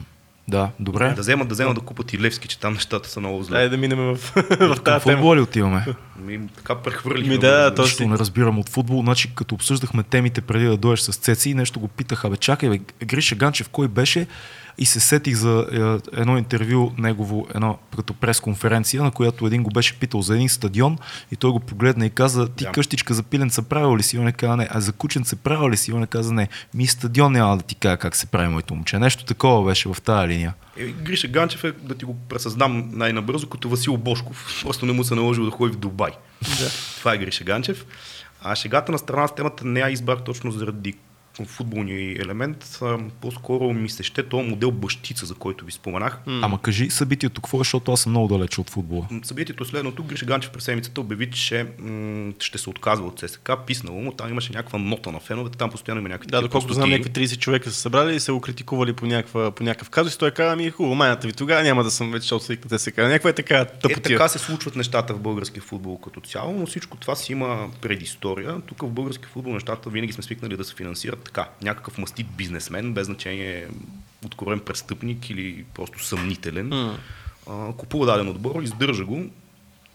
[0.49, 1.09] да, добре.
[1.09, 3.59] Да вземат, да вземат да купат и Левски, че там нещата са много зле.
[3.59, 5.01] Дай да минем в, в Към тази тема.
[5.01, 5.87] футбола ли отиваме?
[6.19, 7.29] Ми, така прехвърлих.
[7.29, 9.01] Ми да, то- Нищо не разбирам от футбол.
[9.01, 12.79] Значи, като обсъждахме темите преди да дойдеш с Цеци, нещо го питах, абе чакай, бе,
[13.07, 14.27] Гриша Ганчев кой беше?
[14.81, 19.71] И се сетих за е, едно интервю негово, едно като пресконференция, на която един го
[19.71, 20.99] беше питал за един стадион
[21.33, 22.73] и той го погледна и каза, ти Да.
[22.73, 24.17] къщичка за пиленца правил ли си?
[24.17, 24.69] И он не каза не.
[24.71, 25.91] А за кученце правил ли си?
[25.91, 26.49] И он не каза не.
[26.75, 28.99] Ми стадион няма да ти кажа как се прави моето момче.
[28.99, 30.55] Нещо такова беше в тая линия.
[30.77, 34.61] Е, Гриша Ганчев е, да ти го пресъздам най-набързо, като Васил Бошков.
[34.63, 36.11] Просто не му се наложило да ходи в Дубай.
[36.43, 36.69] Да.
[36.99, 37.87] Това е Гриша Ганчев.
[38.43, 40.95] А шегата на страна с темата не я избрах точно заради
[41.45, 42.81] футболния елемент.
[43.21, 46.19] По-скоро ми се ще този модел бащица, за който ви споменах.
[46.27, 49.09] Ама кажи събитието, какво е, защото аз съм много далеч от футбола.
[49.23, 50.05] Събитието е следното.
[50.05, 53.51] Гриша Ганчев през седмицата обяви, че м- ще се отказва от ССК.
[53.67, 56.91] Писнало му, там имаше някаква нота на феновете, там постоянно има някакви Да, доколкото знам,
[56.91, 60.17] някакви 30 човека са събрали и са го критикували по, някаква, по някакъв казус.
[60.19, 63.09] Той каза, ми хубаво, майната ви тогава няма да съм вече, защото свикнате се казва.
[63.09, 64.03] Някаква е така Е, тъпотия.
[64.03, 68.61] така се случват нещата в българския футбол като цяло, но всичко това си има предистория.
[68.61, 71.49] Тук в българския футбол нещата винаги сме свикнали да се финансират така.
[71.63, 73.69] Някакъв мастит бизнесмен, без значение
[74.27, 76.69] откровен престъпник или просто съмнителен.
[76.69, 76.99] М.
[77.51, 79.27] А, купува даден отбор, издържа го.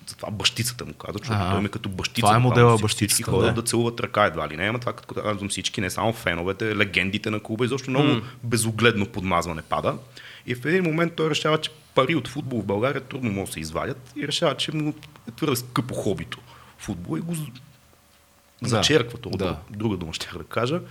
[0.07, 2.21] Затова бащицата му казва, защото той ми е като бащица.
[2.21, 3.61] Това е модела всички бащицата, ходят да.
[3.61, 3.67] да.
[3.67, 4.65] целуват ръка едва ли не.
[4.67, 8.21] Ама това като казвам всички, не само феновете, легендите на клуба, изобщо много М.
[8.43, 9.97] безогледно подмазване пада.
[10.45, 13.53] И в един момент той решава, че пари от футбол в България трудно могат да
[13.53, 14.93] се извадят и решава, че му
[15.29, 16.39] е твърде скъпо хобито
[16.77, 18.69] футбол и го Да.
[18.69, 19.17] зачерква.
[19.17, 19.57] Това Да.
[19.69, 20.81] друга дума ще да кажа.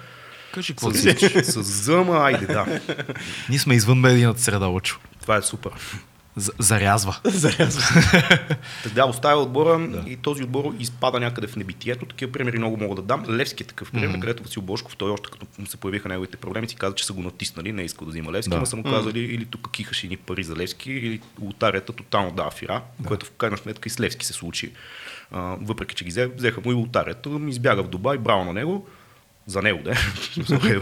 [0.52, 1.42] Кажи какво С, си.
[1.44, 2.80] с зъма, айде да.
[3.48, 5.00] Ние сме извън медийната среда, Лъчо.
[5.20, 5.72] Това е супер.
[6.36, 7.16] З- Зарязва.
[7.24, 8.02] Зарязва.
[8.82, 10.10] Така, оставя отбора да.
[10.10, 12.06] и този отбор изпада някъде в небитието.
[12.06, 13.24] Такива примери много мога да дам.
[13.28, 14.20] Левски е такъв пример, mm-hmm.
[14.20, 17.12] където Васил Бошков, той още като му се появиха неговите проблеми, си каза, че са
[17.12, 18.56] го натиснали, не е искал да взима Левски, Да.
[18.56, 18.60] да.
[18.60, 22.50] но са му казали или тук кихаш ни пари за Левски, или лотарията тотално дава
[22.50, 23.08] фира, да.
[23.08, 24.72] което в крайна сметка и с Левски се случи.
[25.30, 28.86] А, въпреки, че ги взе, взеха му и лотарията, избяга в Дубай, браво на него,
[29.46, 29.94] за него, да.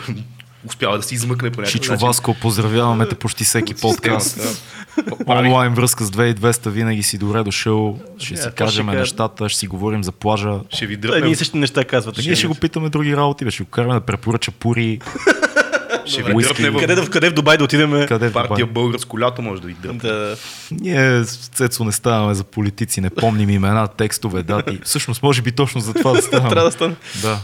[0.67, 4.65] Успява да си измъкне по някакъв Чичо Васко, поздравяваме те почти всеки подкаст.
[5.27, 8.01] Онлайн връзка с 2200 винаги си добре дошъл.
[8.19, 10.59] Ще Я, си кажем нещата, ще си говорим за плажа.
[10.71, 12.19] Ще ви Той дръпне, ние същи неща казват.
[12.19, 15.01] Ние ще го питаме други работи, бе, ще го караме да препоръча пури.
[16.05, 18.07] ще ви дръпне в Къде, в, къде в Дубай да отидем?
[18.09, 18.73] Къде в партия Дубай?
[18.73, 19.99] българско лято може да ви дръпне.
[20.11, 20.37] Да.
[20.71, 24.79] Ние Цецо не ставаме за политици, не помним имена, текстове, дати.
[24.85, 26.51] Всъщност, може би точно за това да ставаме.
[26.51, 26.95] Трябва да стане.
[27.23, 27.39] Да.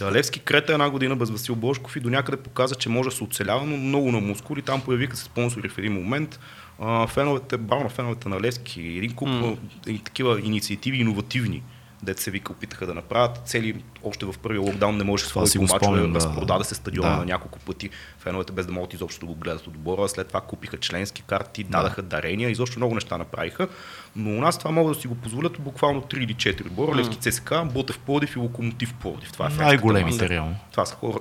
[0.00, 3.16] Та, Левски крета една година без Васил Бошков и до някъде показа, че може да
[3.16, 4.62] се оцелява, но много на мускули.
[4.62, 6.40] Там появиха се спонсори в един момент.
[6.78, 9.56] А, феновете, браво на феновете на Левски, един куп М.
[9.86, 11.62] и такива инициативи, иновативни,
[12.02, 13.40] дете се вика, опитаха да направят.
[13.44, 16.14] Цели, още в първия локдаун не можеше Това си го мачове, да.
[16.14, 17.16] разпродаде се стадиона Да.
[17.16, 17.90] на няколко пъти.
[18.18, 20.08] Феновете без да могат изобщо да го гледат отбора.
[20.08, 23.68] След това купиха членски карти, дадаха дарения, изобщо много неща направиха.
[24.16, 26.96] Но у нас това могат да си го позволят буквално 3 или 4 отбора.
[26.96, 29.32] Левски ЦСКА, Ботев Плодив и Локомотив Плодив.
[29.32, 30.56] Това е Най-големите реално.
[30.70, 31.18] Това са хора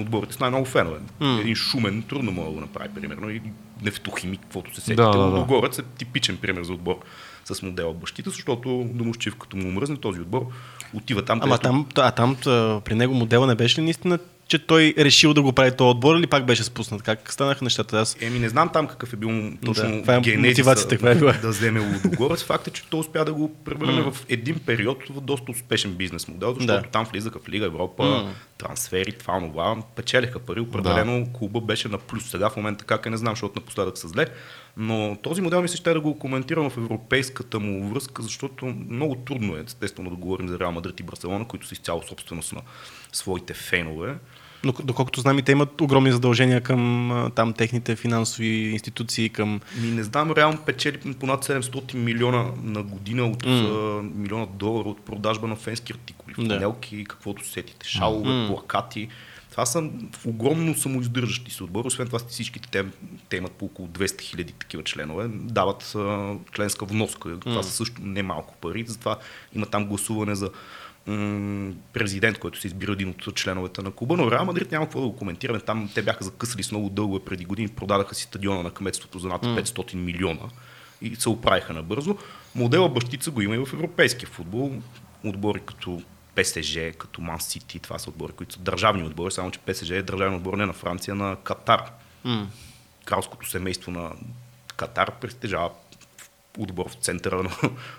[0.00, 0.98] отборите с най-много фенове.
[1.20, 1.38] М.
[1.40, 3.30] Един шумен трудно може да го направи, примерно.
[3.30, 3.42] И
[3.82, 4.94] нефтохимик, каквото се сетите.
[4.94, 5.24] Да, да, да.
[5.24, 7.00] Лудогорец е типичен пример за отбор
[7.46, 10.46] с модела бащите, защото Домощив, като му омръзне този отбор,
[10.94, 12.36] отива там, Ама където- там, а там
[12.80, 14.18] при него модела не беше ли наистина,
[14.48, 17.02] че той решил да го прави този отбор или пак беше спуснат?
[17.02, 17.98] Как станаха нещата?
[17.98, 19.30] Аз Еми, не знам там какъв е бил
[19.64, 21.32] точно Да, е генезиса мотивацията, каква е била.
[21.32, 22.42] да вземе Лудогорец.
[22.44, 26.28] Факт е, че той успя да го превърне в един период в доста успешен бизнес
[26.28, 26.82] модел, защото Да.
[26.82, 28.32] там влизаха в Лига Европа, М.
[28.58, 30.60] трансфери, това, това, печелиха пари.
[30.60, 32.24] Определено клуба беше на плюс.
[32.24, 34.26] Сега в момента как е, не знам, защото напоследък са зле.
[34.76, 39.14] Но този модел ми се ще да го коментирам в европейската му връзка, защото много
[39.14, 42.60] трудно е, естествено, да говорим за Реал Мадрид и Барселона, които са изцяло собственост на
[43.12, 44.14] своите фенове.
[44.64, 49.60] Но доколкото знам и те имат огромни задължения към там техните финансови институции, към...
[49.80, 54.14] Ми не знам, реално печели по над 700 милиона на година от mm.
[54.14, 56.54] милиона долара от продажба на фенски артикули, Да.
[56.54, 59.08] фанелки, каквото сетите, шалове, плакати.
[59.54, 59.90] Това са
[60.26, 61.86] огромно самоиздържащи се отбори.
[61.86, 62.84] Освен това всичките те,
[63.28, 65.28] те имат по около 200 хиляди такива членове.
[65.28, 67.40] Дават а, членска вноска.
[67.40, 68.84] Това са също немалко пари.
[68.86, 69.18] Затова
[69.54, 70.50] има там гласуване за
[71.92, 75.06] президент, който се избира един от членовете на клуба, но Реал Мадрид няма какво да
[75.06, 75.60] го коментираме.
[75.60, 79.28] Там те бяха закъсали с много дълго преди години, продадаха си стадиона на кметството за
[79.28, 80.42] над 500 милиона
[81.02, 82.16] и се оправиха набързо.
[82.54, 84.72] Модела бащица го има и в европейския футбол.
[85.24, 86.02] Отбори като
[86.34, 90.02] ПСЖ, като Ман Сити, това са отбори, които са държавни отбори, само че ПСЖ е
[90.02, 91.82] държавен отбор не на Франция, на Катар.
[92.24, 92.46] М.
[93.04, 94.10] Кралското семейство на
[94.76, 95.70] Катар притежава
[96.58, 97.50] отбор в центъра на,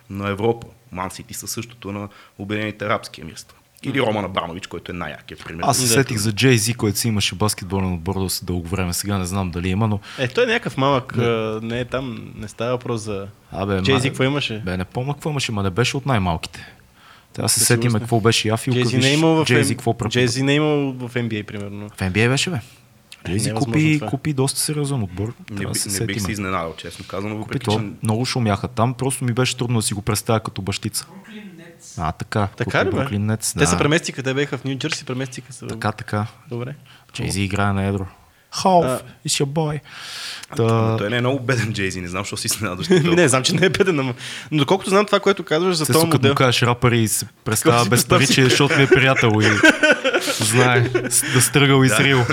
[0.09, 0.67] на Европа.
[0.91, 3.57] Ман Сити са същото на Обединените арабски емирства.
[3.83, 5.63] Или Роман Абрамович, който е най-якият пример.
[5.67, 8.93] Аз се сетих за Джей Зи, който си имаше баскетболен отбор доста дълго време.
[8.93, 9.99] Сега не знам дали има, но...
[10.19, 13.27] Е, той е някакъв малък, а, не е там, не става въпрос за...
[13.51, 14.61] Абе, Джейзи ма- какво имаше?
[14.65, 16.75] Бе, не помня какво имаше, ма не беше от най-малките.
[17.35, 17.89] Трябва да се не.
[17.89, 18.73] какво беше Яфил.
[18.73, 19.93] Джейзи не е имал в, Джейзи какво.
[20.09, 21.89] Джейзи не е имал в NBA, примерно.
[21.89, 22.59] В NBA беше, бе.
[23.27, 24.09] Джейзи невъзможно купи, това.
[24.09, 25.33] купи доста сериозен отбор.
[25.51, 28.93] не, да се не бих се изненадал, честно казано, Купи въпреки че Много шумяха там,
[28.93, 31.07] просто ми беше трудно да си го представя като бащица.
[31.97, 32.47] А, така.
[32.57, 32.99] Така купи ли?
[32.99, 33.67] Бруклин Нетс, Те да.
[33.67, 35.67] се преместиха, те беха в Нью Джерси, преместиха се.
[35.67, 36.27] Така, така.
[36.49, 36.75] Добре.
[37.13, 38.05] Джейзи играе на едро.
[38.61, 38.99] Халф, А.
[39.27, 39.79] is your boy.
[40.59, 42.87] Но Та, той не е много беден Джейзи, не знам, защо си изненадваш.
[43.03, 44.13] Не, знам, че не е беден, ама...
[44.51, 46.31] Но доколкото знам това, което казваш за този като модел...
[46.31, 48.43] му кажеш рапъри и се представя без представи париче, си?
[48.43, 49.45] защото ми е приятел и
[50.39, 50.89] знае
[51.33, 52.25] да стръгал и срил.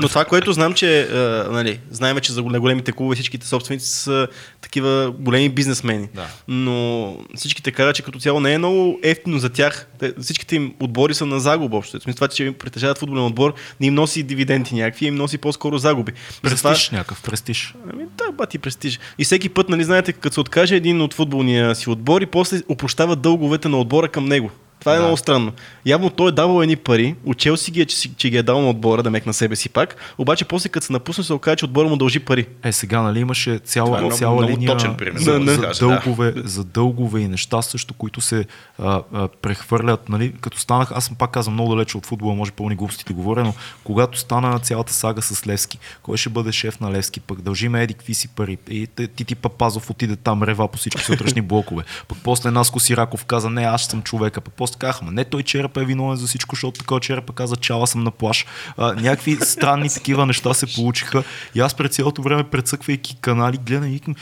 [0.00, 4.28] Но това, което знам, че а, нали, знаем, че за големите клубове всичките собственици са
[4.60, 6.08] такива големи бизнесмени.
[6.14, 6.26] Да.
[6.48, 9.86] Но всичките казват, че като цяло не е много ефтино за тях.
[9.98, 12.00] Те, всичките им отбори са на загуба общо.
[12.00, 16.12] Смисъл това, че притежават футболен отбор, не им носи дивиденти някакви, им носи по-скоро загуби.
[16.42, 17.74] Престиж някакъв, престиж.
[17.92, 19.00] Ами, да, бати престиж.
[19.18, 22.60] И всеки път, нали, знаете, като се откаже един от футболния си отбор и после
[22.68, 24.50] опрощава дълговете на отбора към него.
[24.84, 25.02] Това е Да.
[25.02, 25.52] много странно.
[25.86, 28.62] Явно той е давал едни пари, учел си ги, е, че, че ги е дал
[28.62, 31.56] на отбора, да мек на себе си пак, обаче после като се напусне се оказа,
[31.56, 32.46] че отбора му дължи пари.
[32.64, 35.54] Е, сега, нали, имаше цяла, Това е много- цяла много линия точен пример, за, да
[35.54, 35.72] за, да.
[35.80, 38.44] дългове, за дългове и неща също, които се
[38.78, 42.52] а, а, прехвърлят, нали, като станах, аз съм пак казвам много далече от футбола, може
[42.52, 43.54] пълни глупости да говоря, но
[43.84, 47.94] когато стана цялата сага с Левски, кой ще бъде шеф на Левски, пък дължиме еди
[47.94, 52.50] какви си пари, и Тити Папазов отиде там, рева по всички сутрешни блокове, пък после
[52.50, 55.84] Наско Сираков каза, не, аз съм човека, пък после казаха, «Ма не, той черепа е
[55.84, 58.46] виновен за всичко, защото такова черепа каза, чала съм на плаш.
[58.76, 63.88] А, някакви странни такива неща се получиха и аз през цялото време прецъквайки канали, гледам
[63.88, 64.14] и викам,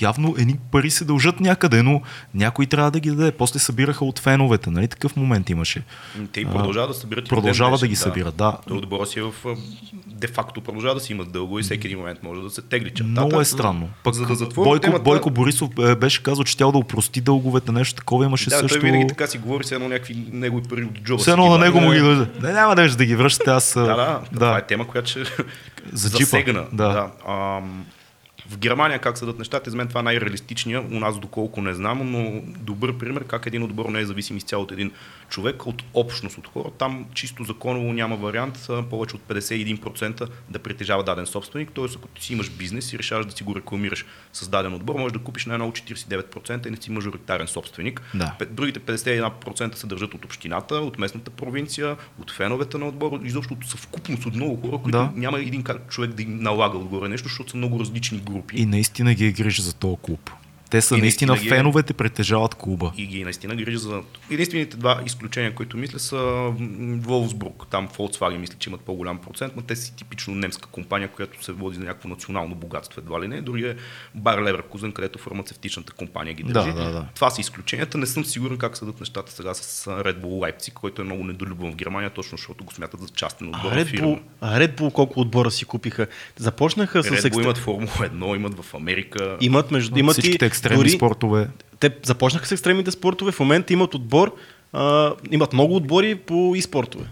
[0.00, 2.00] явно едни пари се дължат някъде, но
[2.34, 3.32] някой трябва да ги даде.
[3.32, 4.88] После събираха от феновете, нали?
[4.88, 5.82] Такъв момент имаше.
[6.32, 7.26] Те и продължават да събират.
[7.26, 8.56] и продължава до ден да ги днешен, събират, да.
[8.68, 9.32] Той отбора си е в...
[10.06, 13.08] Де-факто продължава да си имат дълго и всеки един момент може да се тегли чертата.
[13.10, 13.88] Много е странно.
[14.04, 17.20] Пък за да затворим Бойко, темата- Бойко Борисов е, беше казал, че тял да упрости
[17.20, 18.80] дълговете, нещо такова имаше Да, също.
[18.80, 21.22] той винаги така си говори, все едно някакви негови пари от джоба.
[21.22, 22.26] Все едно на него му ги дължа.
[22.42, 23.76] Не, няма да да ги връщате, аз...
[23.76, 24.66] а, Да, да, това е да.
[24.66, 25.20] тема, която ще
[25.92, 26.64] засегна.
[26.72, 26.88] да.
[26.88, 27.10] да.
[27.28, 27.84] Ам,
[28.48, 32.10] в Германия как съдат нещата, за мен това е най-реалистичния, у нас доколко не знам,
[32.10, 34.90] но добър пример как един отбор не е зависим изцяло от един
[35.28, 36.68] човек, от общност от хора.
[36.78, 38.58] Там чисто законово няма вариант
[38.90, 41.84] повече от 51% да притежава даден собственик, т.е.
[41.96, 45.12] ако ти си имаш бизнес и решаваш да си го рекламираш с даден отбор, можеш
[45.12, 48.02] да купиш най-много 49% и не си мажоритарен собственик.
[48.14, 48.34] Да.
[48.50, 53.66] Другите 51% се държат от общината, от местната провинция, от феновете на отбора, изобщо от
[53.66, 55.10] съвкупност от много хора, които Да.
[55.14, 58.56] няма един как- човек да им налага отгоре нещо, защото са много различни групи.
[58.56, 60.30] И наистина ги е грижа за този клуб.
[60.70, 62.92] Те са И наистина, наистина феновете притежават клуба.
[62.96, 64.02] и ги наистина грижа за...
[64.30, 66.52] Единствените два изключения, които мисля са
[66.96, 67.66] Волсбрук.
[67.70, 71.52] Там Volkswagen мисля, че имат по-голям процент, но те си типично немска компания, която се
[71.52, 73.40] води за някакво национално богатство едва ли не.
[73.40, 73.76] Дори е
[74.14, 76.72] Бар Леверкузен, където фармацевтичната компания ги Да, държи.
[76.72, 77.06] да, да.
[77.14, 77.98] Това са изключенията.
[77.98, 81.72] Не съм сигурен как съдат нещата сега с Red Bull Leipzig, който е много недолюбван
[81.72, 83.72] в Германия, точно защото го смятат за частен отбор.
[83.72, 84.00] Red.
[84.00, 86.06] Bull, Red Bull колко отбора си купиха?
[86.36, 87.42] Започнаха с Red Bull екстра...
[87.42, 89.36] имат Формула 1, имат в Америка.
[89.40, 89.98] Имат, между...
[89.98, 90.90] имат и екстремни дори...
[90.90, 91.48] спортове.
[91.80, 94.34] Те започнаха с екстремните спортове, в момента имат отбор,
[94.72, 97.04] а, имат много отбори по и спортове.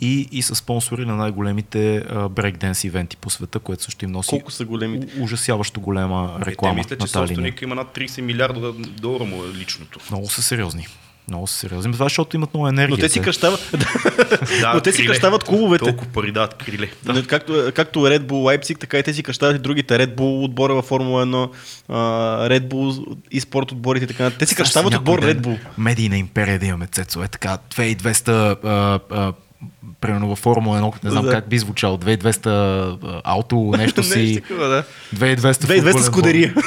[0.00, 4.50] И, и са спонсори на най-големите брейкденс ивенти по света, което също им носи Колко
[4.50, 5.20] са големите?
[5.20, 9.58] ужасяващо голема Е, реклама те мисля, че собственик има над 30 милиарда долара му е
[9.58, 10.00] личното.
[10.10, 10.86] Много са сериозни.
[11.28, 11.92] Много сериозни.
[11.92, 12.88] Това, защото имат много енергия.
[12.90, 13.70] Но те си кръщават,
[14.60, 15.84] Да, но те си кръщават клубовете.
[15.84, 16.88] Толкова пари дават криле.
[17.02, 17.26] Да.
[17.26, 19.98] Както, както Red Bull Leipzig, така и те си кръщават и другите.
[19.98, 21.50] Red Bull отбора във Формула 1,
[21.88, 21.94] а,
[22.48, 24.30] Red Bull и спорт отборите така.
[24.30, 25.58] Те си кръщават отбор ден Red Bull.
[25.78, 27.28] Медийна империя да имаме цецове.
[27.28, 28.28] Така, 2200
[28.64, 29.32] а, а,
[30.00, 31.30] примерно във Формула 1, не знам Да.
[31.30, 34.84] как би звучал, 2200 а, ауто, нещо си, Нещо такова, да.
[35.16, 36.54] 2200 2200 футболен скудерия.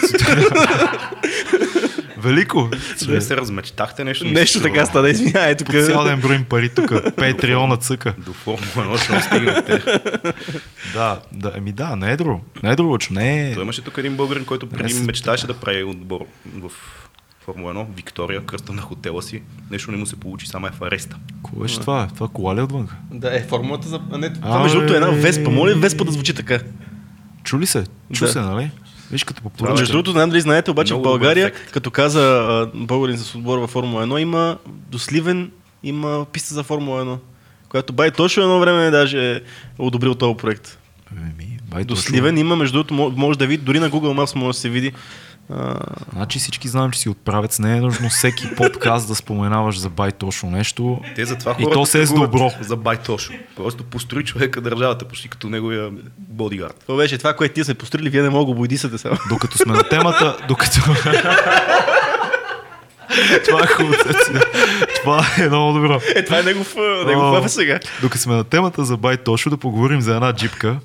[2.23, 2.69] Велико.
[3.07, 4.25] Вие се размечтахте нещо.
[4.25, 5.67] Нещо така стана, извинявай, тук.
[5.67, 7.15] По цял ден броим пари тук.
[7.17, 8.13] Патреона цъка.
[8.17, 9.99] До Формула 1 ще стигнете.
[10.93, 12.41] Да, да, еми да, не е друго.
[12.63, 13.53] Не е друго, че не е...
[13.53, 16.19] Той имаше тук един българин, който преди Не, мечтаеше да прави отбор
[16.55, 16.71] в
[17.45, 19.41] Формула 1, Виктория, кръста на хотела си.
[19.71, 21.17] Нещо не му се получи, само е в ареста.
[21.43, 22.07] Кое ще това?
[22.15, 22.89] Това кола ли отвън?
[23.11, 23.99] Да, е формулата за...
[24.17, 25.49] Не, А, това между другото е една веспа.
[25.49, 26.59] Моля веспа да звучи така?
[27.43, 27.83] Чули се?
[28.13, 28.31] Чу Да.
[28.31, 28.71] се, нали?
[29.11, 31.71] Виж като по Това Между другото, не дали знаете, обаче Много в България, ефект.
[31.71, 35.51] като каза българин с отбор във Формула 1, има до Сливен
[35.83, 37.17] има писта за Формула 1,
[37.69, 39.41] която бай точно едно време даже е
[39.79, 40.77] одобрил този проект.
[41.11, 41.95] Еми, бай, До.
[41.95, 44.69] Сливен има, между другото, мо- може да види, дори на Google Maps може да се
[44.69, 44.91] види.
[46.13, 47.59] Значи всички знаем, че си отправец.
[47.59, 51.01] Не е нужно всеки подкаст да споменаваш за бай точно нещо.
[51.15, 52.51] Те затова И хората то се е с добро.
[52.61, 53.33] За Байтошо.
[53.55, 56.83] Просто построи човека държавата почти като неговия бодигард.
[56.85, 59.17] това беше това, което ние сме построили, вие не мога да го бойдисате само.
[59.29, 60.79] Докато сме на темата, докато...
[63.45, 63.93] Това е хубаво.
[64.95, 66.01] Това е много добро.
[66.15, 66.75] Е, това е негов,
[67.07, 67.79] негов сега.
[68.01, 70.79] Докато сме на темата за бай точно, да поговорим за една джипка.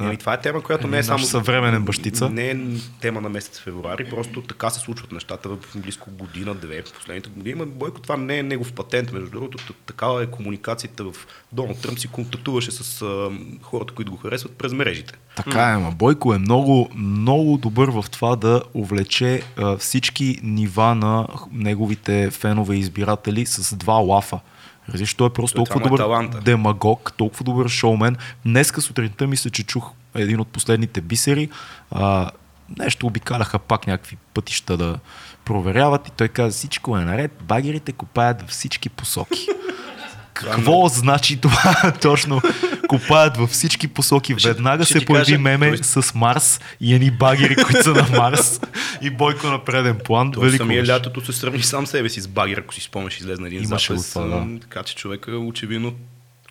[0.00, 1.24] Еми, това е тема, която не е Наш само...
[1.24, 2.30] съвременен бащица.
[2.30, 2.56] Не е
[3.00, 7.30] тема на месец февруари, просто така се случват нещата в близко година, две, в последните
[7.30, 7.64] години.
[7.66, 9.74] Бойко, това не е негов патент, между другото.
[9.86, 11.12] Такава е комуникацията в
[11.52, 13.30] Доналд Тръмп си контактуваше с а,
[13.62, 15.14] хората, които го харесват през мрежите.
[15.36, 20.94] Така е, ма Бойко е много, много добър в това да увлече а, всички нива
[20.94, 24.40] на неговите фенове и избиратели с два лафа.
[24.88, 26.40] Разбираш, той е просто Той толкова е добър таланта.
[26.40, 28.16] демагог, толкова добър шоумен.
[28.46, 31.48] Днеска сутринта мисля, че чух един от последните бисери.
[31.90, 32.30] А,
[32.78, 34.98] нещо обикаляха пак някакви пътища да
[35.44, 39.48] проверяват и той каза всичко е наред, багерите копаят във всички посоки.
[40.34, 42.40] Какво значи това точно?
[42.88, 44.34] Копаят във всички посоки.
[44.38, 47.90] Ще- Веднага ще се появи кажа, меме той- с Марс и едни багери, които са
[47.90, 48.60] на Марс
[49.02, 50.32] и Бойко на преден план.
[50.32, 50.92] Той Велико самия беше.
[50.92, 54.12] лятото се сравни сам себе си с багер, ако си спомняш, излезна един Имаше запис.
[54.12, 54.60] това, да.
[54.60, 55.94] Така че човек очевидно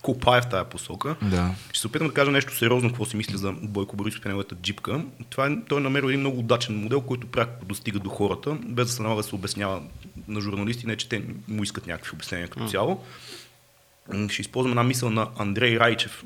[0.01, 1.15] копае в тая посока.
[1.21, 1.49] Да.
[1.69, 4.55] Ще се опитам да кажа нещо сериозно, какво си мисля за Бойко Борисов и неговата
[4.55, 5.01] джипка.
[5.29, 8.87] Това е, той е намерил един много удачен модел, който пряко достига до хората, без
[8.87, 9.81] да се налага да се обяснява
[10.27, 12.89] на журналисти, не че те му искат някакви обяснения като цяло.
[12.89, 12.97] М,
[14.29, 16.23] Ще използвам една мисъл на Андрей Райчев.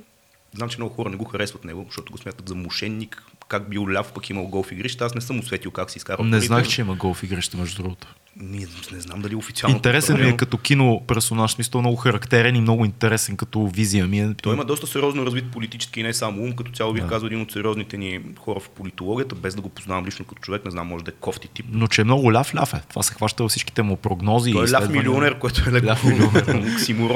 [0.56, 3.88] Знам, че много хора не го харесват него, защото го смятат за мошенник, как бил
[3.92, 5.06] ляв, пък имал голф игрища.
[5.06, 6.26] Аз не съм усветил как си изкарал.
[6.26, 6.46] Не парите.
[6.48, 8.16] знаех, че има голф игрище, между другото.
[8.36, 9.76] Не, не знам дали официално.
[9.76, 14.20] Интересен ми е като кино персонаж, смисъл много характерен и много интересен като визия ми
[14.20, 14.34] е.
[14.42, 17.42] Той има доста сериозно развит политически и не само ум, като цяло бих казал един
[17.42, 20.88] от сериозните ни хора в политологията, без да го познавам лично като човек, не знам,
[20.88, 21.66] може да е кофти тип.
[21.72, 22.82] Но че е много ляв, ляв е.
[22.90, 24.52] Това се хваща във всичките му прогнози.
[24.52, 26.46] Той е ляв милионер, което е леко Ляв милионер.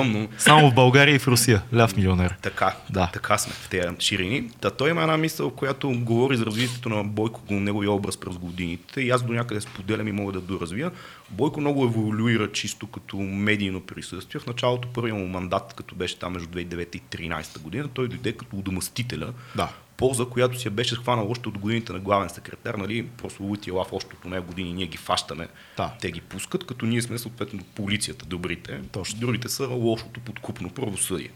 [0.07, 1.61] но Само в България и в Русия.
[1.75, 2.35] Ляв милионер.
[2.41, 3.09] така, Да.
[3.13, 4.49] така сме в тези ширини.
[4.61, 9.01] Та той има една мисъл, която говори за развитието на Бойко, неговия образ през годините
[9.01, 10.91] и аз до някъде споделям и мога да доразвия.
[11.29, 14.41] Бойко много еволюира чисто като медийно присъствие.
[14.41, 18.31] В началото първия му мандат, като беше там между 2009 и 2013 година, той дойде
[18.33, 19.33] като удомъстителя.
[19.55, 19.69] Да.
[19.97, 23.93] Полза, която си я беше схванал още от годините на главен секретар, нали, прословутия лав
[23.93, 25.47] още нея години, ние ги фащаме,
[25.77, 25.93] Да.
[26.01, 29.19] те ги пускат, като ние сме съответно полицията, добрите, Точно.
[29.19, 31.29] другите са лошото подкупно правосъдие.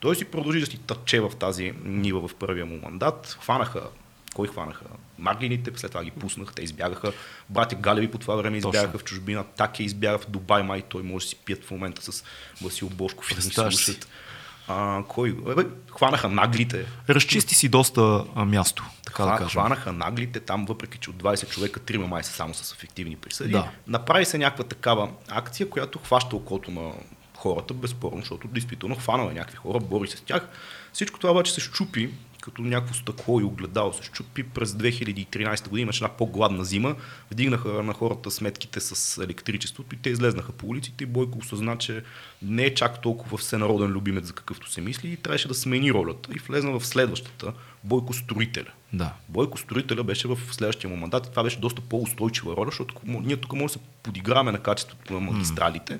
[0.00, 3.36] Той си продължи да си тъче в тази нива в първия му мандат.
[3.40, 3.82] Хванаха,
[4.34, 4.84] кой хванаха?
[5.18, 7.12] Маглините, след това ги пуснаха, те избягаха.
[7.50, 8.98] Братя Галеви по това време избягаха Точно.
[8.98, 12.24] в чужбина, Таке избяга в Дубай, май той може да си пият в момента с
[12.62, 14.08] Васил Бошков и да слушат.
[14.68, 15.32] А, кой?
[15.32, 15.62] Бе,
[15.96, 16.86] хванаха наглите.
[17.08, 19.50] Разчисти си доста а, място, така да Хва- кажем.
[19.50, 23.50] Хванаха наглите там, въпреки че от 20 човека, трима май са само с ефективни присъди.
[23.52, 23.70] Да.
[23.86, 26.92] Направи се някаква такава акция, която хваща окото на
[27.36, 30.48] хората, безспорно, защото действително хванала е някакви хора, бори се с тях.
[30.92, 32.10] Всичко това обаче се щупи,
[32.44, 34.42] като някакво стъкло и огледало се щупи.
[34.42, 36.96] През 2013 година имаше една по-гладна зима,
[37.30, 42.02] вдигнаха на хората сметките с електричеството и те излезнаха по улиците и Бойко осъзна, че
[42.42, 46.30] не е чак толкова всенароден любимец, за какъвто се мисли и трябваше да смени ролята
[46.36, 47.52] и влезна в следващата
[47.84, 48.72] Бойко Строителя.
[48.92, 49.12] Да.
[49.28, 53.36] Бойко Строителя беше в следващия му мандат и това беше доста по-устойчива роля, защото ние
[53.36, 55.98] тук може да се подиграваме на качеството на магистралите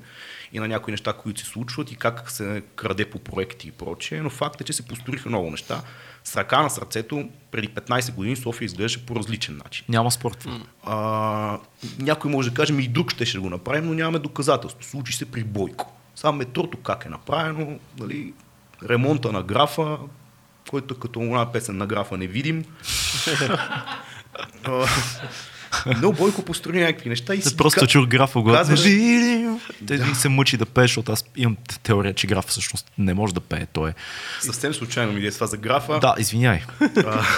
[0.53, 4.21] и на някои неща, които се случват и как се краде по проекти и прочее,
[4.21, 5.81] но факт е, че се построиха много неща.
[6.25, 9.85] С ръка на сърцето, преди 15 години София изглеждаше по различен начин.
[9.89, 10.47] Няма спорт.
[10.83, 11.59] А,
[11.99, 14.83] някой може да каже, ми и друг ще, ще го направим, но нямаме доказателство.
[14.83, 15.91] Случи се при Бойко.
[16.15, 18.33] Само метрото как е направено, нали,
[18.83, 19.97] ремонта на графа,
[20.69, 22.65] който е като една песен на графа не видим.
[25.97, 28.69] Но Бойко построи някакви неща и си Просто ка- чух графа в главата.
[28.69, 28.83] казва,
[29.87, 33.33] Те и се мъчи да пее, защото аз имам теория, че граф всъщност не може
[33.33, 33.65] да пее.
[33.65, 33.93] Той е.
[34.41, 35.99] Съвсем случайно ми е това за графа.
[35.99, 36.61] Да, извиняй.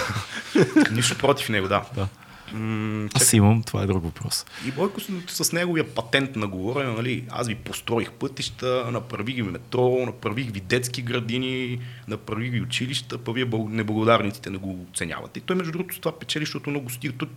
[0.92, 1.84] Нищо против него, да.
[1.94, 2.08] Да.
[2.52, 4.46] М, Аз имам, това е друг въпрос.
[4.66, 5.06] И Бойко с,
[5.44, 10.60] с неговия патент на говорене, нали, аз ви построих пътища, направих ви метро, направих ви
[10.60, 11.78] детски градини,
[12.08, 15.38] направих ви училища, па вие неблагодарниците не го оценявате.
[15.38, 17.14] И той между другото това печели, защото много стига.
[17.18, 17.28] Той,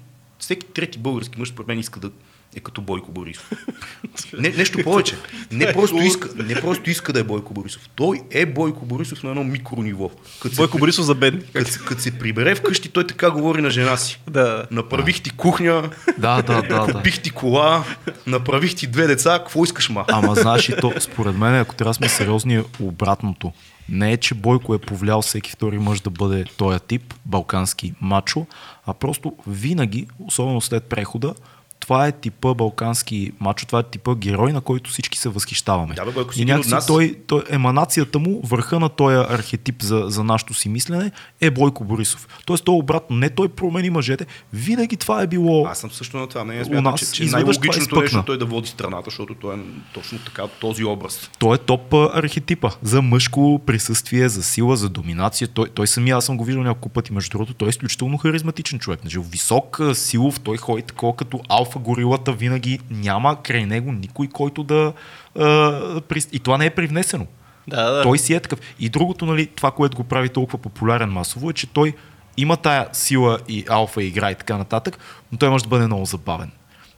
[0.42, 2.10] всеки трети български мъж, според мен, иска да
[2.56, 3.52] е като Бойко Борисов.
[4.34, 5.16] Не, нещо повече.
[5.52, 7.90] Не просто, иска, не просто иска да е Бойко Борисов.
[7.96, 10.12] Той е Бойко Борисов на едно микрониво.
[10.44, 11.42] Се, Бойко Борисов за бедни.
[11.54, 14.22] като, се- като се прибере вкъщи, той така говори на жена си.
[14.30, 14.66] Да.
[14.72, 16.94] Направих ти кухня, Да, да, да.
[16.94, 17.84] Купих ти кола,
[18.28, 20.06] направих ти две деца, какво искаш ма?
[20.08, 23.52] Ама знаеш и то, според мен, ако трябва сме сериозни, е обратното.
[23.90, 28.46] Не е, че Бойко е повлял всеки втори мъж да бъде този тип, балкански мачо,
[28.86, 31.36] а просто винаги, особено след прехода,
[31.82, 35.96] това е типа балкански мачо, това е типа герой, на който всички се възхищаваме.
[35.96, 36.88] Да, бе, си и някакси нас.
[36.88, 41.12] той, той, еманацията му, върха на този архетип за, за нашето си мислене
[41.42, 42.28] е Бойко Борисов.
[42.46, 45.66] Тоест, той обратно, не той промени мъжете, винаги това е било...
[45.66, 46.44] Аз съм също на това.
[46.44, 49.36] Не, У смятам, нас че, че това най-логичното нещо е той да води страната, защото
[49.36, 49.60] той е
[49.94, 51.30] точно така този образ.
[51.40, 55.48] Той е топ архетипа за мъжко присъствие, за сила, за доминация.
[55.48, 58.80] Той, той самия, аз съм го виждал няколко пъти, между другото, той е изключително харизматичен
[58.80, 59.00] човек.
[59.02, 64.64] Значи, висок, силов, той ходи такова като алфа горилата, винаги няма край него никой, който
[64.64, 64.94] да...
[65.36, 67.28] Прис- и това не е привнесено.
[67.68, 68.04] Да, да.
[68.04, 68.60] Той си е такъв.
[68.80, 71.94] И другото, нали, това, което го прави толкова популярен масово, е, че той
[72.38, 75.00] има тая сила и алфа игра и така нататък,
[75.32, 76.52] но той може да бъде много забавен.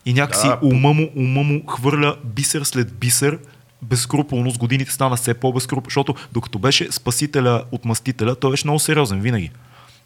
[0.05, 3.39] И някакси Да, ума, му, ума му хвърля бисер след бисер,
[3.81, 8.79] безскрупулно с годините стана все по-безскрупулно, защото докато беше спасителя от мастителя, той беше много
[8.79, 9.51] сериозен винаги.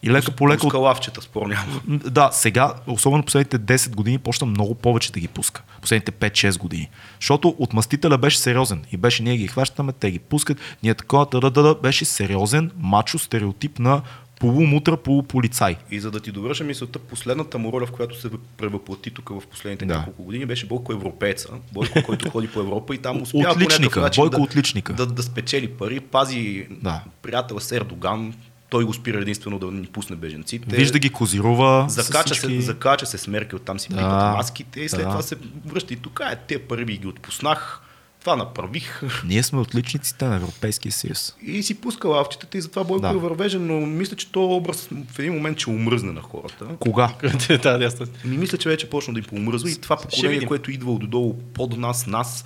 [0.04, 1.82] И лека по лека Пуска лавчета, спор няма.
[1.88, 5.64] Да, сега, особено последните 10 години, почна много повече да ги пуска.
[5.82, 6.90] Последните 5-6 години.
[7.22, 8.84] Защото отмъстителя беше сериозен.
[8.92, 10.58] И беше ние ги хващаме, те ги пускат.
[10.84, 14.02] Ние такова, да, да, да, беше сериозен, мачо, стереотип на
[14.40, 15.76] полумутра, полуполицай.
[15.92, 19.48] И за да ти довърша мисълта, последната му роля, в която се превъплати тук в
[19.52, 19.94] последните Да.
[19.98, 21.50] няколко години, беше Бойко европееца.
[21.72, 24.94] Бойко, който ходи по Европа и там успява по Отличника, начин Бойко да, отличника.
[24.94, 27.04] Да, да, спечели пари, пази Да.
[27.22, 28.34] приятела с Ердоган.
[28.70, 30.76] Той го спира единствено да ни пусне беженците.
[30.76, 31.86] Вижда ги козирува.
[31.90, 35.10] Закача, се, закача се с Меркел, там си Да, пипат маските и след да.
[35.10, 37.82] това се връща и тук, е, те пари ви ги отпуснах,
[38.20, 41.36] това направих Ние сме отличниците на Европейския съюз.
[41.42, 43.10] и си пуска лавчетата и затова Бойко Да.
[43.10, 46.66] е вървежен, но мисля, че този образ в един момент ще умръзне на хората.
[46.80, 47.14] Кога?
[47.64, 47.92] да.
[48.26, 51.78] Ми мисля, че вече почна да им поумръзва и това поколение, което идва отдолу под
[51.78, 52.46] нас, нас,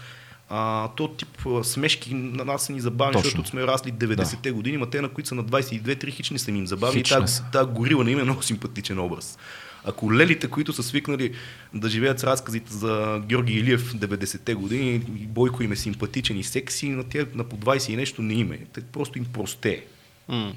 [0.54, 3.24] а, то тип а, смешки на нас са ни забавни, Точно.
[3.24, 6.52] защото сме расли 90-те години, ма те, на които са на 22-3 хич не са
[6.52, 7.00] им забавни.
[7.00, 9.38] И Хич не тази, горила не им е много симпатичен образ.
[9.86, 11.34] Ако лелите, които са свикнали
[11.74, 16.44] да живеят с разказите за Георги Илиев 90-те години, и Бойко им е симпатичен и
[16.44, 18.60] секси, на тя на по 20 и нещо не им е.
[18.74, 19.84] Те просто им простее.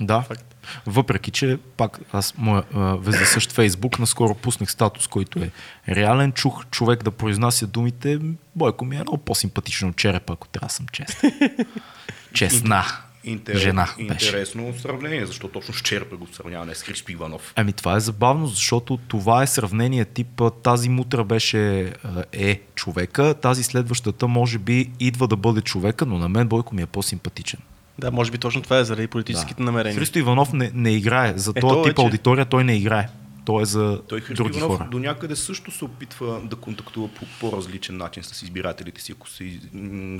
[0.01, 0.57] Да, факт.
[0.87, 2.65] въпреки че пак аз моя
[2.99, 5.51] вездесъщ Фейсбук наскоро пуснах статус, който е
[5.89, 6.33] реален.
[6.33, 8.21] Чух човек да произнася думите.
[8.57, 11.33] Бойко ми е много по-симпатично от черепа, ако трябва да съм честен.
[12.33, 12.85] Честна
[13.25, 14.27] Интерес, жена беше.
[14.27, 17.53] Интересно сравнение, защо точно с черпа го сравнява, не с Христо Иванов.
[17.57, 21.93] Ами това е забавно, защото това е сравнение тип тази мутра беше
[22.33, 26.83] е човека, тази следващата може би идва да бъде човека, но на мен Бойко ми
[26.83, 27.61] е по-симпатичен.
[27.99, 29.99] Да, може би точно това е заради политическите намерения.
[29.99, 31.33] Христо Иванов не, не играе.
[31.37, 33.09] За Е, този то тип вече- аудитория той не играе.
[33.45, 34.89] Той е за Той Христо други Иванов хора.
[34.91, 39.59] до някъде също се опитва да контактува по по-различен начин с избирателите си, ако се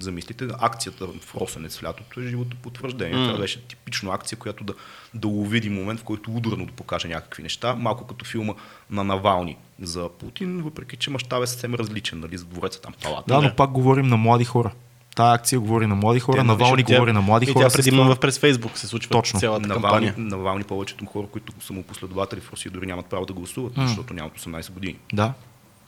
[0.01, 0.49] замислите.
[0.61, 3.17] Акцията в Росенец в лятото е живото потвърждение.
[3.17, 3.27] М.
[3.27, 4.75] Това беше типично акция, която да,
[5.15, 7.75] да увиди момент, в който ударно да покаже някакви неща.
[7.75, 8.53] Малко като филма
[8.91, 13.25] на Навални за Путин, въпреки че мащаб е съвсем различен, нали, за двореца там палата.
[13.29, 14.73] Да, но пак говорим на млади хора.
[15.15, 17.69] Тая акция говори на млади хора, Те, Навални Тя- говори на млади и хора.
[17.69, 19.41] тя предимно това- през Фейсбук се случва Точно.
[19.41, 20.15] цялата Навални, кампания.
[20.19, 24.15] Навални повечето хора, които са му последователи в Русия, дори нямат право да гласуват, защото
[24.15, 24.97] нямат 18 години.
[25.13, 25.33] Да,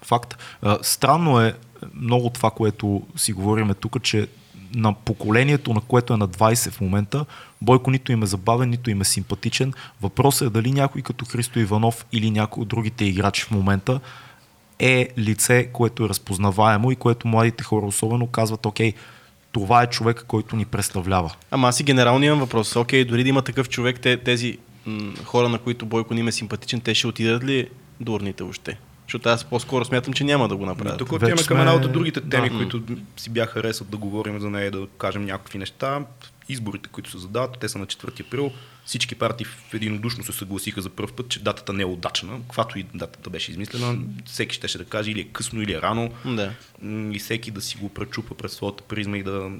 [0.02, 0.36] факт.
[0.62, 1.54] А, Странно е
[1.94, 4.28] много това, което си говориме тук, че
[4.74, 7.24] на поколението, на което е на 20 в момента,
[7.62, 9.72] Бойко нито им е забавен, нито им е симпатичен.
[10.02, 14.00] Въпросът е дали някой като Христо Иванов или някой от другите играчи в момента
[14.78, 18.92] е лице, което е разпознаваемо и което младите хора особено казват, окей,
[19.60, 21.34] това е човек, който ни представлява.
[21.50, 22.76] Ама аз и генерално имам въпрос.
[22.76, 26.28] Окей, дори да има такъв човек, те, тези м- хора, на които Бойко не им
[26.28, 27.68] е симпатичен, те ще отидат ли
[28.00, 28.78] до урните въобще?
[29.06, 30.98] Защото аз по-скоро смятам, че няма да го направят.
[30.98, 32.28] Тук отиваме към една от другите да.
[32.28, 32.82] теми, които
[33.16, 36.00] си бяха харесват да говорим за нея, да кажем някакви неща.
[36.48, 38.50] изборите, които се задават, те са на 4 април.
[38.86, 42.40] Всички партии в единодушно се съгласиха за първ път, че датата не е удачна.
[42.40, 45.82] Каквато и датата беше измислена, всеки ще, ще да каже или е късно, или е
[45.82, 46.10] рано.
[46.24, 46.52] Да.
[47.12, 49.50] И всеки да си го пречупа през своята призма и да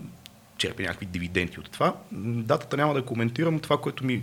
[0.58, 1.94] черпи някакви дивиденти от това.
[2.12, 3.60] Датата няма да коментирам.
[3.60, 4.22] Това, което ми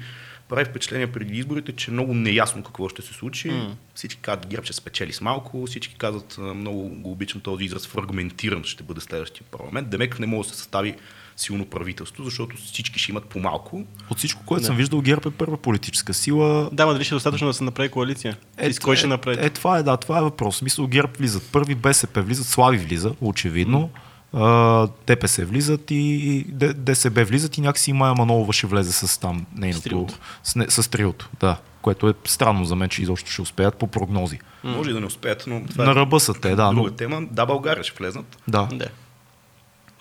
[0.50, 3.50] прави впечатление преди изборите, че е много неясно какво ще се случи.
[3.50, 3.76] М.
[3.96, 8.64] Всички казват, ГЕРБ ще спечели с малко, всички казват, много го обичам този израз, фрагментиран
[8.64, 9.90] ще бъде следващия парламент.
[9.90, 10.96] Демек не може да се състави
[11.38, 13.84] силно правителство, защото всички ще имат по-малко.
[14.10, 16.70] От всичко, което съм виждал, ГЕРБ е първа политическа сила.
[16.72, 18.38] Да, ма дали ще е достатъчно да се направи коалиция?
[18.68, 19.46] и с кой ще направи?
[19.46, 20.62] Е, това е, да, това е въпрос.
[20.62, 23.90] Мисля, ГЕРБ влизат първи, БСП влизат, Слави влиза, очевидно.
[24.34, 29.84] А, ДПС влизат и ДСБ влизат и някакси Майя Манолова ще влезе с там нейното...
[29.84, 30.14] триото.
[30.44, 31.58] С, не, с триото, да.
[31.82, 34.40] Което е странно за мен, че изобщо ще успеят по прогнози.
[34.64, 36.70] Може и да не успеят, но това На е ръба са те, да.
[36.70, 37.22] друга Но, тема.
[37.32, 38.38] Да, България ще влезнат.
[38.48, 38.68] да.
[38.74, 38.88] Да.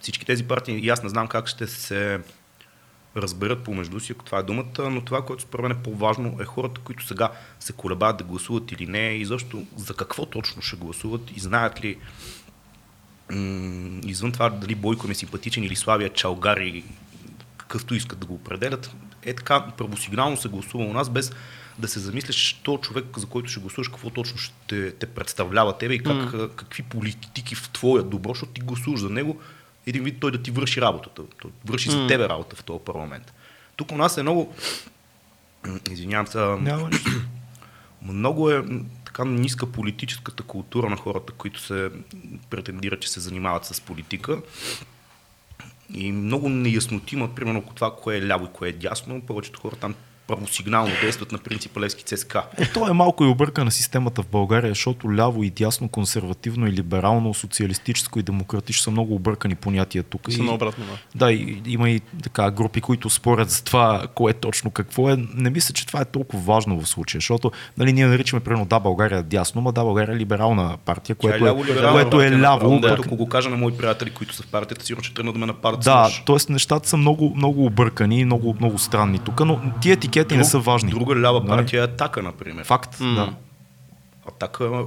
[0.02, 2.20] Всички тези партии, и аз не знам как ще се
[3.16, 6.44] разберат помежду си, ако това е думата, но това, което според мен е по-важно, е
[6.44, 7.30] хората, които сега
[7.60, 11.84] се колебаят да гласуват или не, и защо, за какво точно ще гласуват и знаят
[11.84, 11.98] ли
[13.30, 16.84] м- извън това дали Бойко е симпатичен или Славия Чалгар и
[17.56, 18.90] какъвто искат да го определят,
[19.22, 21.32] е така правосигнално се гласува у нас, без
[21.78, 25.94] да се замислиш, що човек, за който ще гласуваш, какво точно ще те представлява тебе
[25.94, 29.40] и как, а, какви политики в твоя добро, защото ти гласуваш за него,
[29.86, 31.22] един вид той да ти върши работата.
[31.42, 33.32] Той върши за тебе работа в този парламент.
[33.76, 34.54] Тук у нас е много...
[35.90, 36.90] Извинявам се, Няма
[38.02, 38.64] много е
[39.04, 41.90] така ниска политическата култура на хората, които се
[42.50, 44.42] претендират, че се занимават с политика.
[45.94, 49.20] И много неясноти имат, примерно, това, кое е ляво и кое е дясно.
[49.20, 49.94] Повечето хора там
[50.36, 52.42] правосигнално действат на принципа Левски ЦСКА.
[52.58, 56.72] Е, то е малко и объркана системата в България, защото ляво и дясно, консервативно и
[56.72, 60.32] либерално, социалистическо и демократично са много объркани понятия тук.
[60.32, 60.84] Са И- наобратно.
[60.84, 61.26] Да.
[61.26, 65.16] Да, и, има и така групи, които спорят за това, кое точно какво е.
[65.34, 68.80] Не мисля, че това е толкова важно в случая, защото нали, ние наричаме примерно да,
[68.80, 72.38] България дясно, ма да, България е либерална партия, което е, ляво-либерална което е ляво.
[72.74, 75.34] направо, пък- Ако го кажа на мои приятели, които са в партията, сигурно ще тръгнат
[75.34, 75.80] да ме нападат.
[75.80, 76.52] Да, т.е.
[76.52, 80.58] нещата са много, много объркани и много, много странни тук, но тия етикети не са
[80.58, 80.90] важни.
[80.90, 81.48] Друга лява Нали?
[81.48, 82.64] партия е Атака, например.
[82.64, 83.14] Факт, М.
[83.14, 83.32] да.
[84.28, 84.84] Атака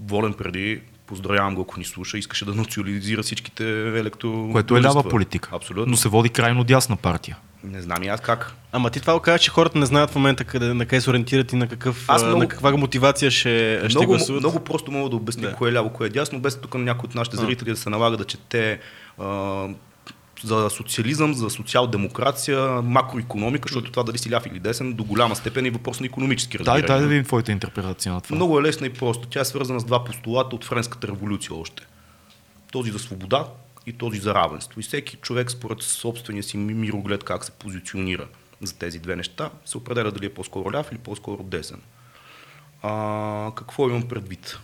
[0.00, 4.48] волен преди, поздравявам го, ако ни слуша, искаше да национализира всичките електро...
[4.52, 5.48] Което е лява политика.
[5.52, 5.90] Абсолютно.
[5.90, 7.36] Но се води крайно дясна партия.
[7.64, 8.54] Не знам и аз как.
[8.72, 11.52] Ама ти това казваш, че хората не знаят в момента къде, на къде се ориентират
[11.52, 14.40] и на, какъв, Аз а, много- на каква мотивация ще, ще много, гласуват.
[14.40, 15.54] много просто мога да обясня Да.
[15.54, 17.90] кое е ляво, кое е дясно, без тук на някой от нашите зрители да се
[17.90, 18.80] налага да чете
[19.18, 19.24] а,
[20.44, 25.66] за социализъм, за социал-демокрация, макроекономика, защото това дали си ляв или десен, до голяма степен
[25.66, 26.86] е въпрос на економически Дай, разбирания.
[26.86, 28.36] дай да видим твоята интерпретация на това.
[28.36, 29.28] Много е лесна и просто.
[29.28, 31.82] Тя е свързана с два постулата от Френската революция още.
[32.72, 33.46] Този за свобода
[33.86, 34.80] и този за равенство.
[34.80, 38.26] И всеки човек според собствения си ми- мироглед как се позиционира
[38.62, 41.80] за тези две неща, се определя дали е по-скоро ляв или по-скоро десен.
[42.82, 44.58] А, какво имам предвид?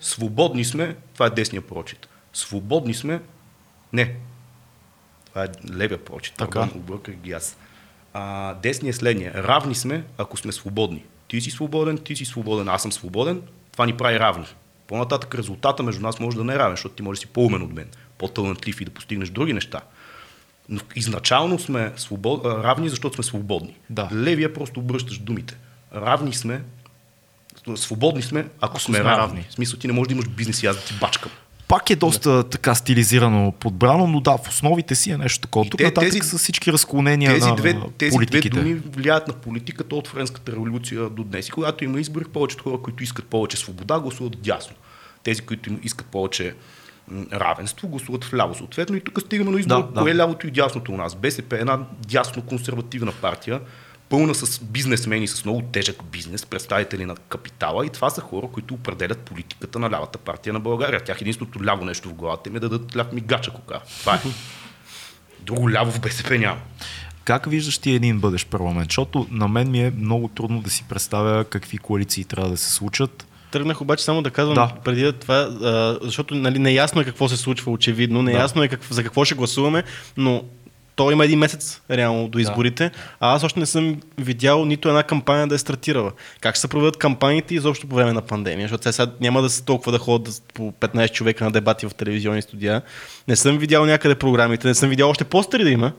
[0.00, 2.08] Свободни сме, това е десния прочит.
[2.32, 3.20] Свободни сме,
[3.92, 4.16] не.
[5.30, 6.34] Това е левия прочит.
[6.36, 6.68] Така.
[6.74, 7.56] Обърках ги аз.
[8.12, 9.34] А, десния е следния.
[9.34, 11.04] Равни сме, ако сме свободни.
[11.28, 13.42] Ти си свободен, ти си свободен, аз съм свободен.
[13.72, 14.46] Това ни прави равни.
[14.86, 17.62] По-нататък резултата между нас може да не е равен, защото ти можеш да си по-умен
[17.62, 19.80] от мен, по-талантлив и да постигнеш други неща.
[20.68, 22.44] Но изначално сме свобод...
[22.44, 23.76] равни, защото сме свободни.
[23.90, 24.08] Да.
[24.12, 25.56] Левия просто обръщаш думите.
[25.94, 26.62] Равни сме,
[27.76, 29.22] свободни сме, ако, сме, сме равни.
[29.22, 29.46] равни.
[29.50, 31.32] В смисъл, ти не можеш да имаш бизнес и аз да ти бачкам.
[31.70, 35.66] Пак е доста така стилизирано, подбрано, но да, в основите си е нещо такова.
[35.66, 38.48] И Тук те- нататък тези- са всички разклонения Тези, на две, тези две политиките.
[38.50, 41.48] думи влияят на политиката от Френската революция до днес.
[41.48, 44.76] И когато има избори, повечето хора, които искат повече свобода, гласуват дясно.
[45.22, 46.54] Тези, които искат повече
[47.32, 48.54] равенство, гласуват вляво.
[48.54, 50.00] Съответно и тук стигаме до избора, Да, да.
[50.00, 51.14] кое е лявото и дясното у нас.
[51.14, 53.60] БСП е една дясно-консервативна партия,
[54.10, 58.74] пълна с бизнесмени, с много тежък бизнес, представители на капитала и това са хора, които
[58.74, 61.00] определят политиката на лявата партия на България.
[61.00, 63.82] Тях единственото ляво нещо в главата им е да дадат ляв мигач, ако кажа.
[64.00, 64.20] Това е.
[65.40, 66.60] Друго ляво в БСП няма.
[67.24, 68.90] Как виждаш ти един бъдещ парламент?
[68.90, 72.72] Защото на мен ми е много трудно да си представя какви коалиции трябва да се
[72.72, 73.26] случат.
[73.50, 74.72] Тръгнах обаче само да казвам Да.
[74.84, 78.80] преди да това, а, защото нали, неясно е какво се случва очевидно, неясно е как,
[78.90, 79.82] за какво ще гласуваме,
[80.16, 80.44] но
[80.96, 85.02] то има един месец реално до изборите, а аз още не съм видял нито една
[85.02, 86.12] кампания да е стартирала.
[86.40, 89.50] Как ще се проведат кампаниите изобщо по време на пандемия, защото те сега няма да
[89.50, 92.82] са толкова да ходят да по 15 човека на дебати в телевизионни студия.
[93.28, 95.92] Не съм видял някъде програмите, не съм видял още постери да има.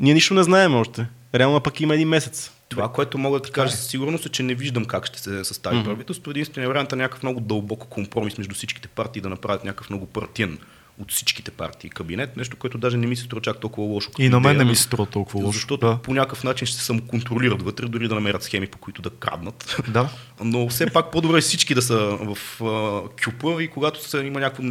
[0.00, 1.06] Ние нищо не знаем още.
[1.34, 2.50] Реално пък има един месец.
[2.68, 5.44] Това, което мога да ти кажа със сигурност е, че не виждам как ще се
[5.44, 5.84] състави mm-hmm.
[5.84, 6.30] правителство.
[6.30, 10.58] Единственият вариант е някакъв много дълбок компромис между всичките партии да направят някакъв много партиен
[11.00, 14.10] от всичките партии кабинет, нещо, което даже не ми се струва чак толкова лошо.
[14.18, 15.52] И на мен идея, не ми се струва толкова лошо.
[15.52, 15.98] Защото Да.
[16.02, 19.76] по някакъв начин ще се самоконтролират вътре, дори да намерят схеми, по които да краднат.
[19.88, 20.08] Да.
[20.44, 24.40] Но все пак по-добре е всички да са в а, кюпа и когато се, има
[24.40, 24.62] някакво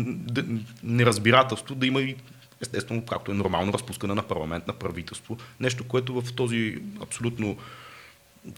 [0.83, 2.15] неразбирателство, да има и
[2.61, 5.37] естествено, както е нормално, разпускане на парламент, на правителство.
[5.59, 7.57] Нещо, което в този абсолютно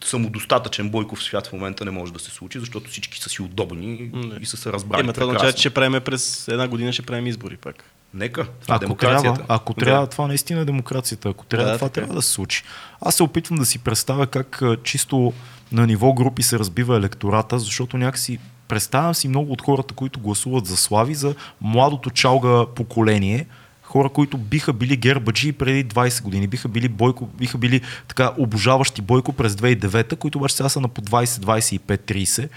[0.04, 4.10] самодостатъчен Бойков свят в момента не може да се случи, защото всички са си удобни
[4.12, 7.02] М, и са се разбрали Има това означава, че ще правим през една година ще
[7.02, 7.84] правим избори пак.
[8.14, 9.38] Нека, това е Ако демокрацията.
[9.38, 9.80] трябва, ако Да.
[9.80, 11.28] трябва, това наистина е демокрацията.
[11.28, 12.02] Ако трябва, Да, това така е.
[12.02, 12.62] трябва да се случи.
[13.00, 15.32] Аз се опитвам да си представя как чисто
[15.72, 18.38] на ниво групи се разбива електората, защото някакси
[18.68, 23.46] представям си много от хората, които гласуват за Слави, за младото чалга поколение,
[23.92, 29.02] хора, които биха били гербаджи преди 20 години, биха били, Бойко, биха били така обожаващи
[29.02, 31.78] Бойко през 2009, които обаче сега са на по 20, 25,
[32.14, 32.48] 30.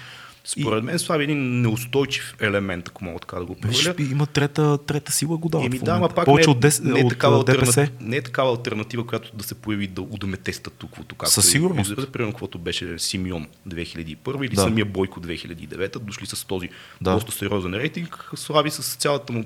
[0.47, 4.11] Според мен Слави е един неустойчив елемент, ако мога така да го Виж, превеля.
[4.11, 6.15] има трета, трета сила го дават Еми да, момента.
[6.15, 7.89] пак Повече не, от, 10, не, е от такава ДПС.
[8.01, 11.15] не е такава альтернатива, която да се появи да удомете статуквото.
[11.15, 11.91] Както Със сигурност.
[11.91, 14.61] излезе, Примерно, каквото беше Симеон 2001 или Да.
[14.61, 16.69] самия Бойко 2009, дошли с този
[17.01, 17.11] Да.
[17.13, 19.43] доста сериозен рейтинг, слави с цялата му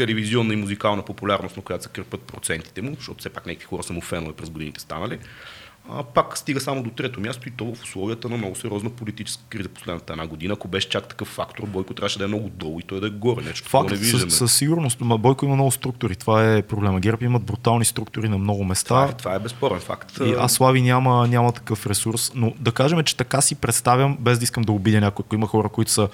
[0.00, 3.82] телевизионна и музикална популярност, на която се кърпят процентите му, защото все пак някакви хора
[3.82, 5.18] са му фенове през годините станали.
[5.88, 9.42] А, пак стига само до трето място и то в условията на много сериозна политическа
[9.48, 10.54] криза последната една година.
[10.54, 13.10] Ако беше чак такъв фактор, Бойко трябваше да е много долу и той да е
[13.10, 13.44] горе.
[13.44, 14.30] Нещо Факт, не виждаме.
[14.30, 15.00] със, със сигурност.
[15.00, 16.16] Ма Бойко има много структури.
[16.16, 17.00] Това е проблема.
[17.00, 18.88] ГЕРБ имат брутални структури на много места.
[18.88, 20.18] Това, е, това е безспорен факт.
[20.24, 24.38] И аз Слави няма, няма такъв ресурс, но да кажем, че така си представям, без
[24.38, 26.08] да искам да обидя някой, ако има хора, които са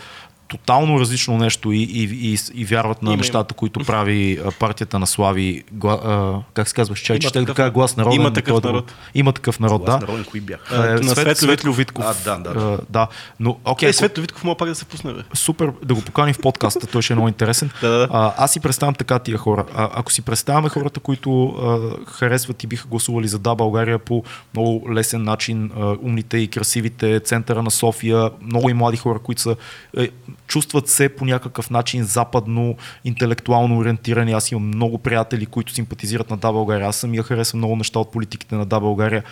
[0.49, 5.07] тотално различно нещо и, и, и, и вярват на Има, нещата, които прави партията на
[5.07, 8.21] Слави, гла, а, как се казва, че Има ще да кажа глас народен.
[8.21, 8.95] има такъв народ.
[9.15, 10.01] Има такъв народ, Глас да.
[10.01, 10.77] народен, кои бяха?
[10.77, 12.05] А, на Свет, Светло Светло Витков.
[12.07, 12.61] А, да, да.
[12.61, 13.09] А, да.
[13.41, 15.21] Но, окей, Е, ако- Свето Витков мога пак да се пусне, бе.
[15.35, 17.71] супер да го поканим в подкаста, той ще е много интересен.
[17.81, 18.09] Да, да, да.
[18.11, 19.65] А, аз си представям така тия хора.
[19.75, 24.23] А, ако си представяме хората, които а, харесват и биха гласували за Да България по
[24.55, 29.41] много лесен начин, а, умните и красивите, центъра на София, много и млади хора, които
[29.41, 29.57] са,
[29.97, 30.09] е,
[30.47, 34.33] чувстват се по някакъв начин западно, интелектуално ориентирани.
[34.33, 36.89] Аз имам много приятели, които симпатизират на Да България.
[36.89, 39.23] Аз самия харесвам много неща от политиките на Да България.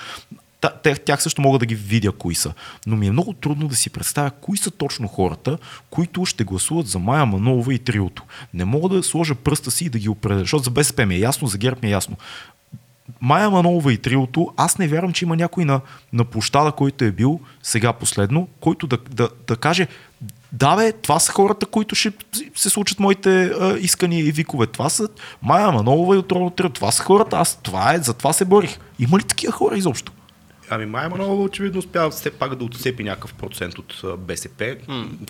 [0.83, 2.53] Те- Тях също мога да ги видя кои са.
[2.87, 5.59] Но ми е много трудно да си представя кои са точно хората,
[5.91, 8.23] които ще гласуват за Майя Манолова и Триото.
[8.55, 11.19] Не мога да сложа пръста си и да ги определя, защото за БСП ми е
[11.19, 12.17] ясно, за ГЕРБ ми е ясно.
[13.21, 15.81] Майя Манолова и Триото, аз не вярвам, че има някой на,
[16.13, 19.89] на площада, който е бил сега последно, който да, да, да каже
[20.55, 22.13] да бе, това са хората, които ще
[22.55, 24.67] се случат моите а, искания и викове.
[24.67, 25.09] Това са
[25.43, 26.75] Майя Манолова и Отровно Триото.
[26.75, 28.79] Това са хората, аз това е, за това се борих.
[28.99, 30.13] Има ли такива хора изобщо?
[30.71, 34.77] Ами Майя Манова очевидно успява все пак да отцепи някакъв процент от БСП,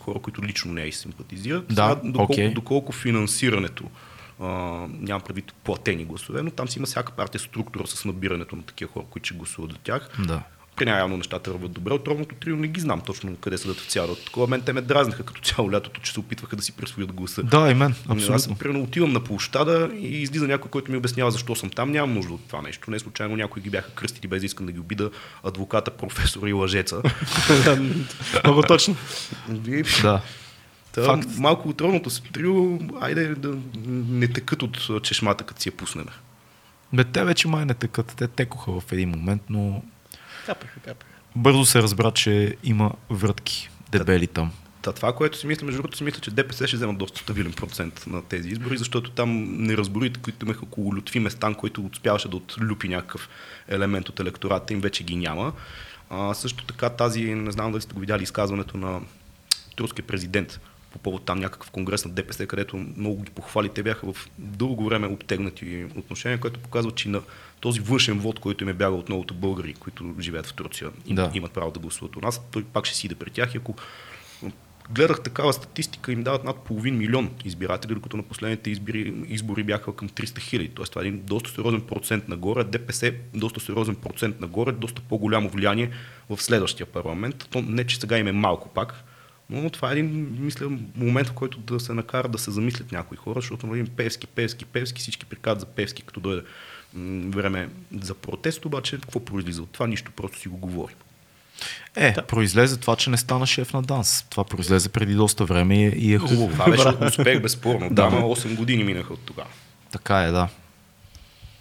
[0.03, 1.67] хора, които лично не я симпатизират.
[1.69, 2.55] Да, Сега, доколко, окей.
[2.55, 3.85] доколко финансирането,
[4.41, 4.47] а,
[5.01, 8.91] нямам предвид платени гласове, но там си има всяка партия структура с набирането на такива
[8.93, 10.09] хора, които ще гласуват за тях.
[10.19, 10.43] Да.
[10.77, 11.93] При явно нещата върват добре.
[11.93, 14.13] Отровното трио не ги знам точно къде седат в цяло.
[14.13, 17.13] От такова мен те ме дразнаха като цяло лятото, че се опитваха да си присвоят
[17.13, 17.43] гласа.
[17.43, 18.57] Да, и мен, Аз абсолютно.
[18.57, 21.91] примерно отивам на площада и излиза някой, който ми обяснява защо съм там.
[21.91, 22.91] Нямам нужда от това нещо.
[22.91, 25.11] Не случайно някои ги бяха кръстили без да искам да ги обида
[25.45, 27.03] адвоката, професора и лъжеца.
[28.45, 28.97] Много точно.
[30.03, 30.23] Да.
[30.93, 31.29] Та, Факт.
[31.39, 33.57] малко отровното с трио, айде да
[33.87, 36.07] не текат от чешмата, като си я пуснем.
[36.93, 38.15] Бе, те вече май не текат.
[38.17, 39.83] Те текоха в един момент, но
[40.47, 41.13] Капаха, капаха.
[41.37, 44.53] бързо се разбра, че има вратки дебели там.
[44.83, 47.53] Та, това, което си мисля, между другото, си мисля, че ДПС ще вземат доста стабилен
[47.53, 52.37] процент на тези избори, защото там неразборите, които имаха около Лютви Местан, който успяваше да
[52.37, 53.29] отлюпи някакъв
[53.69, 55.53] елемент от електората, им вече ги няма.
[56.11, 59.01] А, също така тази, не знам дали сте го видяли, изказването на
[59.77, 60.61] турския президент
[60.93, 63.69] по повод там някакъв конгрес на ДПС, където много ги похвали.
[63.69, 67.23] Те бяха в дълго време обтегнати отношения, което показва, че на
[67.65, 71.17] този външен вод, който им е бягал от многото българи, които живеят в Турция, им,
[71.17, 71.31] Да.
[71.35, 73.75] имат право да гласуват у нас, той пак ще си иде при тях и ако
[74.91, 79.97] гледах такава статистика, им дават над половин милион избиратели, докато на последните избори, избори бяха
[79.97, 80.69] към 300 хиляди.
[80.69, 82.65] Тоест това е един доста сериозен процент нагоре.
[82.65, 85.91] ДПС доста сериозен процент нагоре, доста по-голямо влияние
[86.31, 87.49] в следващия парламент.
[87.51, 89.05] То не, че сега им е малко пак,
[89.51, 93.17] но това е един, мисля, момент, в който да се накара да се замислят някои
[93.17, 96.43] хора, защото нали, Певски, Певски, Певски, всички приказват за Певски, като дойде
[97.31, 97.69] време
[98.01, 99.87] за протест, обаче какво произлиза от това?
[99.87, 100.97] Нищо, просто си го говорим.
[101.97, 102.23] Е, да.
[102.23, 104.27] произлезе това, че не стана шеф на ДАНС.
[104.31, 106.49] Това произлезе преди доста време и е, и е хубаво.
[106.49, 107.89] Това беше успех, безспорно.
[107.89, 107.95] Да.
[107.95, 109.49] Да, ама 8 години минаха от тогава.
[109.91, 110.49] Така е, да.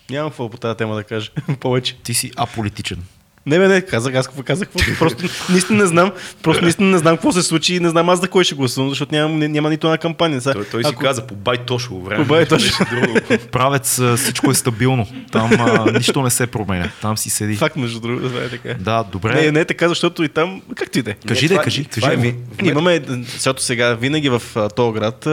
[0.10, 1.32] Нямам какво по тази тема да кажа.
[1.60, 1.98] Повече.
[2.04, 3.04] Ти си аполитичен.
[3.46, 4.68] Не, бе, не, казах, аз какво казах.
[4.70, 4.96] Какво?
[5.00, 6.12] Просто наистина не знам,
[6.42, 8.90] просто наистина не знам какво се случи и не знам аз за кой ще гласувам,
[8.90, 10.42] защото няма, няма нито една кампания.
[10.42, 12.28] Сега, Той, той си каза по Байтошово време.
[12.28, 12.56] По.
[12.56, 13.20] Нещо друго.
[13.52, 15.08] Правец всичко е стабилно.
[15.32, 16.90] Там а, нищо не се променя.
[17.02, 17.56] Там си седи.
[17.56, 18.74] Факт, между другото, това е така.
[18.74, 19.42] Да, добре.
[19.42, 21.14] Не, не е така, защото и там, както и да е.
[21.28, 22.20] Кажи, Не, да, кажи, това кажи.
[22.20, 22.70] е ми.
[22.70, 23.02] имаме,
[23.34, 24.42] защото сега винаги в
[24.76, 25.28] този град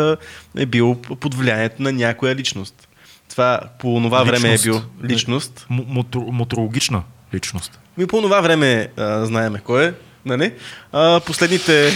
[0.58, 2.88] е бил под влиянието на някоя личност.
[3.30, 4.64] Това по това време е Личност.
[4.64, 5.66] бил личност.
[5.70, 7.02] М- мотор, моторологична
[7.34, 7.78] личност.
[7.98, 9.92] Ми по това време а, знаеме кой е.
[10.24, 10.52] Нали?
[10.92, 11.88] А, последните...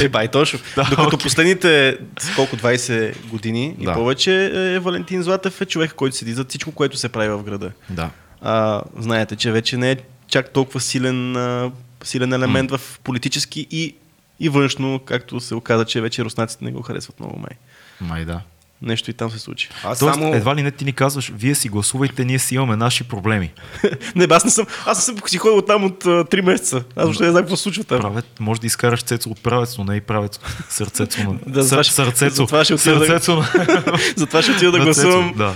[0.00, 0.58] е, бай, точно.
[0.76, 1.18] Да, Докато окей.
[1.22, 1.98] последните
[2.36, 3.92] колко 20 години и Да.
[3.94, 4.44] повече
[4.74, 7.70] е Валентин Златев е човек, който седи за всичко, което се прави в града.
[7.90, 8.10] Да.
[8.40, 9.96] А, знаете, че вече не е
[10.28, 11.70] чак толкова силен, а,
[12.04, 13.94] силен елемент в политически и,
[14.40, 17.56] и външно, както се оказа, че вече руснаците не го харесват много май.
[18.00, 18.40] Май да.
[18.82, 19.68] Нещо и там се случи.
[19.84, 20.34] Аз Тоест, само...
[20.34, 23.52] едва ли не ти ни казваш, вие си гласувайте, ние си имаме наши проблеми.
[24.16, 26.76] не, бе, аз не съм, аз не съм си ходил там от а, 3 месеца.
[26.96, 28.00] Аз въобще не знам какво се случва там.
[28.00, 31.38] Правец, може да изкараш цецо от правец, но не и правец сърцето на...
[31.46, 32.34] Да, Сър, сърцето.
[32.34, 33.18] затова ще отида да-.
[34.16, 35.34] Затова ще отида да гласувам.
[35.36, 35.54] Да.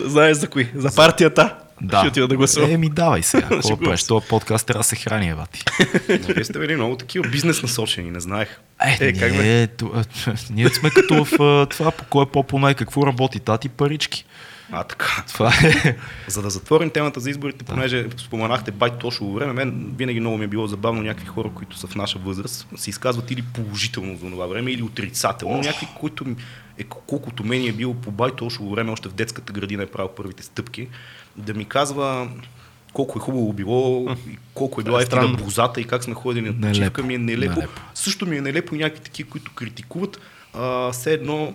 [0.00, 0.68] Знаеш за кои?
[0.74, 1.54] За партията.
[1.80, 1.98] Да.
[1.98, 2.70] Ще отида да гласувам.
[2.70, 3.48] Еми, давай сега.
[3.48, 4.04] Какво да правиш?
[4.04, 5.64] Това подкаст трябва да се храни, бати.
[6.34, 8.60] Вие сте били много такива бизнес насочени, не знаех.
[8.86, 10.04] Е, Е, как не, това,
[10.50, 14.24] ние сме като в това, по кой е по-понай, какво работи, тати парички.
[14.72, 15.24] А, така.
[15.32, 15.96] Това е...
[16.26, 20.44] За да затворим темата за изборите, понеже споменахте бай Тошово време, мен винаги много ми
[20.44, 24.30] е било забавно някакви хора, които са в наша възраст, се изказват или положително за
[24.30, 25.56] това време, или отрицателно.
[25.56, 26.24] Някакви, които
[26.78, 30.10] е, колкото мен е било по бай Тошово време, още в детската градина е правил
[30.16, 30.88] първите стъпки,
[31.38, 32.28] да ми казва
[32.92, 36.50] колко е хубаво било, и колко е била е ефтина бозата и как сме ходили
[36.50, 37.54] на почивка ми е нелепо.
[37.54, 37.80] Нелепо.
[37.94, 40.20] Също ми е нелепо и някакви такива, които критикуват.
[40.54, 41.54] А, все едно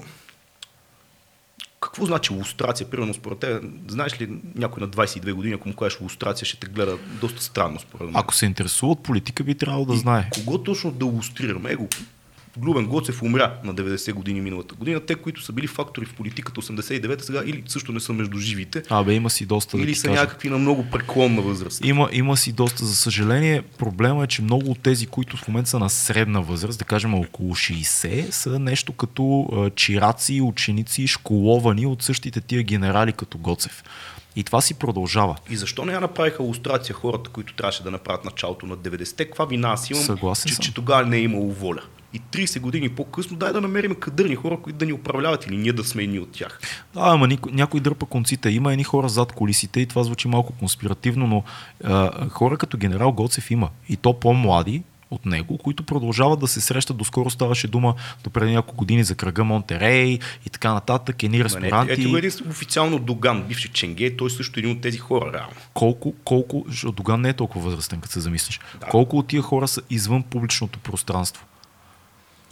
[1.84, 2.90] какво значи лустрация?
[2.90, 6.68] Примерно според те, знаеш ли някой на 22 години, ако му кажеш лустрация, ще те
[6.68, 8.16] гледа доста странно според мен.
[8.16, 10.30] Ако се интересува от политика, би трябвало да знае.
[10.34, 11.72] Кого точно да лустрираме?
[11.72, 11.88] Его,
[12.58, 15.00] Глубен Гоцев умря на 90 години миналата година.
[15.00, 18.84] Те, които са били фактори в политиката 89-та сега, или също не са между живите,
[18.90, 20.22] Абе, има си доста да или ти са кажа.
[20.22, 21.86] някакви на много преклонна възраст.
[21.86, 22.86] Има, има си доста.
[22.86, 26.80] За съжаление, проблема е, че много от тези, които в момента са на средна възраст,
[26.80, 33.38] да кажем около 60, са нещо като чираци, ученици, школовани от същите тия генерали като
[33.38, 33.84] Гоцев.
[34.36, 35.36] И това си продължава.
[35.50, 39.26] И защо не я направиха лустрация хората, които трябваше да направят началото на 90-те?
[39.26, 40.64] Каква вина аз имам, Съгласен че, съм.
[40.64, 41.82] че тогава не е имало воля?
[42.14, 45.74] И 30 години по-късно дай да намерим кадърни хора, които да ни управляват или ние
[45.74, 46.60] да сме едни от тях.
[46.94, 48.50] Да, ама никой, някой дърпа конците.
[48.50, 51.44] Има едни хора зад колисите и това звучи малко конспиративно, но
[51.84, 53.70] а, хора като генерал Гоцев има.
[53.90, 56.98] И то по-млади от него, които продължават да се срещат.
[56.98, 61.94] Доскоро ставаше дума до преди няколко години за кръга Монтерей и така нататък, едни ресторанти.
[61.94, 65.54] Ето го един официално Доган, бивши Ченге, той също е един от тези хора, реално.
[65.74, 68.86] колко, колко, Доган не е толкова възрастен, като се замислиш, Да.
[68.86, 71.46] колко от тия хора са извън публичното пространство.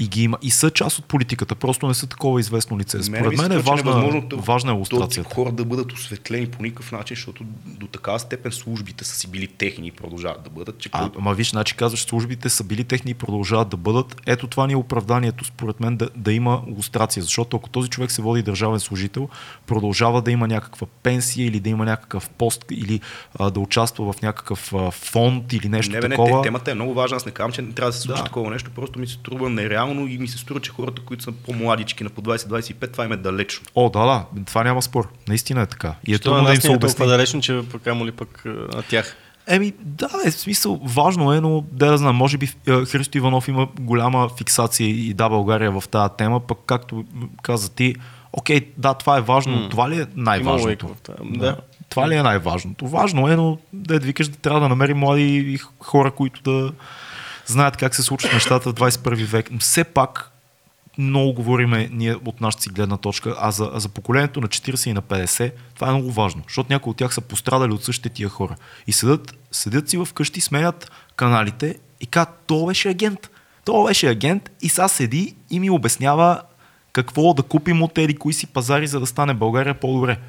[0.01, 0.37] И ги има.
[0.41, 3.03] И са част от политиката, просто не са такова известно лице.
[3.03, 5.35] Според се мен е важна, невъзможно важна е този тип лустрацията.
[5.35, 9.47] хора да бъдат осветлени по никакъв начин, защото до такава степен службите са си били
[9.47, 13.11] техни и продължават да бъдат, че А, ама виж, значи казваш, службите са били техни
[13.11, 14.21] и продължават да бъдат.
[14.25, 17.23] Ето това ни е оправданието, според мен, да, да има лустрация.
[17.23, 19.29] Защото ако този човек се води държавен служител,
[19.67, 22.99] продължава да има някаква пенсия или да има някакъв пост или
[23.39, 26.41] а, да участва в някакъв а, фонд или нещо не, бе, не, такова.
[26.41, 27.17] те- темата е много важна.
[27.17, 28.25] Аз не казвам, че не трябва да се случи Да.
[28.25, 28.71] такова нещо.
[28.75, 32.09] Просто ми се струва нереално и ми се струва, че хората, които са по-младички на
[32.09, 33.65] по 20-25, това им е далечно.
[33.75, 35.07] О, да, да, това няма спор.
[35.27, 35.95] Наистина е така.
[36.07, 36.97] И е Що трудно да им се е обясни.
[36.97, 39.15] толкова далечно, че пък амо ли пък на тях.
[39.47, 43.17] Еми, да, е в смисъл, важно е, но да, да знам, може би е, Христо
[43.17, 47.05] Иванов има голяма фиксация и да, България в тази тема, пък както
[47.43, 47.95] каза ти,
[48.33, 50.95] окей, да, това е важно, но това ли е най-важното?
[51.23, 51.57] Да.
[51.89, 52.87] Това ли е най-важното?
[52.87, 56.71] Важно е, но да викаш да трябва да намери млади хора, които да
[57.51, 59.51] знаят как се случват нещата в 21 век.
[59.51, 60.31] Но Все пак
[60.97, 64.89] много говориме ние от нашата си гледна точка, а за, а за поколението на 40
[64.89, 68.09] и на 50 това е много важно, защото някои от тях са пострадали от същите
[68.09, 68.55] тия хора.
[68.87, 73.29] И седят, седят си вкъщи, сменят каналите и казват, то беше агент.
[73.65, 76.41] То беше агент и сега седи и ми обяснява
[76.93, 80.19] какво да купим от еди кои си пазари, за да стане България по-добре.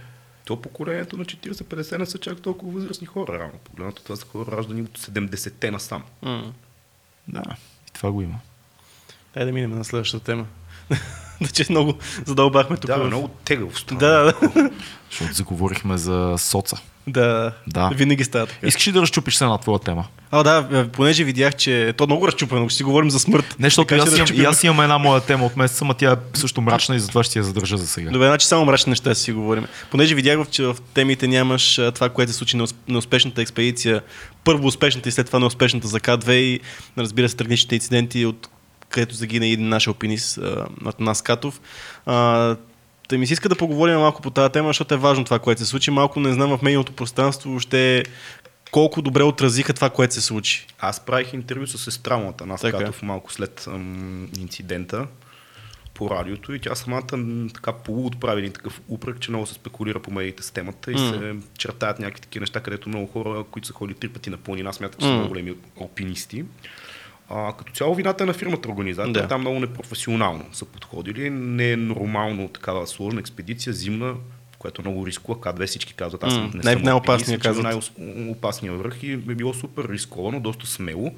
[0.45, 3.39] То поколението на 40-50 не са чак толкова възрастни хора.
[3.39, 6.03] Реално погледнато това са хора раждани от 70-те насам.
[6.23, 6.53] М.
[7.29, 7.43] Да,
[7.89, 8.39] и това го има.
[9.35, 10.47] Дай да минем на следващата тема.
[11.47, 11.95] Значи много
[12.27, 12.91] задълбахме тук.
[12.91, 14.01] Да, в- много тегаво стана.
[14.01, 14.71] да, да,
[15.11, 16.77] Защото заговорихме за соца.
[17.07, 17.89] да, Да.
[17.89, 18.67] Винаги става така.
[18.67, 20.05] Искаш ли да разчупиш се на твоя тема?
[20.31, 23.57] А, да, понеже видях, че то много разчупено, ще си говорим за смърт.
[23.59, 25.95] Не, защото и Така аз, имам, и аз имам една моя тема от месеца, ама
[25.95, 28.11] тя е също мрачна и затова ще я задържа за сега.
[28.11, 29.67] Добре, значи само мрачни неща си говорим.
[29.91, 32.57] Понеже видях, че в темите нямаш това, което се случи
[32.89, 34.03] на успешната експедиция,
[34.45, 36.61] първо успешната и след това неуспешната за К2 и
[36.99, 38.49] разбира се трагичните инциденти, от
[38.93, 40.39] където загина един наш алпинист,
[40.87, 41.61] Атанас Катов.
[43.09, 45.61] Та ми се иска да поговорим малко по тази тема, защото е важно това, което
[45.61, 45.91] се случи.
[45.91, 48.05] Малко не знам в медийното пространство ще
[48.71, 50.67] колко добре отразиха това, което се случи.
[50.79, 52.79] Аз правих интервю с сестра му на Така.
[52.79, 55.07] Катов малко след ам, инцидента
[55.95, 60.01] по радиото и тя самата м, така полуотправи един такъв упрек, че много се спекулира
[60.01, 61.09] по медиите с темата и М.
[61.09, 64.73] се чертаят някакви такива неща, където много хора, които са ходили три пъти на планина,
[64.73, 65.17] смятат, че са М.
[65.17, 66.45] много големи алпинисти.
[67.29, 69.29] А, като цяло вината е на фирмата организатор, Да.
[69.29, 71.31] там много непрофесионално са подходили.
[71.31, 74.15] Не е нормално такава сложна експедиция, зимна,
[74.59, 75.35] която е много рискова.
[75.37, 76.73] К2 всички казват, аз М, не съм
[77.35, 77.65] е казват.
[77.65, 81.15] най-опасният връх и е било супер рисковано, доста смело,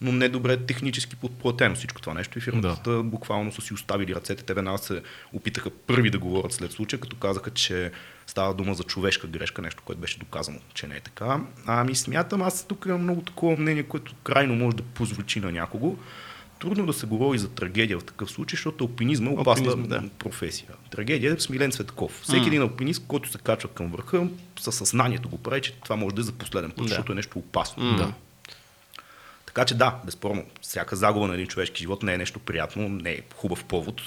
[0.00, 3.02] но не добре технически подплатено всичко това нещо и фирмата да.
[3.02, 4.42] буквално са си оставили ръцете.
[4.42, 5.02] Те веднага се
[5.32, 7.90] опитаха първи да говорят след случая, като казаха, че
[8.28, 11.40] става дума за човешка грешка, нещо, което беше доказано, че не е така.
[11.66, 15.96] Ами смятам, аз тук имам много такова мнение, което крайно може да позвучи на някого.
[16.60, 20.02] Трудно да се говори за трагедия в такъв случай, защото алпинизма е опасна да.
[20.18, 20.68] професия.
[20.90, 22.20] Трагедия е Смилен Цветков.
[22.22, 24.26] Всеки един алпинист, който се качва към върха,
[24.60, 26.88] със съзнанието го прави, че това може да е за последен път, Да.
[26.88, 27.96] защото е нещо опасно.
[27.96, 28.12] Да.
[29.46, 33.10] Така че да, безспорно, всяка загуба на един човешки живот не е нещо приятно, не
[33.10, 34.02] е хубав повод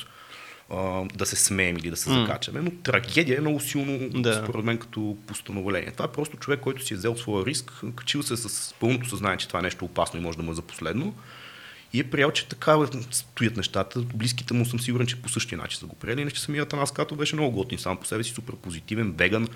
[0.73, 4.43] а, да се смеем или да се закачаме, но трагедия е много силно, Да.
[4.43, 5.91] според мен, като постановление.
[5.91, 9.37] Това е просто човек, който си е взел своя риск, качил се с пълното съзнание,
[9.37, 11.15] че това е нещо опасно и може да му е за последно.
[11.93, 12.77] И е приял, че така
[13.11, 13.99] стоят нещата.
[13.99, 16.21] Близките му съм сигурен, че по същия начин са го приели.
[16.21, 19.47] Иначе самият Атанас Като беше много готин сам по себе си, супер позитивен, веган,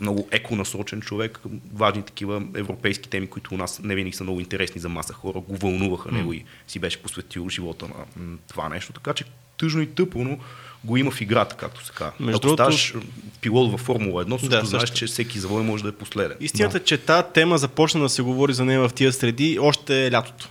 [0.00, 1.40] много еконасочен човек.
[1.72, 5.40] Важни такива европейски теми, които у нас не винаги са много интересни за маса хора,
[5.40, 8.92] го вълнуваха него и си беше посветил живота на това нещо.
[8.92, 9.24] Така че
[9.60, 10.38] тъжно и тъпо, но
[10.84, 12.12] го има в играта, както се казва.
[12.20, 12.94] Между Ако другото- ставаш
[13.40, 14.96] пилот във Формула 1, също Да, да, знаеш, също.
[14.96, 16.36] че всеки завой може да е последен.
[16.40, 20.06] Истината е, че тази тема започна да се говори за нея в тия среди още
[20.06, 20.48] е лятото.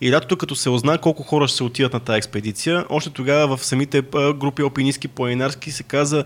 [0.00, 3.56] И лятото, като се узна колко хора ще се отидат на тази експедиция, още тогава
[3.56, 6.24] в самите групи алпинистки, планинарски се каза,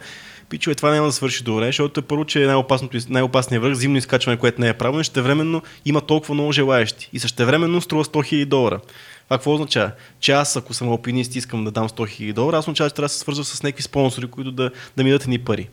[0.49, 3.99] пичове, това няма да свърши добре, защото е първо, че е най-опасното, най-опасният връх, зимно
[3.99, 7.09] изкачване, което не е правилно, и същевременно има толкова много желаящи.
[7.13, 8.81] И същевременно струва 100 000 долара.
[9.27, 9.91] Това какво означава?
[10.21, 12.95] Че аз, ако съм алпинист и искам да дам 100 000 долара, аз означава, че
[12.95, 15.69] трябва да се свързва с някакви спонсори, които да, да ми дадат едни пари.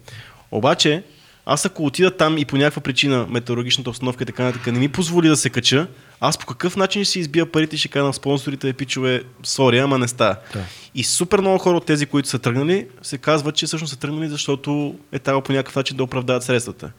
[0.52, 1.04] Обаче,
[1.46, 4.90] аз ако отида там и по някаква причина метеорологичната обстановка и така нататък не ми
[4.90, 5.88] позволи да се кача,
[6.20, 9.80] аз по какъв начин ще си избия парите и ще кажа на спонсорите, пичове, сори,
[9.80, 10.36] ама не става.
[10.54, 10.64] Да.
[10.96, 14.30] И супер много хора от тези, които са тръгнали, се казват, че всъщност са тръгнали,
[14.30, 16.92] защото е трябвало по някакъв начин да оправдават средствата.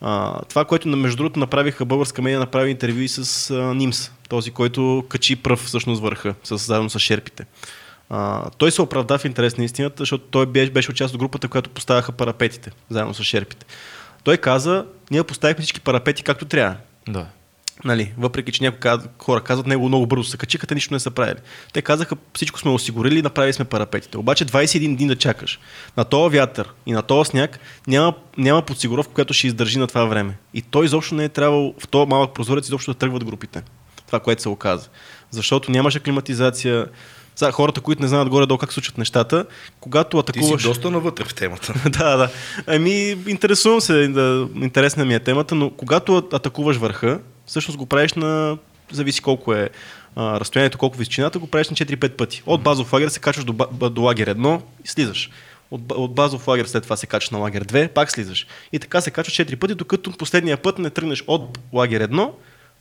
[0.00, 4.50] А, това, което между другото направиха българска медия, направи интервю и с а, Нимс, този,
[4.50, 7.46] който качи пръв всъщност върха, с, заедно с шерпите.
[8.10, 11.48] А, той се оправда в интерес на истината, защото той беше, беше част от групата,
[11.48, 13.66] която поставяха парапетите, заедно с шерпите.
[14.24, 16.76] Той каза, ние поставихме всички парапети както трябва.
[17.08, 17.26] Да.
[17.84, 21.10] Нали, въпреки, че някои хора казват, него много бързо се качиха, те нищо не са
[21.10, 21.38] правили.
[21.72, 24.18] Те казаха, всичко сме осигурили, направили сме парапетите.
[24.18, 25.58] Обаче 21 дни да чакаш.
[25.96, 30.04] На този вятър и на този сняг няма, няма подсигуровка, която ще издържи на това
[30.04, 30.36] време.
[30.54, 33.62] И той изобщо не е трябвало в този малък прозорец изобщо да тръгват групите.
[34.06, 34.88] Това, което се оказа.
[35.30, 36.86] Защото нямаше климатизация.
[37.36, 39.46] Сега, хората, които не знаят горе-долу как се случват нещата,
[39.80, 40.62] когато Ти си атакуваш...
[40.62, 41.74] доста навътре в темата.
[41.90, 42.30] да, да.
[42.66, 48.12] Ами, интересувам се, да, интересна ми е темата, но когато атакуваш върха, всъщност го правиш
[48.12, 48.58] на,
[48.92, 49.70] зависи колко е
[50.16, 52.42] а, разстоянието, колко е височината, го правиш на 4-5 пъти.
[52.46, 53.52] От базов лагер се качваш до,
[53.90, 55.30] до лагер 1 и слизаш.
[55.70, 58.46] От, от базов лагер след това се качваш на лагер 2, пак слизаш.
[58.72, 62.30] И така се качваш 4 пъти, докато последния път не тръгнеш от лагер 1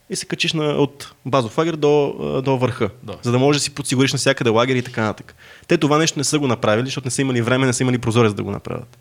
[0.10, 2.16] и се качиш на, от базов лагер до,
[2.46, 3.18] до върха, Да.
[3.22, 5.36] за да можеш да си подсигуриш навсякъде лагер и така нататък.
[5.68, 7.98] Те това нещо не са го направили, защото не са имали време, не са имали
[7.98, 8.98] прозорец да го направят.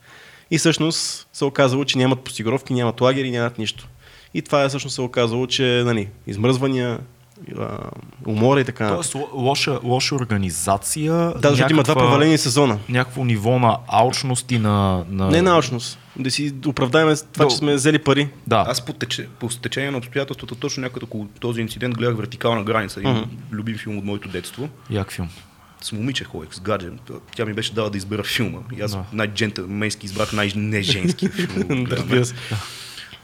[0.51, 3.89] И всъщност се оказало, че нямат посигуровки, нямат лагери, нямат нищо.
[4.35, 6.99] И това е всъщност се оказало, че нали, измръзвания,
[8.27, 8.89] умора и така.
[8.89, 11.13] Тоест ло- лоша, лоша организация.
[11.33, 12.79] Да, защото има два провалени сезона.
[12.89, 15.05] Някакво ниво на алчност и на...
[15.09, 15.31] на...
[15.31, 15.99] Не научност.
[16.17, 17.51] Да си оправдаем това, Да.
[17.51, 18.29] че сме взели пари.
[18.47, 18.65] Да.
[18.69, 23.01] Аз по, тече, по стечение на обстоятелствата, точно някъде около този инцидент гледах вертикална граница.
[23.01, 23.23] Един Мгм.
[23.53, 24.69] любим филм от моето детство.
[24.91, 25.29] Як филм.
[25.81, 26.89] С момиче ходех с гадже.
[27.37, 28.59] Тя ми беше дала да избера филма.
[28.79, 29.05] И аз Да.
[29.13, 31.85] най-джентълменски избрах най-неженски филм.
[32.11, 32.35] Да, се.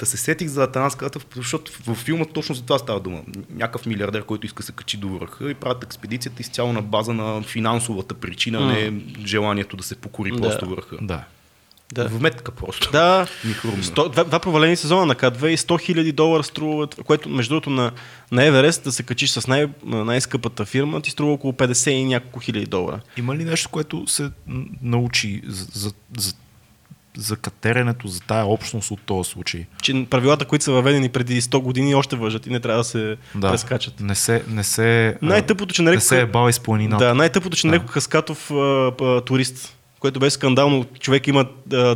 [0.00, 3.20] Та се сетих за Атанас Кратов, защото във филма точно за това става дума.
[3.50, 7.12] Някакъв милиардер, който иска да се качи до върха и правят експедицията изцяло на база
[7.12, 8.92] на финансовата причина, не
[9.26, 10.36] желанието да се покори Да.
[10.38, 10.96] просто върха.
[11.02, 11.24] Да.
[11.92, 12.08] Да.
[12.08, 12.90] Вметка просто.
[12.92, 13.26] Да.
[13.82, 17.70] Сто- два, два провалени сезона на К2 и 100 хиляди долара струва, което между другото
[17.70, 17.92] на,
[18.32, 22.40] на Еверест да се качиш с най- най-скъпата фирма ти струва около 50 и няколко
[22.40, 23.00] хиляди долара.
[23.16, 24.30] Има ли нещо, което се
[24.82, 26.34] научи за, за, за,
[27.16, 29.66] за катеренето, за тая общност от този случай?
[29.82, 33.16] Че правилата, които са въведени преди 100 години, още въжат и не трябва да се
[33.34, 33.50] Да.
[33.50, 34.00] прескачат.
[34.00, 36.06] Не се, не се, Най-тъпото, че не нарекоха...
[36.06, 37.04] се е бал из планината.
[37.04, 38.54] Да, най-тъпото, че нарекоха Хаскатов а,
[39.00, 40.84] а, турист, което беше скандално.
[41.00, 41.46] Човек има а,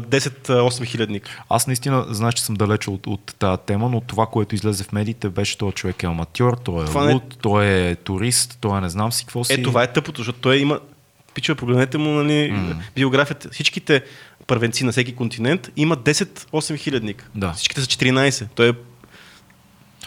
[0.01, 1.43] 10-8 хилядник.
[1.49, 4.93] Аз наистина, знаеш, че съм далече от, от тази тема, но това, което излезе в
[4.93, 8.79] медиите, беше този човек е аматьор, той е Това не- луд, той е турист, той
[8.79, 9.53] е не знам си какво си.
[9.53, 10.81] Е, това е тъпото, защото той има...
[11.35, 12.65] Пичове, погледнете му нали,
[12.95, 13.49] биографията.
[13.53, 14.03] Всичките
[14.47, 17.31] първенци на всеки континент има 10-8 хилядник.
[17.35, 17.53] Да.
[17.53, 18.47] Всичките са 14.
[18.55, 18.73] Той, е...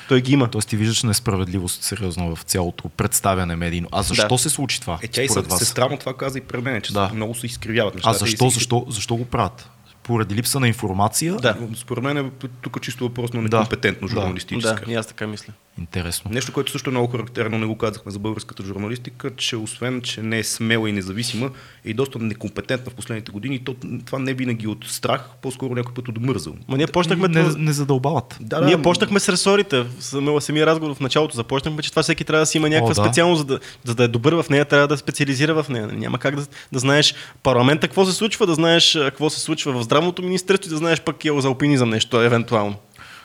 [0.07, 0.47] той ги има.
[0.51, 3.87] Тоест ти виждаш несправедливост сериозно в цялото представяне медийно.
[3.91, 4.37] А защо Да.
[4.37, 4.99] се случи това?
[5.01, 5.59] Е, тя и се- вас?
[5.59, 7.11] сестра му това каза и пред мен, че Да.
[7.13, 8.15] много се изкривяват нещата.
[8.15, 9.69] А защо, защо, защо го правят?
[10.03, 11.35] Поради липса на информация?
[11.35, 11.57] Да.
[11.75, 12.31] Според мен е
[12.61, 14.13] тук чисто въпрос на некомпетентно Да.
[14.13, 14.85] журналистическа.
[14.85, 15.53] Да, и аз така мисля.
[15.79, 16.31] Интересно.
[16.33, 20.21] Нещо, което също е много характерно, не го казахме за българската журналистика, че освен, че
[20.21, 21.51] не е смела и независима,
[21.85, 23.55] е и доста некомпетентна в последните години.
[23.55, 23.75] И то,
[24.05, 26.53] това не винаги от страх, по-скоро някой път от мързъл.
[26.67, 28.37] Ма ние почнахме не, това- не задълбават.
[28.41, 29.81] Да, Ние почнахме с ресорите.
[29.81, 32.91] В самия, самия разговор в началото започнахме, че това всеки трябва да си има някаква
[32.91, 33.03] О, да.
[33.03, 35.87] специалност, за да, за да е добър в нея, трябва да специализира в нея.
[35.87, 39.83] Няма как да, да знаеш парламента какво се случва, да знаеш какво се случва в
[39.83, 42.75] здравното министерство и да знаеш пък и за алпинизъм нещо, евентуално.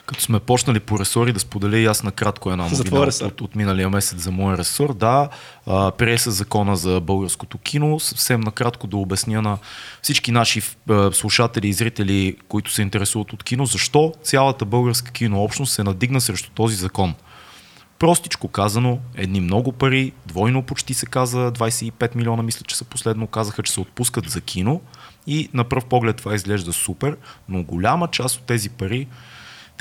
[0.07, 3.57] Като сме почнали по ресори, да споделя и аз накратко една новина от, от, от
[3.57, 4.95] миналия месец за моя ресор.
[4.95, 5.29] Да,
[5.67, 8.01] а, прие се закона за българското кино.
[8.01, 9.59] Съвсем накратко да обясня на
[10.03, 15.73] всички наши а, слушатели и зрители, които се интересуват от кино, защо цялата българска кинообщност
[15.73, 17.15] се надигна срещу този закон.
[17.99, 23.27] Простичко казано, едни много пари, двойно почти се каза, 25 милиона мисля, че са последно
[23.27, 24.81] казаха, че се отпускат за кино
[25.27, 27.17] и на пръв поглед това изглежда супер,
[27.49, 29.07] но голяма част от тези пари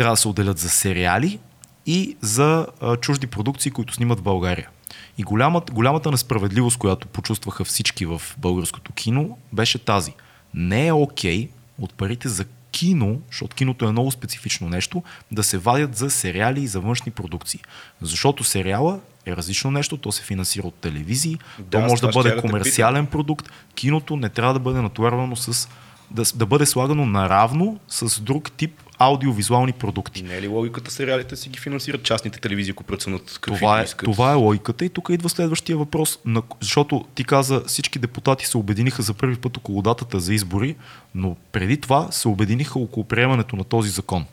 [0.02, 1.40] трябва да се отделят за сериали
[1.86, 4.69] и за а, чужди продукции, които снимат в България.
[5.18, 10.14] И голямата, голямата несправедливост, която почувстваха всички в българското кино, беше тази.
[10.53, 11.49] Не е окей
[11.80, 16.61] от парите за кино, защото киното е много специфично нещо, да се вадят за сериали
[16.61, 17.60] и за външни продукции.
[18.02, 22.30] Защото сериала е различно нещо, то се финансира от телевизии, Да, то може да бъде
[22.30, 23.49] я да комерциален продукт.
[23.76, 25.69] Киното не трябва да бъде натоварвано с
[26.12, 30.24] да, да бъде слагано наравно с друг тип аудиовизуални продукти.
[30.24, 33.84] Не е ли логиката сериалите си ги финансират частните телевизии, ако преценят какви Това е,
[33.84, 34.06] искат?
[34.06, 36.20] това е логиката и тук идва следващия въпрос.
[36.26, 40.76] На, защото ти каза, всички депутати се обединиха за първи път около датата за избори,
[41.16, 44.26] но преди това се обединиха около приемането на този закон.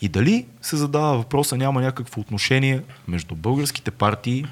[0.00, 4.46] И дали се задава въпроса, няма някакво отношение между българските партии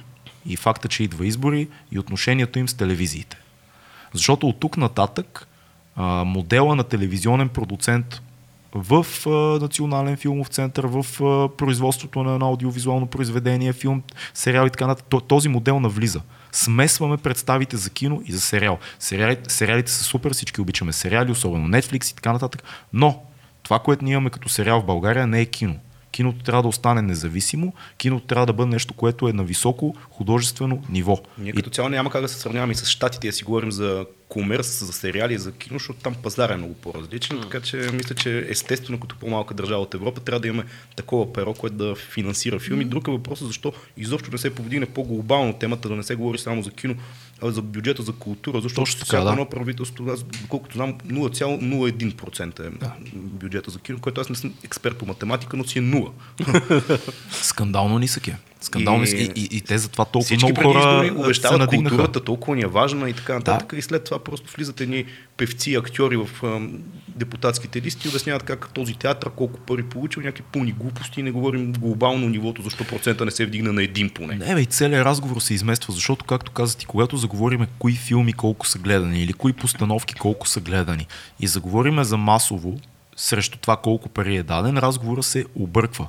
[0.47, 3.37] и факта, че идва избори и отношението им с телевизиите.
[4.13, 5.49] Защото от тук нататък
[5.97, 8.23] а, модела на телевизионен продуцент
[8.75, 9.31] в а,
[9.63, 14.03] Национален филмов център, в а, производството на едно аудиовизуално произведение, филм,
[14.35, 16.21] сериал и така нататък, то- този модел навлиза.
[16.53, 18.79] Смесваме представите за кино и за сериал.
[18.99, 22.63] Сериалите, сериалите са супер, всички обичаме сериали, особено Netflix и така нататък,
[22.93, 23.23] но
[23.63, 25.77] това, което ние имаме като сериал в България, не е кино.
[26.11, 30.83] Киното трябва да остане независимо, киното трябва да бъде нещо, което е на високо художествено
[30.89, 31.19] ниво.
[31.39, 34.85] Ние като цяло няма как да се сравняваме с щатите, да си говорим за комерс,
[34.85, 39.01] за сериали, за кино, защото там пазар е много по-различен, така че мисля, че естествено
[39.01, 40.65] като по-малка държава от Европа трябва да имаме
[40.97, 42.85] такова перо, което да финансира филми.
[42.85, 46.63] Друг е въпросът защо изобщо не се повдигне по-глобално темата, да не се говори само
[46.63, 46.95] за кино,
[47.43, 49.33] а за бюджета за култура, защото Точно така, всяко да.
[49.33, 52.71] едно правителство, аз, доколкото знам, 0,01% е
[53.15, 56.11] бюджета за кино, който аз не съм експерт по математика, но си е 0.
[57.31, 58.37] Скандално нисък е.
[58.63, 59.33] Скандално И-.
[59.37, 61.97] И, и, и те затова толкова Всички много хора се обещават надигнаха.
[61.97, 63.71] културата, толкова ни е важна и така нататък.
[63.71, 63.77] Да.
[63.77, 65.05] И след това просто влизат едни
[65.37, 66.79] певци, актьори в ам,
[67.09, 71.73] депутатските листи и обясняват как този театър колко пари получил, някакви пълни глупости, не говорим
[71.73, 74.35] глобално нивото, защо процента не се вдигна на един поне.
[74.35, 78.33] Не, бе, и целият разговор се измества, защото, както каза ти, когато заговориме кои филми
[78.33, 81.07] колко са гледани или кои постановки колко са гледани
[81.41, 82.79] и заговориме за масово
[83.17, 86.09] срещу това колко пари е даден, разговора се обърква.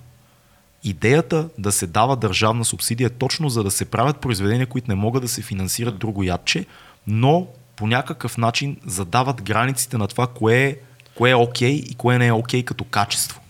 [0.83, 5.21] Идеята да се дава държавна субсидия точно за да се правят произведения, които не могат
[5.21, 6.65] да се финансират друго ядче,
[7.07, 10.77] но по някакъв начин задават границите на това кое е,
[11.15, 13.41] кое е окей и кое не е окей като качество.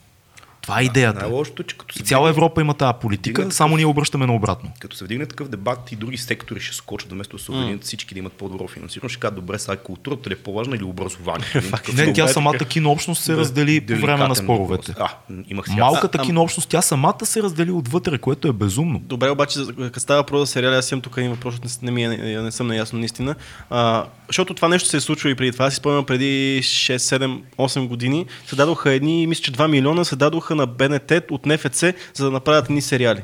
[0.64, 1.20] Това е идеята.
[1.20, 4.36] Най-лошото, че като се И цяла Европа има тази политика, Вдигнат само ние обръщаме на
[4.36, 4.72] обратно.
[4.80, 8.14] като се вдигне такъв дебат и други сектори ще скочат, вместо да се обединят всички
[8.14, 10.84] да имат по-добро финансиране, ще кажат, добре, сега културата ли е по-важна или
[11.72, 14.94] такъв Не, тя е самата кинообщност се раздели по време на споровете.
[15.00, 15.10] А,
[15.48, 19.00] имах си Малката кинообщност, тя самата се раздели отвътре, което е безумно.
[19.00, 22.04] Добре, обаче, като става въпрос за сериали, аз имам тук един въпрос, защото не, ми
[22.04, 23.36] е, не, не съм наясно наистина.
[23.70, 25.66] А, защото това нещо се е случило и преди това.
[25.66, 30.06] Аз си спомням преди 6, 7, 8 години се дадоха едни, мисля, че 2 милиона
[30.06, 33.22] се дадоха на БНТ от НФЦ, за да направят едни сериали.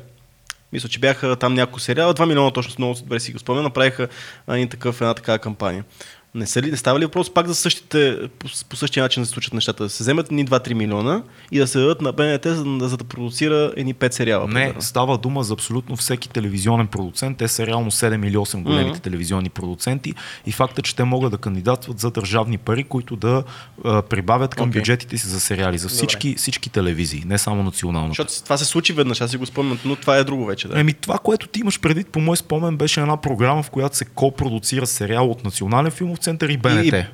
[0.73, 4.07] Мисля, че бяха там няколко сериала, 2 милиона точно много добре си го спомням, направиха
[4.49, 5.83] един такъв, една такава кампания.
[6.35, 9.27] Не, са ли, не става ли въпрос пак за същите, по, по същия начин да
[9.27, 9.83] се случат нещата?
[9.83, 12.97] Да се вземат ни 2-3 милиона и да се дадат на БНТ, за, да- за
[12.97, 14.47] да продуцира едни 5 сериала.
[14.47, 14.81] Не, примерно.
[14.81, 17.37] става дума за абсолютно всеки телевизионен продуцент.
[17.37, 18.99] Те са реално 7 или 8 големите Мгм.
[18.99, 20.13] телевизионни продуценти
[20.45, 23.43] и факта, че те могат да кандидатстват за държавни пари, които да
[23.85, 24.81] а, прибавят към Окей.
[24.81, 28.09] бюджетите си за сериали, за всички, всички телевизии, не само националната.
[28.11, 30.67] Защото това се случи веднъж, аз си го спомням, но това е друго вече.
[30.67, 30.79] Да.
[30.79, 34.05] Еми това, което ти имаш предвид, по мой спомен, беше една програма, в която се
[34.05, 36.85] копродуцира сериал от Национален филмов център и БНТ.
[36.85, 37.05] И-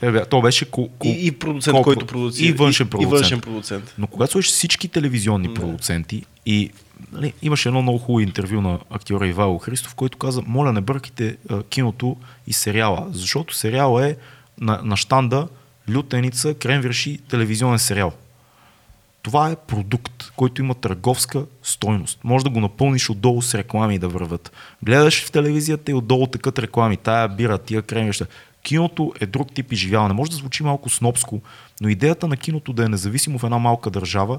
[0.00, 2.48] Те То беше ко, ко, и, и продуцент, ко- който продуцира.
[2.48, 3.12] И външен продуцент.
[3.12, 3.94] и външен продуцент.
[3.98, 6.70] Но когато сложиш всички телевизионни продуценти и
[7.12, 11.36] нали, имаше едно много хубаво интервю на актьора Ивайло Христов, който каза, моля не бъркайте
[11.50, 14.16] а, киното и сериала, защото сериал е
[14.60, 15.48] на, на штанда
[15.90, 18.12] лютеница, кремвирши, телевизионен сериал.
[19.22, 22.20] Това е продукт, който има търговска стойност.
[22.24, 24.52] Може да го напълниш отдолу с реклами да върват.
[24.82, 26.96] Гледаш в телевизията и отдолу такът реклами.
[26.96, 28.26] Тая бира, тия кремвирща.
[28.62, 30.14] Киното е друг тип изживяване.
[30.14, 31.40] Може да звучи малко снобско,
[31.80, 34.38] но идеята на киното да е независимо в една малка държава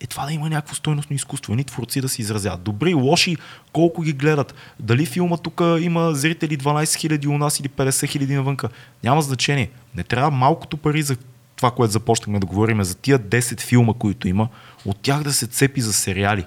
[0.00, 2.62] е това да има някакво стойностно изкуство, едни творци да се изразяват.
[2.62, 3.36] Добри, лоши,
[3.72, 4.54] колко ги гледат.
[4.80, 8.68] Дали филма тук има зрители 12 000 у нас или 50 000 навънка.
[9.04, 9.70] Няма значение.
[9.94, 11.16] Не трябва малкото пари за
[11.56, 14.48] това, което започнахме да говорим, за тия 10 филма, които има,
[14.84, 16.46] от тях да се цепи за сериали.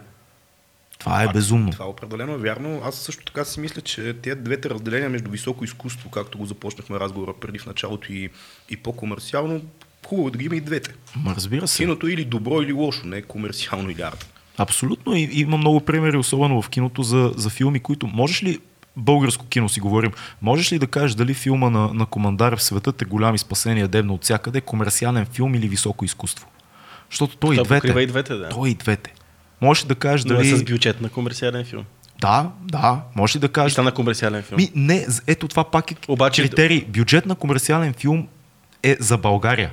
[0.99, 1.71] Това е безумно.
[1.71, 2.81] Това определено е вярно.
[2.84, 6.99] Аз също така си мисля, че тези двете разделения между високо изкуство, както го започнахме
[6.99, 8.29] разговора преди в началото и,
[8.69, 9.61] и по-комерциално,
[10.07, 10.93] хубаво е да ги има и двете.
[11.15, 11.77] Ма разбира се.
[11.77, 14.34] Киното е или добро, или лошо, не е комерциално или арт.
[14.57, 15.15] Абсолютно.
[15.15, 18.59] И, има много примери, особено в киното, за, за филми, които можеш ли
[18.97, 20.11] българско кино си говорим.
[20.41, 24.23] Можеш ли да кажеш дали филма на, на Командарев Светът е голями спасения дебна от
[24.23, 26.47] всякъде, комерциален филм или високо изкуство?
[27.09, 27.87] Защото той и двете.
[27.87, 28.49] и двете, да.
[28.49, 29.13] Той и двете.
[29.61, 30.49] Можеш ли да кажеш Но дали...
[30.49, 31.83] е с бюджет на комерциален филм.
[32.21, 33.01] Да, да.
[33.15, 33.73] Можеш ли да И кажеш...
[33.73, 34.57] стана комерциален филм.
[34.57, 36.85] Ми, не, ето това пак е Обаче- критерий.
[36.85, 38.27] Бюджет на комерциален филм
[38.83, 39.71] е за България.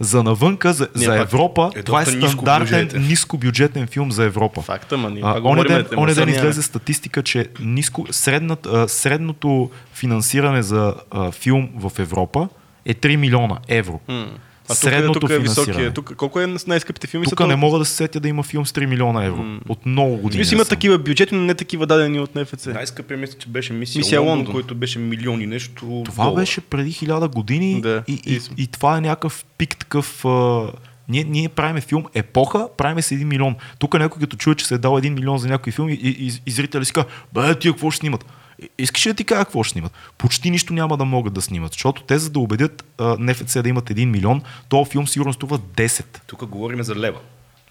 [0.00, 3.06] За навънка, за, Не, за Европа, е това е стандартен нискобюджетен.
[3.06, 4.62] нискобюджетен филм за Европа.
[4.62, 9.70] Факта, ма ние А, оне ден, оне ден излезе статистика, че ниско, средната, а, средното
[9.92, 12.48] финансиране за а, филм в Европа
[12.84, 14.00] е 3 милиона евро.
[14.08, 14.26] М.
[14.64, 15.66] А тук, Средното е, тук е финансиране.
[15.66, 15.92] високия.
[15.92, 17.26] Тук, колко е с най-скъпите филми?
[17.26, 19.44] Тук не мога да се сетя да има филм с 3 милиона евро.
[19.68, 20.38] От много години.
[20.38, 22.66] Мисля, има такива бюджети, но не такива дадени от НФЦ.
[22.66, 24.52] Най-скъпия мисля, че беше мисия, Мисия Лондон, Лондон.
[24.52, 26.02] който беше милиони нещо.
[26.04, 26.36] Това долара.
[26.36, 30.24] беше преди хиляда години Да, и, и, и- и, това е някакъв пик такъв...
[30.24, 30.62] А,
[31.08, 33.56] ние, ние правиме филм епоха, правиме с един милион.
[33.78, 36.08] Тук някой като чуе, че се е дал един милион за някой филм и, и,
[36.20, 38.24] и, и зрители си казват, бе, тия какво ще снимат?
[38.58, 39.92] И- Искаш ли да ти кажа какво ще снимат?
[40.18, 43.68] Почти нищо няма да могат да снимат, защото те за да убедят а, НФЦ да
[43.68, 47.18] имат един милион, този филм сигурно струва 10 Тук говорим за лева.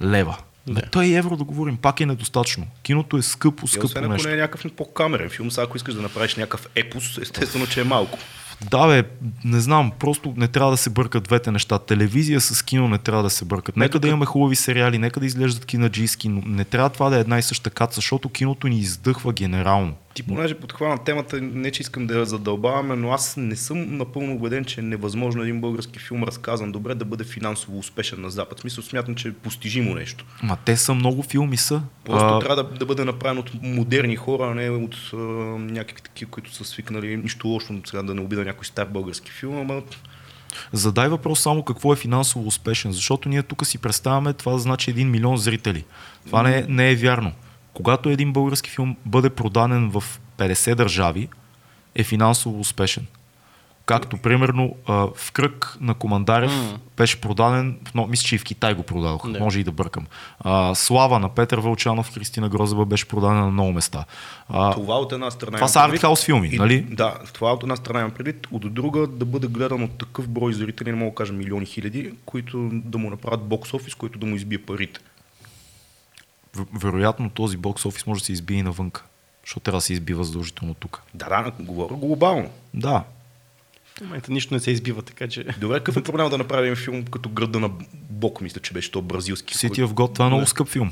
[0.02, 0.38] лева.
[0.68, 0.82] Да.
[0.82, 2.68] Той и евро да говорим, пак е недостатъчно.
[2.84, 5.94] Киното е скъпо, И скъпо освен ако не е някакъв по-камерен филм, сега ако искаш
[5.94, 8.20] да направиш някакъв епос, естествено, че е малко.
[8.72, 9.04] Да, бе,
[9.46, 11.80] не знам, просто не трябва да се бъркат двете неща.
[11.80, 13.78] Телевизия с кино не трябва да се бъркат.
[13.78, 17.20] Нека да имаме хубави сериали, нека да изглеждат кинаджийски, но не трябва това да е
[17.20, 19.94] една и съща каца, защото киното ни издъхва генерално.
[20.14, 24.36] Ти понеже подхвана темата, не че искам да я задълбаваме, но аз не съм напълно
[24.36, 28.60] убеден, че е невъзможно един български филм, разказан добре, да бъде финансово успешен на Запад.
[28.60, 30.26] Смисъл смятам, че е постижимо нещо.
[30.44, 31.82] Ма те са много филми са.
[32.06, 32.40] Просто а...
[32.40, 35.18] трябва да, да бъде направен от модерни хора, а не от а,
[35.58, 37.18] някакви такива, които са свикнали.
[37.18, 39.82] Нищо лошо сега да не обида някой стар български филм, ама
[40.74, 45.12] Задай въпрос само какво е финансово успешен, защото ние тук си представяме това значи един
[45.12, 45.86] милион зрители.
[46.26, 47.32] Това не е, не е вярно.
[47.74, 50.04] Когато един български филм бъде продаден в
[50.38, 51.30] 50 държави,
[51.96, 53.08] е финансово успешен.
[53.86, 56.80] Както примерно а, в кръг на Командарев М.
[56.98, 59.40] беше продаден, но, мисля, че и в Китай го продадоха, Да.
[59.40, 60.06] може и да бъркам.
[60.40, 64.06] А, Слава на Петър Вълчанов, Христина Грозева беше продадена на много места.
[64.50, 65.58] А, това от една страна.
[65.58, 66.82] това са артхаус филми, И- нали?
[66.82, 68.48] Да, това от една страна имам предвид.
[68.52, 72.14] От друга да бъде гледан от такъв брой зрители, не мога да кажа милиони хиляди,
[72.26, 75.00] които да му направят бокс офис, който да му избие парите.
[76.56, 79.04] В- вероятно този бокс офис може да се избие и навънка,
[79.46, 81.02] защото трябва да се избива задължително тук.
[81.14, 82.50] Да, да, говоря глобално.
[82.74, 83.04] Да,
[84.04, 85.44] момента нищо не се избива, така че...
[85.58, 87.70] Добре, какъв е проблема да направим филм като града на
[88.10, 89.56] Бог, мисля, че беше то бразилски.
[89.56, 90.92] City of God, това е много скъп филм.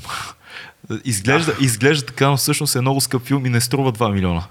[1.04, 4.44] Изглежда, изглежда така, но всъщност е много скъп филм и не струва 2 милиона.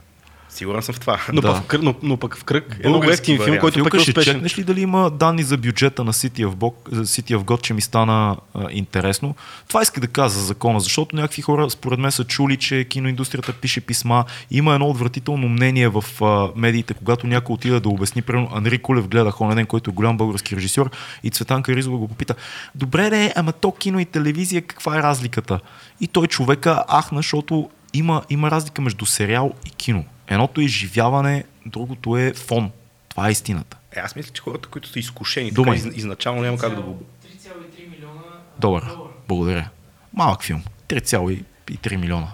[0.53, 1.19] Сигурен съм в това.
[1.33, 1.53] Но, Да.
[1.53, 3.83] пък, в кръг, но, но пък в кръг е много Български ефтин филм, който пък
[3.83, 4.33] Филка, е ще успешен.
[4.33, 7.61] чекнеш ли дали има данни за бюджета на City of, God, за City of God,
[7.61, 9.35] че ми стана а, интересно?
[9.67, 13.53] Това иска да кажа за закона, защото някакви хора според мен са чули, че киноиндустрията
[13.53, 14.25] пише писма.
[14.51, 18.21] Има едно отвратително мнение в а, медиите, когато някой отиде да обясни.
[18.21, 20.89] Примерно Анри Кулев гледах онен ден, който е голям български режисьор
[21.23, 22.35] и Цветанка Ризова го попита.
[22.75, 25.59] Добре, де, ама то кино и телевизия, каква е разликата?
[26.01, 30.05] И той човека ахна, защото има, има разлика между сериал и кино.
[30.31, 32.71] Едното е изживяване, другото е фон.
[33.09, 33.77] Това е истината.
[33.91, 35.77] Е, аз мисля, че хората, които са изкушени, Думай.
[35.77, 37.01] така, из, изначално няма как да го...
[37.25, 38.21] 3,3 милиона
[38.59, 38.91] Долара.
[39.27, 39.69] Благодаря.
[40.13, 40.63] Малък филм.
[40.89, 42.27] 3,3 милиона.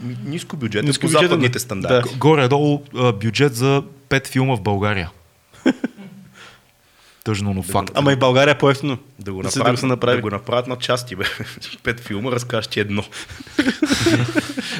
[0.00, 1.60] Ми- Ниско бюджет, Ниско по бюджетен, западните да.
[1.60, 2.10] стандарти.
[2.10, 2.16] Да.
[2.16, 5.10] Горе-долу бюджет за 5 филма в България.
[7.24, 7.90] Тъжно, но факт.
[7.94, 8.98] Ама и в България е по-ефтино.
[9.18, 10.16] Да го, Да направят, да го се направи.
[10.16, 11.24] да го направят на части, бе.
[11.82, 13.04] Пет филма, разкажеш ти едно.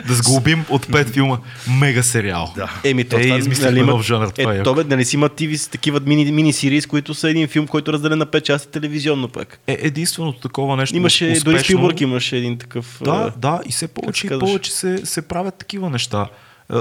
[0.06, 1.38] Да сглобим от 5 филма.
[1.78, 2.52] Мега сериал.
[2.56, 2.70] Да.
[2.84, 5.16] Еми, то Ей, това, измислихме има- нов жанр, това е Е, то бе, нали си
[5.16, 8.26] има тиви с такива мини, мини серии, които са един филм, който е разделен на
[8.26, 9.58] 5 части телевизионно пак.
[9.66, 12.98] Е, единственото такова нещо Имаше, успешно, дори Спилбърг имаше един такъв...
[13.04, 16.26] Да, да, и все повече се и повече се, се правят такива неща.
[16.72, 16.76] Е,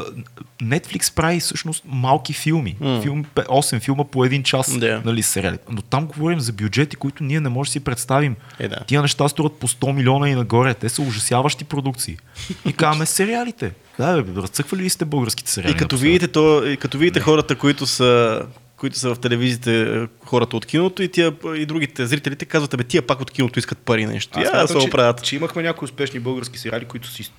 [0.63, 2.75] Netflix прави всъщност малки филми.
[2.79, 3.01] М.
[3.01, 5.01] Филм, 8 филма по един час, Да.
[5.05, 5.57] нали, сериали.
[5.69, 8.35] Но там говорим за бюджети, които ние не можем да си представим.
[8.59, 8.75] Е, да.
[8.87, 10.73] Тия неща струват по 100 милиона и нагоре.
[10.73, 12.17] Те са ужасяващи продукции.
[12.65, 13.71] И казваме сериалите.
[13.99, 15.71] Да, бе, разцъквали ли сте българските сериали?
[15.71, 16.03] И като напоследък?
[16.03, 18.41] видите, то, и като видите хората, които са
[18.77, 23.01] които са в телевизиите, хората от киното и, тия, и другите зрителите казват, бе, тия
[23.01, 24.39] пак от киното искат пари нещо.
[24.39, 25.23] Аз смятам, се че, оправят.
[25.23, 27.31] че имахме някои успешни български сериали, които си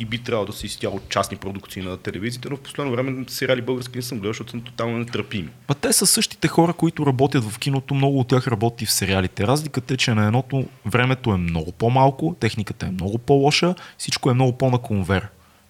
[0.00, 3.62] и би трябвало да са изцяло частни продукции на телевизията, но в последно време сериали
[3.62, 5.48] български не съм гледал, защото са тотално нетърпими.
[5.68, 9.46] Ма те са същите хора, които работят в киното, много от тях работи в сериалите.
[9.46, 14.34] Разликата е, че на едното времето е много по-малко, техниката е много по-лоша, всичко е
[14.34, 15.28] много по-на конвер.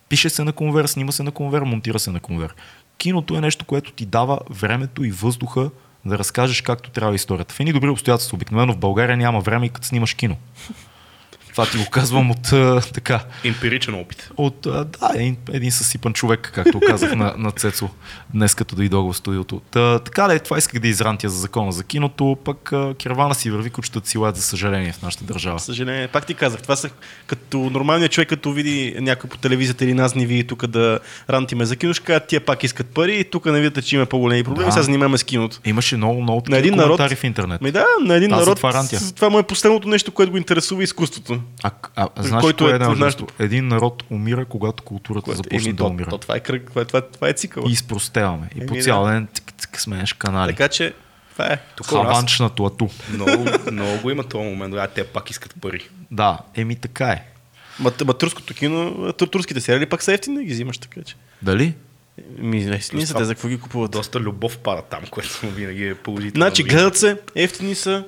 [0.09, 2.55] Пише се на конвер, снима се на конвер, монтира се на конвер.
[2.99, 5.71] Киното е нещо, което ти дава времето и въздуха
[6.05, 7.55] да разкажеш както трябва историята.
[7.55, 8.37] В едни добри обстоятелства.
[8.37, 10.37] Обикновено в България няма време и като снимаш кино.
[11.61, 12.43] Това ти го казвам от
[12.93, 13.21] така.
[13.45, 14.31] Емпиричен опит.
[14.37, 17.89] От, да, един, един съсипан човек, както казах на, на Цецо
[18.35, 19.61] днес, като дойдох в студиото.
[19.71, 23.51] Та, така да е, това исках да изрантя за закона за киното, пък кервана си
[23.51, 25.61] върви, кучетата си лаят, за съжаление, в нашата държава.
[25.61, 26.91] Съжаление, пак ти казах, това са
[27.27, 30.99] като нормалният човек, като види някой по телевизията или нас ни види тук да
[31.31, 34.07] рантиме за кино, ще кажат, тия пак искат пари и тук не видите, че има
[34.07, 34.73] по-големи проблеми, Да.
[34.73, 35.59] сега занимаваме с киното.
[35.65, 37.01] Имаше много, много На един народ.
[37.11, 37.61] в интернет.
[37.61, 38.49] Ми да, на един Аз народ.
[38.49, 39.01] затова рантя.
[39.01, 41.41] с- Това му е последното нещо, което го интересува изкуството.
[41.63, 45.37] А, а, а знаеш който кое е е нашето- Един народ умира, когато културата Което,
[45.37, 46.11] започне да умира.
[46.11, 47.65] то, това е кръг, това, е- това, това е цикъл.
[47.69, 48.51] И изпростяваме.
[48.55, 50.51] И по Еми, цял ден цик, цик, сменяш канали.
[50.51, 50.95] Така че,
[51.33, 51.59] това е.
[51.77, 52.89] Тук у нас Хаванч на туату.
[53.13, 55.89] много, много го има този момент, а те пак искат пари.
[56.11, 57.25] Да, еми така е.
[57.79, 61.15] Ма, ма турското кино, тур- турските сериали пак са ефтини ги взимаш, така че.
[61.43, 61.75] Дали?
[62.39, 63.91] Ми, не, не са те, за какво ги купуват.
[63.91, 66.45] Доста любов пада там, което винаги е положително.
[66.45, 68.05] Значи, гледат се, ефтини са.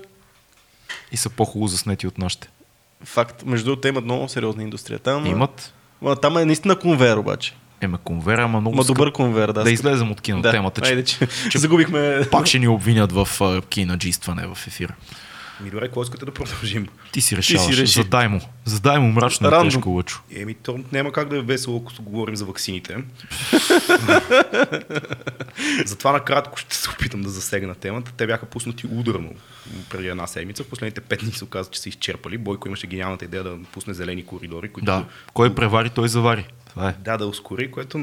[1.13, 2.49] И са по-хубаво заснети от нашите.
[3.05, 3.43] Факт.
[3.47, 4.99] Между другото, те имат много сериозна индустрия.
[4.99, 5.75] Там, Имат.
[6.03, 7.55] Ма, там е наистина конвейер обаче.
[7.81, 8.97] Еме конвера, ама много Ма скъп.
[8.97, 9.53] добър конвейер, да.
[9.53, 9.73] Да скъп.
[9.73, 11.19] излезем от кино темата, че, Айде, че,
[11.51, 12.29] че загубихме...
[12.31, 14.95] пак ще ни обвинят в а, кинаджистване в ефира.
[15.61, 16.89] Ми добре, какво искате да продължим?
[17.13, 17.79] Ти си решаваш.
[17.79, 18.03] реши.
[18.03, 18.41] Задай му.
[18.65, 19.69] Задай му мрачно и Рандом.
[19.69, 20.23] тежко лъчо.
[20.37, 22.97] Еми, то няма как да е весело, ако говорим за ваксините.
[25.87, 28.13] Затова накратко ще се опитам да засегна темата.
[28.17, 29.31] Те бяха пуснати ударно
[29.91, 30.65] преди една седмица.
[30.65, 32.39] В последните пет дни се оказа, че са изчерпали.
[32.39, 35.05] Бойко имаше гениалната идея да пусне зелени коридори, които Да.
[35.33, 36.47] Кой превари, той завари.
[36.73, 36.95] Това е.
[37.01, 37.99] Да, да ускори, което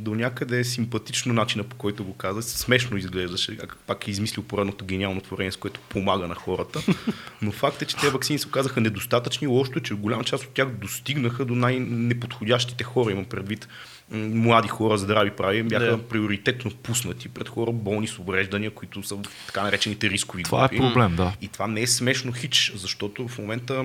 [0.00, 2.42] до някъде е симпатично начина по който го каза.
[2.42, 6.80] Смешно изглеждаше, как пак е измислил поредното гениално творение, с което помага на хората.
[7.42, 9.46] Но факт е, че тези вакцини се оказаха недостатъчни.
[9.46, 13.68] Лошото е, че голяма част от тях достигнаха до най-неподходящите хора, имам предвид
[14.10, 16.02] млади хора, здрави прави, бяха Да.
[16.02, 20.68] приоритетно пуснати пред хора болни с увреждания, които са в така наречените рискови Това е
[20.68, 20.78] групи.
[20.78, 21.32] проблем, да.
[21.40, 23.84] И това не е смешно хич, защото в момента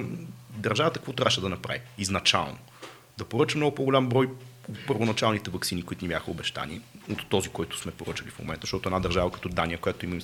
[0.58, 2.58] държавата какво трябваше да направи изначално?
[3.18, 4.30] Да поръча много по-голям брой
[4.88, 6.82] първоначалните вакцини, които ни бяха обещани,
[7.12, 10.22] от този, който сме поръчали в момента, защото една държава като Дания, която има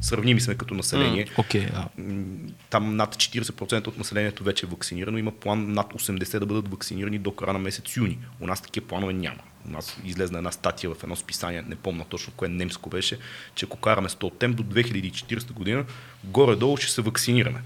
[0.00, 1.88] сравними сме като население, Окей, да.
[1.98, 2.24] м,
[2.70, 7.18] там над 40% от населението вече е вакцинирано, има план над 80% да бъдат вакцинирани
[7.18, 8.18] до края на месец юни.
[8.40, 9.40] У нас такива планове няма.
[9.68, 13.18] У нас излезна една статия в едно списание, не помня точно кое немско беше,
[13.54, 15.84] че ако караме 100 тем до 2040 година,
[16.24, 17.62] горе-долу ще се вакцинираме.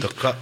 [0.00, 0.32] Така,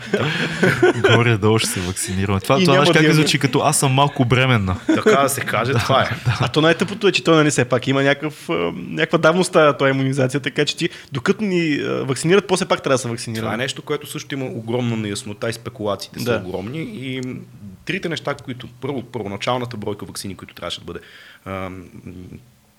[1.00, 2.40] Горе-долу ще се вакцинираме.
[2.40, 4.76] Това, И това знаеш как звучи като аз съм малко бременна.
[4.86, 6.08] така да се каже, това е.
[6.40, 9.90] А то най-тъпото е, че той нали все пак има някакъв, някаква давност тази тази
[9.90, 13.46] иммунизация, така че ти докато ни вакцинират, после пак трябва да се вакцинираме.
[13.46, 16.80] Това е нещо, което също има огромна неяснота и спекулациите са огромни.
[16.80, 17.22] И
[17.84, 21.00] трите неща, които първо, първоначалната бройка вакцини, които трябваше да бъде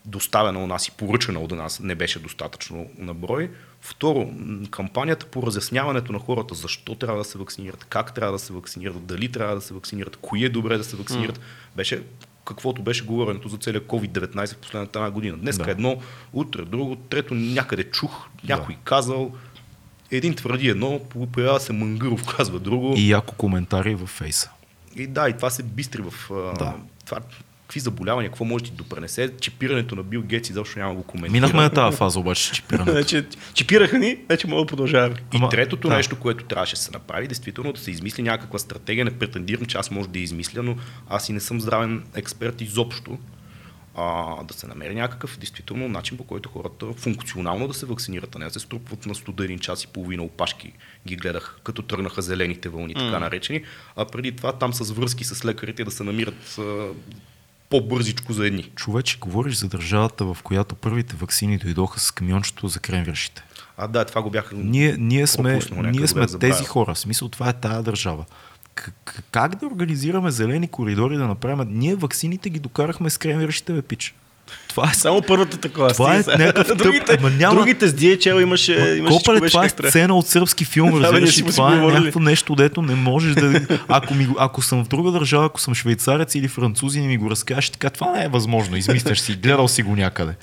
[0.06, 3.50] доставена у нас и поръчана от нас, не беше достатъчно на брой.
[3.86, 4.30] Второ,
[4.72, 9.06] кампанията по разясняването на хората защо трябва да се вакцинират, как трябва да се вакцинират,
[9.06, 11.40] дали трябва да се вакцинират, кои е добре да се вакцинират,
[11.76, 12.04] беше
[12.46, 15.38] каквото беше говоренето за целия COVID-19 в последната една година.
[15.38, 15.72] Днес Да.
[15.72, 15.98] едно,
[16.34, 19.32] утре друго, трето някъде чух, някой казал,
[20.12, 21.02] един твърди едно,
[21.34, 22.94] появява се Мангъров, казва друго.
[22.98, 24.50] И, яко коментари във фейса.
[24.96, 26.14] и да, и това се бистри в
[26.60, 26.76] Да.
[27.06, 27.20] това.
[27.68, 29.34] Какви заболявания, какво може да ти допренесе?
[29.42, 31.32] Чипирането на Бил Гейтс изобщо няма да го коментира.
[31.32, 32.94] Минахме на тази фаза обаче, чипирането.
[32.94, 35.16] Вече чипираха ни, вече мога да продължаваме.
[35.34, 35.96] И Ама, третото да.
[35.96, 39.06] нещо, което трябваше да се направи, действително да се измисли някаква стратегия.
[39.06, 40.76] Не претендирам, че аз може да измисля, но
[41.10, 43.18] аз и не съм здравен експерт изобщо.
[43.98, 48.40] А, да се намери някакъв действително начин, по който хората функционално да се вакцинират, а
[48.40, 50.74] не да се струпват на студа един час и половина опашки.
[51.08, 53.62] Ги гледах, като тръгнаха зелените вълни, така наречени.
[53.96, 56.60] А преди това там с връзки с лекарите да се намират
[57.80, 58.72] по-бързичко за едни.
[58.76, 63.44] Човече, говориш за държавата, в която първите вакцини дойдоха с камиончето за кремвиршите.
[63.78, 66.94] А да, това го бях Ние, ние сме, ние сме тези хора.
[66.94, 68.26] В смисъл, това е тая държава.
[68.76, 71.68] К- к- как да организираме зелени коридори да направим?
[71.70, 74.16] Ние ваксините ги докарахме с кремвиршите, бе, пич.
[74.68, 75.90] Това е Само първата такова.
[75.90, 79.66] Това е някакъв тъп, другите, ама няма- другите с DHL имаше, имаше всичко Копале, това
[79.66, 83.34] е сцена от сръбски филм, Да, разбираш си Това е някакво нещо, дето не можеш
[83.34, 83.62] да...
[83.88, 87.30] Ако, ми, ако съм в друга държава, ако съм швейцарец или французин и ми го
[87.30, 88.78] разкажеш, така това не е възможно.
[88.78, 90.34] Измисляш си, гледал си го някъде.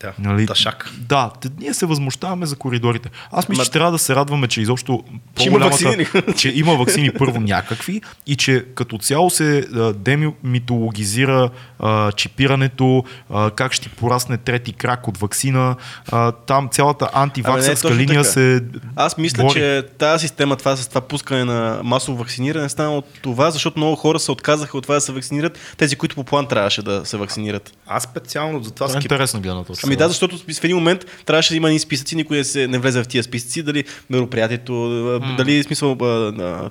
[0.00, 0.46] Да, Нали?
[0.46, 0.90] ташак.
[0.98, 3.10] Да, ние се възмущаваме за коридорите.
[3.32, 5.04] Аз мисля, Ма- че трябва да се радваме, че изобщо
[5.36, 6.06] Че има ваксини.
[6.36, 13.50] че има вакцини първо някакви и че като цяло се а, демитологизира а, чипирането, а,
[13.50, 15.76] как ще порасне трети крак от вакцина.
[16.08, 18.24] А, там цялата антиваксърска линия така.
[18.24, 18.64] се
[18.96, 19.52] Аз мисля, бори.
[19.52, 23.96] че тази система, това с това пускане на масово вакциниране стана от това, защото много
[23.96, 27.16] хора се отказаха от това да се вакцинират, тези, които по план трябваше да се
[27.16, 27.72] вакцинират.
[27.86, 29.02] Аз специално за това Това е скеп...
[29.04, 29.85] интересна гледна точка.
[29.86, 32.78] Ами да, защото в един момент трябваше да има ни списъци, никой не, се, не
[32.78, 35.36] влезе в тия списъци, дали мероприятието, mm.
[35.36, 35.96] дали смисъл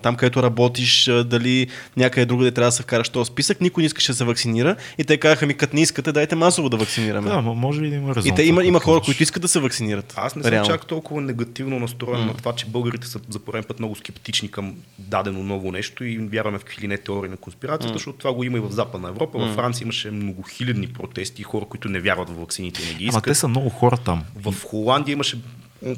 [0.04, 1.68] там, където работиш, дали
[1.98, 5.04] някъде другаде трябва да се вкараш този списък, никой не искаше да се вакцинира и
[5.04, 7.30] те казаха ми, като не искате, дайте масово да вакцинираме.
[7.30, 8.32] Да, може ли да има резон?
[8.32, 10.14] и те, има, има хора, които искат да се вакцинират.
[10.18, 10.70] Аз не съм Реално.
[10.70, 12.26] чак толкова негативно настроен mm.
[12.26, 16.18] на това, че българите са за пореден път много скептични към дадено ново нещо и
[16.18, 17.98] вярваме в какви не теории на конспирацията, mm.
[17.98, 19.38] защото това го има и в Западна Европа.
[19.38, 19.42] Mm.
[19.42, 23.18] Във Франция имаше многохилядни протести, хора, които не вярват в вакцините и не ги Ама
[23.18, 23.24] искат.
[23.24, 24.24] те са много хора там.
[24.36, 25.42] В Холандия имаше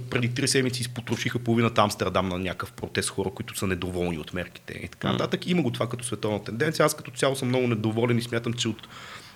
[0.10, 4.74] преди три седмици изпотрошиха половината Амстердам на някакъв протест хора, които са недоволни от мерките
[4.84, 5.48] и така нататък.
[5.48, 6.86] Има го това като световна тенденция.
[6.86, 8.88] Аз като цяло съм много недоволен и смятам, че от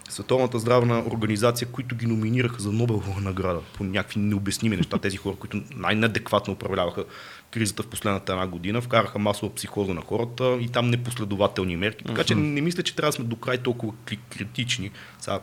[0.10, 5.36] Световната здравна организация, които ги номинираха за Нобелова награда по някакви необясними неща, тези хора,
[5.36, 7.06] които най-неадекватно управляваха
[7.52, 12.04] кризата в последната една година, вкараха масова психоза на хората и там непоследователни мерки.
[12.04, 14.92] Така че не мисля, че трябва да сме до край толкова кри- критични.
[15.20, 15.40] Сега,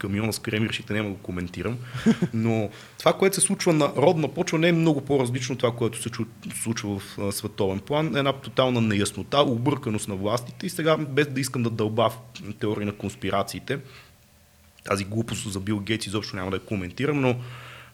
[0.00, 1.78] камиона с кремиршите няма да го коментирам,
[2.34, 6.02] но това, което се случва на родна почва, не е много по-различно от това, което
[6.02, 6.10] се
[6.62, 8.16] случва в световен план.
[8.16, 12.18] Една тотална неяснота, обърканост на властите и сега, без да искам да дълба в
[12.60, 13.78] теории на конспирациите,
[14.84, 17.36] тази глупост за Бил Гейтс изобщо няма да я коментирам, но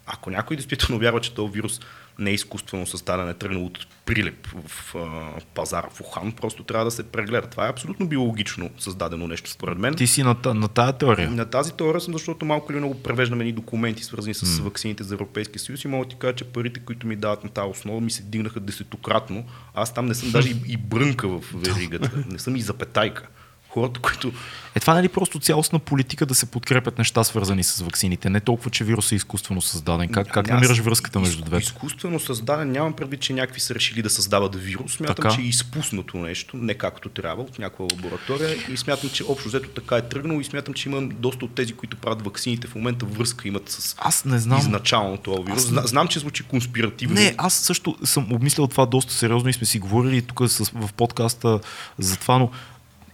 [0.06, 1.80] ако някой действително вярва, че този вирус
[2.18, 6.84] не е изкуствено създаден, е тръгнал от прилеп в а, пазара в Ухан, просто трябва
[6.84, 7.47] да се прегледа.
[7.47, 9.94] Това е абсолютно биологично създадено нещо, според мен.
[9.94, 11.30] Ти си на, на тая теория.
[11.30, 14.62] На тази теория съм, защото малко или много превеждаме ни документи, свързани с mm.
[14.62, 17.51] вакцините за Европейския съюз и мога да ти кажа, че парите, които ми дават на
[17.51, 19.44] тази основа, ми се дигнаха десетократно.
[19.74, 23.28] Аз там не съм даже и, и брънка в веригата, не съм и запетайка.
[23.77, 24.32] Хората, които
[24.74, 28.31] Е, това нали просто цялостна политика да се подкрепят неща, свързани с ваксините?
[28.31, 30.09] Не толкова, че вирусът е изкуствено създаден.
[30.09, 31.62] Как, как Ами намираш връзката между двете?
[31.62, 34.93] Изкуствено създаден, нямам предвид, че някакви са решили да създават вирус.
[34.93, 35.28] Смятам, Така.
[35.31, 38.57] че е изпуснато нещо, не както трябва, от някаква лаборатория.
[38.69, 41.73] И смятам, че общо взето така е тръгнало и смятам, че има доста от тези,
[41.73, 44.59] които правят ваксините в момента връзка имат с Аз не знам.
[44.59, 45.59] изначално това вирус.
[45.59, 47.15] Аз- Зна, знам, че звучи конспиративно.
[47.15, 50.93] Не, аз също съм обмислял това доста сериозно и сме си говорили тук с, в
[50.93, 51.61] подкаста
[51.98, 52.51] за това, но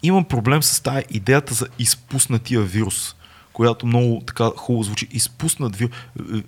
[0.02, 3.14] имам проблем с тази идеята за изпуснатия вирус
[3.52, 5.08] която много така хубаво звучи.
[5.10, 5.92] Изпуснат вирус.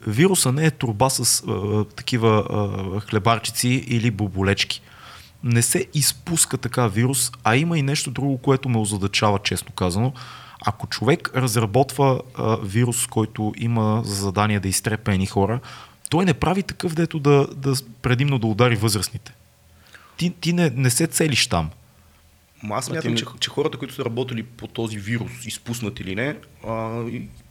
[0.07, 4.83] Вируса не е турба с а, такива а, хлебарчици или боболечки.
[5.45, 10.13] Не се изпуска така вирус, а има и нещо друго, което ме озадачава, честно казано.
[10.67, 15.61] Ако човек разработва а, вирус, който има за задание да изтрепе едни хора,
[16.11, 19.33] той не прави такъв, дето да, да предимно да удари възрастните.
[20.17, 21.71] ти, ти не, не се целиш там.
[22.65, 26.37] Ма аз смятам, че, че хората, които са работили по този вирус, изпуснат или не,
[26.67, 27.03] а,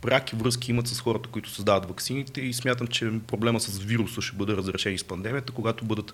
[0.02, 4.36] пряки връзки имат с хората, които създават ваксините и смятам, че проблема с вируса ще
[4.36, 6.12] бъде разрешен с пандемията, когато бъдат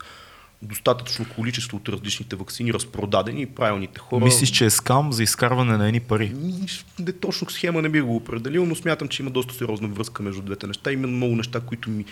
[0.61, 4.25] достатъчно количество от различните вакцини разпродадени и правилните хора.
[4.25, 6.33] Мислиш, че е скам за изкарване на едни пари?
[6.99, 10.41] Не точно схема не би го определил, но смятам, че има доста сериозна връзка между
[10.41, 10.91] двете неща.
[10.91, 12.05] Има много неща, които ми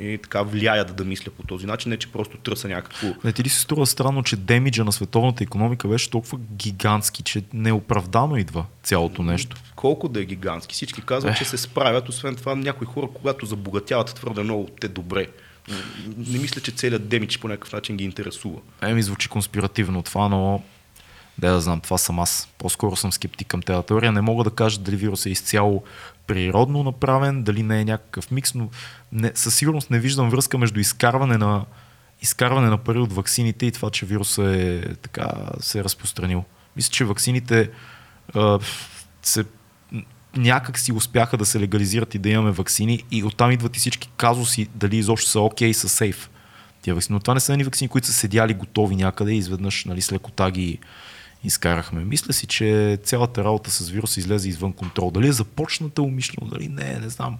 [0.00, 3.06] е, така влияят да мисля по този начин, не че просто търся някакво.
[3.24, 7.42] Не ти ли се струва странно, че демиджа на световната економика беше толкова гигантски, че
[7.52, 9.56] неоправдано идва цялото нещо?
[9.76, 10.74] Колко да е гигантски?
[10.74, 12.08] Всички казват, че се справят.
[12.08, 15.26] Освен това, някои хора, когато забогатяват твърде много, те добре.
[16.16, 18.58] Не мисля, че целият демидж по някакъв начин ги интересува.
[18.82, 20.62] Еми, звучи конспиративно това, но
[21.38, 22.48] да да знам, това съм аз.
[22.58, 24.12] По-скоро съм скептик към тази теория.
[24.12, 25.84] Не мога да кажа дали вирус е изцяло
[26.30, 28.68] природно направен, дали не е някакъв микс, но
[29.12, 31.64] не, със сигурност не виждам връзка между изкарване на,
[32.22, 35.30] изкарване на пари от ваксините и това, че вирусът е, така,
[35.60, 36.44] се е разпространил.
[36.76, 37.70] Мисля, че ваксините
[38.34, 38.58] а,
[39.22, 39.44] се
[40.36, 44.10] някак си успяха да се легализират и да имаме вакцини и оттам идват и всички
[44.16, 46.30] казуси, дали изобщо са окей, okay, са сейф.
[46.82, 47.14] Тия вакцини.
[47.14, 50.12] Но това не са едни вакцини, които са седяли готови някъде и изведнъж нали, с
[50.12, 50.78] лекота ги
[51.44, 52.04] изкарахме.
[52.04, 55.10] Мисля си, че цялата работа с вируса излезе извън контрол.
[55.10, 57.38] Дали е започната умишлено, дали не, не знам.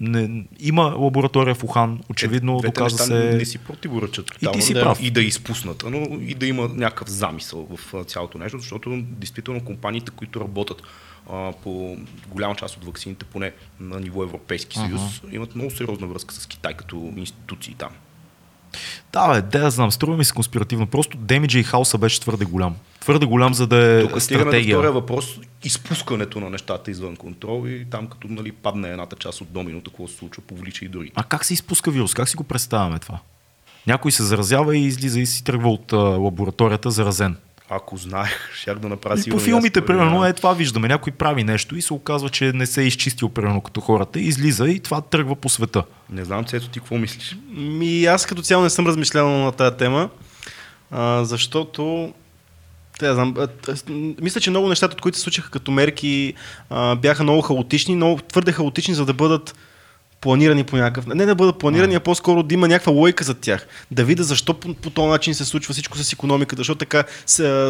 [0.00, 3.14] Не, има лаборатория в Ухан, очевидно е, доказа се.
[3.14, 4.30] Не, не си противоречат.
[4.42, 4.98] И ти си да, прав.
[5.02, 9.64] И да е изпуснат, но и да има някакъв замисъл в цялото нещо, защото действително
[9.64, 10.82] компаниите, които работят
[11.30, 11.96] а, по
[12.28, 15.34] голяма част от вакцините, поне на ниво Европейски съюз, uh-huh.
[15.34, 17.90] имат много сериозна връзка с Китай като институции там.
[19.12, 20.86] Да, бе, да, знам, струва ми се конспиративно.
[20.86, 22.76] Просто демиджа и хаоса беше твърде голям.
[23.00, 24.82] Твърде голям, за да е Тук стратегия.
[24.82, 29.52] Тук въпрос, изпускането на нещата извън контрол и там като нали, падне едната част от
[29.52, 31.12] доминото, какво се случва, повлича и други.
[31.14, 32.14] А как се изпуска вирус?
[32.14, 33.18] Как си го представяме това?
[33.86, 37.36] Някой се заразява и излиза и си тръгва от а, лабораторията заразен.
[37.70, 40.88] Ако знаех, щях да направя По филмите, примерно, е това виждаме.
[40.88, 44.68] Някой прави нещо и се оказва, че не се е изчистил, примерно, като хората, излиза
[44.68, 45.82] и това тръгва по света.
[46.10, 47.36] Не знам, Цето, ти какво мислиш?
[47.50, 50.08] Ми, аз като цяло не съм размишлял на тази тема,
[50.90, 52.12] а, защото
[52.98, 53.34] те, знам,
[54.20, 56.34] мисля, че много нещата, от които се случиха като мерки,
[56.70, 59.54] а, бяха много хаотични, много твърде хаотични, за да бъдат
[60.20, 63.66] планирани по някакъв Не да бъдат планирани, а по-скоро да има някаква лойка за тях.
[63.90, 67.04] Да видя защо по, по този начин се случва всичко с економиката, защо така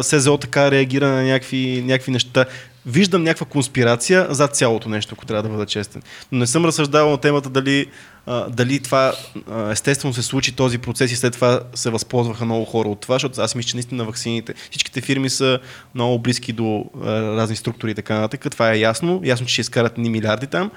[0.01, 2.45] СЗО така реагира на някакви, някакви неща.
[2.85, 6.01] Виждам някаква конспирация за цялото нещо, ако трябва да бъда честен.
[6.31, 7.85] Но не съм разсъждавал на темата дали,
[8.25, 9.13] а, дали това
[9.51, 13.15] а, естествено се случи този процес и след това се възползваха много хора от това,
[13.15, 15.59] защото аз мисля, че наистина вакцините, всичките фирми са
[15.95, 18.51] много близки до а, разни структури и така нататък.
[18.51, 19.21] Това е ясно.
[19.23, 20.71] Ясно, че ще изкарат ни милиарди там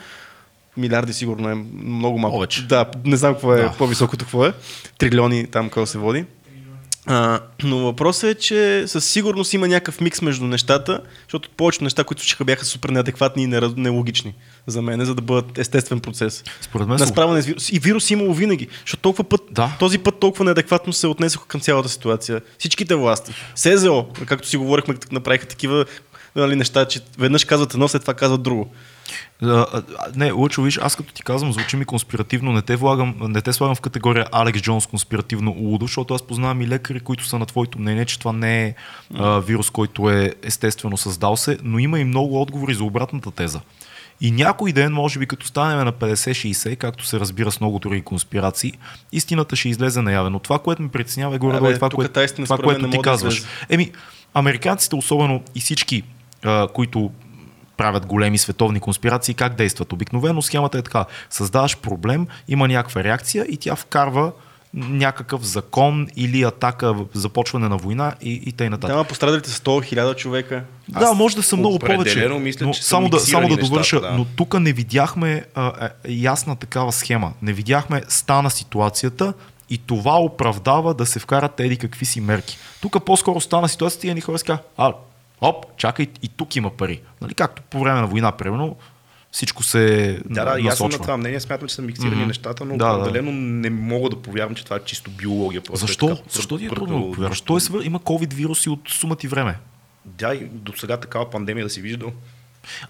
[0.77, 2.37] милиарди сигурно е много малко.
[2.37, 2.67] Повече.
[2.67, 3.73] Да, не знам какво е да.
[3.79, 4.53] по-високото какво е.
[4.99, 6.25] Трилиони там какво се води.
[7.07, 12.05] А, но въпросът е, че със сигурност има някакъв микс между нещата, защото повечето неща,
[12.05, 13.47] които случиха, бяха супер неадекватни и
[13.77, 14.35] нелогични
[14.67, 16.45] за мен, за да бъдат естествен процес.
[16.61, 16.97] Според мен.
[16.99, 17.73] На справяне с вирус.
[17.73, 18.69] И вирус имало винаги.
[18.81, 19.77] Защото толкова път, да.
[19.79, 22.41] този път толкова неадекватно се отнесоха към цялата ситуация.
[22.59, 23.35] Всичките власти.
[23.55, 25.85] СЗО, както си говорихме, направиха такива
[26.37, 28.71] нали, неща, че веднъж казват едно, след това казват друго.
[30.17, 33.53] Не, Лъчо, виж, аз като ти казвам, звучи ми конспиративно, не те, влагам, не те
[33.53, 37.47] слагам в категория Алекс Джонс конспиративно лудо, защото аз познавам и лекари, които са на
[37.47, 38.75] твоето мнение, че това не е
[39.15, 43.61] а, вирус, който е естествено създал се, но има и много отговори за обратната теза.
[44.21, 48.03] И някой ден, може би като станем на 50-60, както се разбира с много други
[48.03, 48.73] конспирации,
[49.13, 50.31] истината ще излезе наяве.
[50.31, 53.41] Но това, което ме притеснява е горе-долу това, кое, това, което ти казваш.
[53.41, 53.93] Да Еми,
[54.35, 56.03] американците, особено и всички,
[56.45, 57.11] а, които
[57.77, 59.93] правят големи световни конспирации, как действат.
[59.93, 61.05] Обикновено схемата е така.
[61.31, 64.33] Създаваш проблем, има някаква реакция и тя вкарва
[64.75, 68.71] някакъв закон или атака, започване на война и, и т.н.
[68.71, 68.97] нататък.
[68.97, 70.65] Да, пострадалите са 100 000 човека.
[70.89, 72.29] Да, Аз може да са много повече.
[72.29, 74.19] Мисля, но че само, да, само да довърша, нещата, да.
[74.19, 77.33] но тук не видяхме а, а, ясна такава схема.
[77.43, 79.35] Не видяхме стана ситуацията
[79.71, 82.59] и това оправдава да се вкарат еди какви си мерки.
[82.81, 84.93] Тук по-скоро стана ситуацията и едни хора ска, а,
[85.45, 87.01] Оп, чакай, и тук има пари.
[87.21, 88.77] Нали, както по време на война, примерно,
[89.33, 92.27] всичко се Да, да, аз съм на това мнение, смятам, че са миксирани mm-hmm.
[92.27, 93.37] нещата, но да, определено да.
[93.37, 95.61] не мога да повярвам, че това е чисто биология.
[95.61, 96.07] Просто Защо?
[96.07, 97.41] Е така, Защо ти е трудно да повярваш?
[97.41, 97.85] Той е свър...
[97.85, 99.59] има COVID вируси от сума ти време.
[100.05, 102.13] Да, и до сега такава пандемия да си виждал.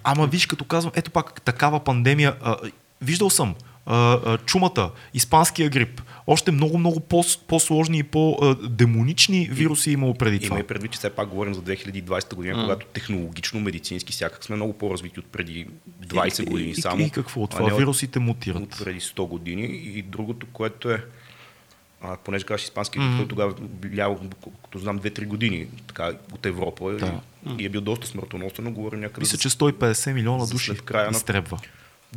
[0.05, 2.56] Ама виж, като казвам, ето пак такава пандемия, а,
[3.02, 3.55] виждал съм
[3.86, 7.22] а, а, чумата, испанския грип, още много, много по-
[7.60, 10.56] сложни и по-демонични вируси имало преди това.
[10.56, 12.62] Има и предвид, че все пак говорим за 2020 година, mm.
[12.62, 15.66] когато технологично, медицински, сякак сме много по-развити от преди
[16.06, 17.02] 20 и, години и, само.
[17.02, 17.46] И, и какво?
[17.46, 18.62] Това вирусите мутират.
[18.62, 19.62] От преди 100 години.
[19.62, 21.05] И другото, което е
[22.01, 24.18] а, понеже казваш испански, той тогава бил,
[24.64, 27.20] като знам, 2-3 години така, от Европа Да.
[27.51, 29.20] и, и, е бил доста смъртоносен, но говорим някъде.
[29.20, 31.59] Мисля, че 150 милиона души края на- изтребва.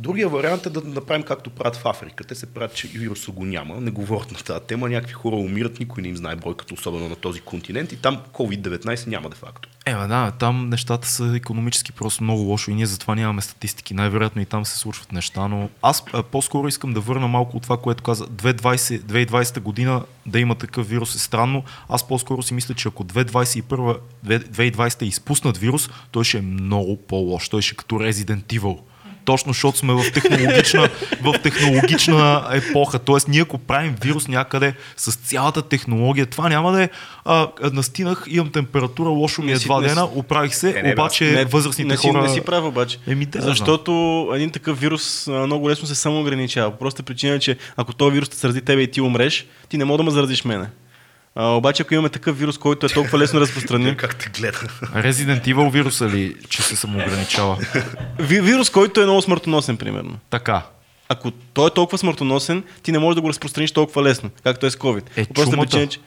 [0.00, 2.24] Другия вариант е да направим както правят в Африка.
[2.24, 5.80] Те се правят, че вируса го няма, не говорят на тази тема, някакви хора умират,
[5.80, 9.68] никой не им знае бройката, особено на този континент и там COVID-19 няма де факто.
[9.86, 13.94] Е, да, там нещата са економически просто много лошо и ние затова нямаме статистики.
[13.94, 17.62] Най-вероятно и там се случват неща, но аз а, по-скоро искам да върна малко от
[17.62, 18.26] това, което каза.
[18.26, 21.64] 2020, 2020 година да има такъв вирус е странно.
[21.88, 26.96] Аз по-скоро си мисля, че ако 2021, 2020 е изпуснат вирус, той ще е много
[26.96, 27.48] по-лош.
[27.48, 28.78] Той ще е като Resident Evil.
[29.28, 30.88] Точно, защото сме в технологична,
[31.22, 32.98] в технологична епоха.
[32.98, 36.88] Тоест, ние ако правим вирус някъде с цялата технология, това няма да е
[37.24, 40.92] а, настинах, имам температура, лошо ми е Не два не дена, оправих се, не, бе,
[40.92, 42.22] обаче не, възрастните не хора...
[42.22, 42.98] Не си прав обаче.
[43.06, 43.40] Еми, да.
[43.40, 43.92] Защото
[44.34, 46.78] един такъв вирус много лесно се самоограничава.
[46.78, 49.84] Просто причина, е, че ако този вирус те зарази тебе и ти умреш, ти не
[49.84, 50.66] мога да ме заразиш мене.
[51.38, 54.58] А, обаче ако имаме такъв вирус, който е толкова лесно разпространен, Как те гледа?
[54.82, 57.58] Resident Evil вируса ли, че се самоограничава?
[58.18, 60.18] ви- вирус, който е много смъртоносен, примерно.
[60.30, 60.62] Така.
[61.08, 64.70] Ако той е толкова смъртоносен, ти не можеш да го разпространиш толкова лесно, както е
[64.70, 65.02] с COVID.
[65.16, 65.64] Е, По простата чумата.
[65.64, 65.98] причина, че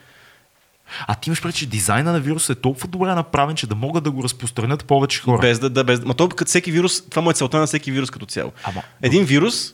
[1.02, 4.04] А ти имаш преди, че дизайна на вируса е толкова добре направен, че да могат
[4.04, 5.40] да го разпространят повече хора.
[5.40, 6.00] Без да, да, без.
[6.02, 8.52] Ма то като всеки вирус, това му е целта на всеки вирус като цяло.
[8.64, 9.74] Ама- Един вирус,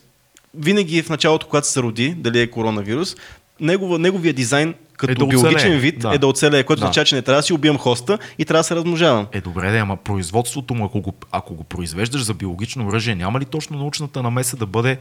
[0.53, 3.15] винаги е в началото, когато се роди, дали е коронавирус,
[3.61, 6.15] негова, неговия дизайн като Е да биологичен оцелее, вид да.
[6.15, 6.85] е да оцелее, което Да.
[6.85, 9.27] означава, че не трябва да си убивам хоста и трябва да се размножавам.
[9.31, 13.39] Е, добре, да, ама производството му, ако го, ако го произвеждаш за биологично оръжие, няма
[13.39, 14.97] ли точно научната намеса да бъде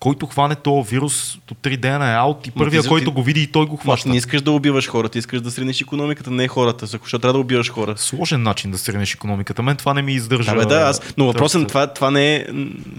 [0.00, 3.22] който хване този вирус до 3 дена е аут и първия, ти- който ти- го
[3.22, 4.08] види и той го Ма, хваща.
[4.08, 7.70] не искаш да убиваш хората, искаш да сринеш економиката, не хората, защото трябва да убиваш
[7.70, 7.94] хора.
[7.96, 9.62] Сложен начин да сринеш економиката.
[9.62, 10.50] Мен това не ми издържа.
[10.50, 11.70] Да, бе, да, аз, но въпросът на тръста.
[11.70, 12.46] това, това не е,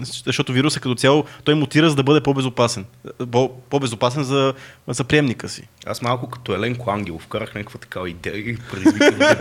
[0.02, 2.84] защото вируса като цяло, той мутира за да бъде по-безопасен.
[3.30, 4.54] По- По-безопасен за,
[4.88, 5.62] за приемника си.
[5.86, 9.38] Аз малко като Еленко Ангелов вкарах някаква такава идея и предизвиках дебат.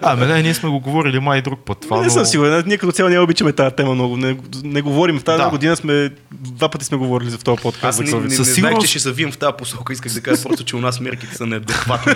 [0.02, 1.78] А, ме, не, ние сме го говорили май друг път.
[1.80, 2.10] Това, не но...
[2.10, 4.16] съм сигурен, ние като цяло не обичаме тази тема много.
[4.16, 5.18] Не, не говорим.
[5.18, 5.50] В тази Да.
[5.50, 7.84] година сме, два пъти сме говорили за този подкаст.
[7.84, 8.14] Аз не, COVID.
[8.14, 9.92] не, не Със знаех, сигурност- че ще завием в тази посока.
[9.92, 12.12] Исках да кажа просто, че у нас мерките са неадекватни.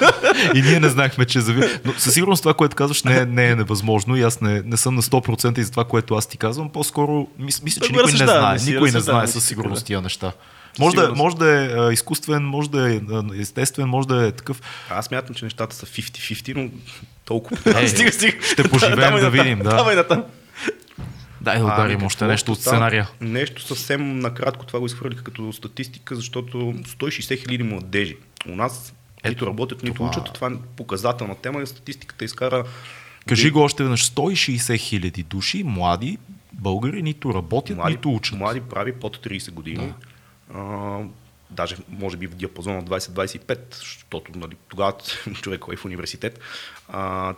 [0.54, 1.62] И ние не знаехме, че зави...
[1.84, 4.76] Но със сигурност това, което казваш, не, е- не е невъзможно и аз не, не
[4.76, 6.68] съм на 100% и за това, което аз ти казвам.
[6.68, 8.56] По-скоро мис, мисля, че Да, никой не знае.
[8.66, 9.86] Никой не знае със сигурност да.
[9.86, 10.32] тия неща.
[10.78, 11.22] Може да, сигурност.
[11.22, 13.00] може да е а, изкуствен, може да е
[13.40, 14.60] естествен, може да е такъв.
[14.90, 16.68] Аз мятам, че нещата са 50-50, но
[17.24, 17.82] толкова.
[17.82, 18.36] Е, Стига, стига.
[18.52, 19.58] Ще поживеем да видим.
[19.58, 19.70] Да.
[19.76, 20.22] Давай натам.
[21.46, 23.10] Дай да Ами, ударим какво още нещо от сценария.
[23.20, 28.16] Нещо съвсем накратко това го изхвърлиха като статистика, защото 160 хиляди младежи
[28.48, 30.32] у нас Ето, нито работят, нито това- учат.
[30.34, 32.64] Това е показателна тема и статистиката изкара
[33.28, 34.10] Кажи го още веднъж.
[34.10, 36.18] 160 хиляди души, млади
[36.52, 38.38] българи, нито работят, млади, нито учат.
[38.38, 39.92] млади прави под 30 години.
[40.54, 40.98] А,
[41.50, 44.92] даже може би в диапазона 20-25, защото нали, тогава
[45.42, 46.40] човек е в университет.
[46.88, 47.34] А,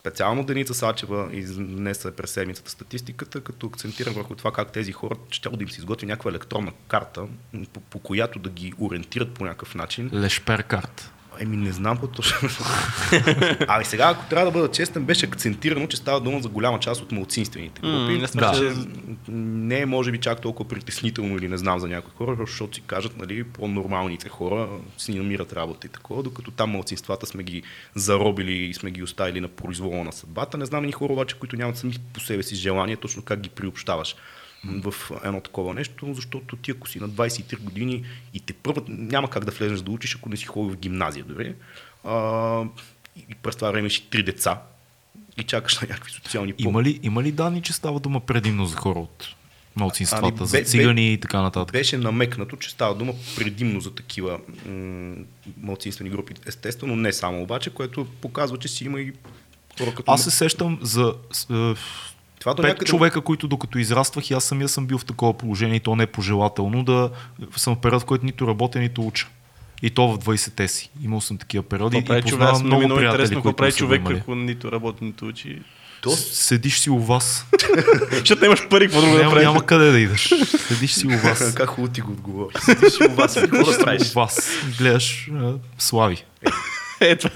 [0.00, 5.48] специално Деница Сачева изнесе през седмицата статистиката, като акцентира върху това как тези хора ще
[5.48, 7.26] да им се изготви някаква електронна карта,
[7.72, 10.10] по, по която да ги ориентират по някакъв начин.
[10.12, 11.12] Лешпер карт.
[11.40, 12.48] Еми, не знам какво точно.
[13.68, 17.02] ами сега, ако трябва да бъда честен, беше акцентирано, че става дума за голяма част
[17.02, 18.12] от малцинствените групи.
[18.12, 18.52] М, не сме да.
[18.52, 18.74] че-
[19.28, 22.80] Не е, може би, чак толкова притеснително или не знам за някои хора, защото си
[22.80, 24.68] кажат, нали, по-нормалните хора
[24.98, 27.62] си намират работа и такова, докато там малцинствата сме ги
[27.94, 30.58] заробили и сме ги оставили на произвола на съдбата.
[30.58, 33.48] Не знам ни хора обаче, които нямат сами по себе си желание, точно как ги
[33.48, 34.14] приобщаваш
[34.64, 38.04] в едно такова нещо, защото ти ако си на 23 години
[38.34, 41.24] и те първо няма как да влезеш да учиш, ако не си ходил в гимназия
[41.24, 41.54] дори.
[42.04, 42.64] А,
[43.30, 44.62] и през това време си три деца
[45.38, 46.68] и чакаш на някакви социални помощи.
[46.68, 49.28] Има ли, има ли данни, че става дума предимно за хора от
[49.76, 51.72] малцинствата, Ами, за бе- цигани и така нататък?
[51.72, 55.14] Беше намекнато, че става дума предимно за такива м-
[55.60, 56.34] малцинствени групи.
[56.46, 59.12] Естествено, не само обаче, което показва, че си има и
[59.78, 60.12] хора като...
[60.12, 61.14] Аз се сещам за
[61.50, 61.74] е,
[62.40, 62.86] Това до пет някъде...
[62.86, 66.02] човека, които докато израствах и аз самия съм бил в такова положение и то не
[66.02, 67.10] е пожелателно да
[67.56, 69.26] съм в период, в който нито работя, нито уча.
[69.82, 70.90] И то в 20-те си.
[71.04, 72.24] Имал съм такива периоди и човек?
[72.24, 75.58] познавам е много много приятели, интересно какво които прави човек, ако нито работи, нито учи.
[76.02, 77.46] То, Седиш си у вас.
[78.10, 79.44] Защото нямаш пари, какво друго да правиш?
[79.44, 80.34] няма къде да идеш.
[80.68, 81.54] Седиш си у вас.
[81.54, 82.54] как хубаво ти го отговори.
[82.60, 84.10] Седиш и у вас, какво да правиш?
[84.10, 84.50] у вас.
[84.78, 85.30] Гледаш
[85.78, 86.24] слави.
[87.02, 87.30] Е, това.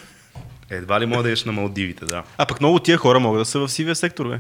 [0.71, 2.23] Едва ли мога да еш на Малдивите, да.
[2.39, 4.39] А пък много от тия хора могат да са в сивия сектор, бе.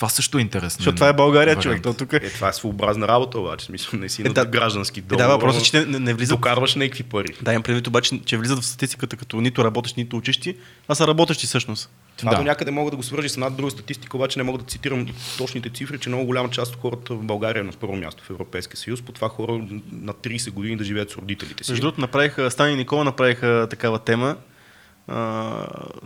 [0.00, 0.78] Това също е интересно.
[0.78, 1.62] Защото това е България, вариант.
[1.62, 1.82] човек.
[1.82, 2.16] То тук е.
[2.16, 3.66] Е, това е своеобразна работа, обаче.
[3.66, 4.44] Смисъл, не си Е, на да.
[4.46, 5.22] граждански Е, договор.
[5.22, 6.36] да, въпросът е, че не, не влизат.
[6.36, 7.34] Докарваш някакви пари.
[7.42, 10.56] Да, имам предвид обаче, че влизат в статистиката като нито работещ, нито учещи,
[10.88, 11.90] а са работещи всъщност.
[12.16, 12.36] Това Да.
[12.36, 15.06] до някъде мога да го свържи с една друга статистика, обаче не мога да цитирам
[15.38, 18.30] точните цифри, че много голяма част от хората в България е на първо място в
[18.30, 19.02] Европейския съюз.
[19.02, 19.52] По това хора
[19.92, 21.70] на 30 години да живеят с родителите си.
[21.72, 24.36] Между другото, направиха, Стани и Никола направиха такава тема.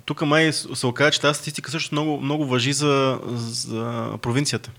[0.04, 4.70] Тук май се оказа, че тази статистика също много, много въжи за, за провинцията.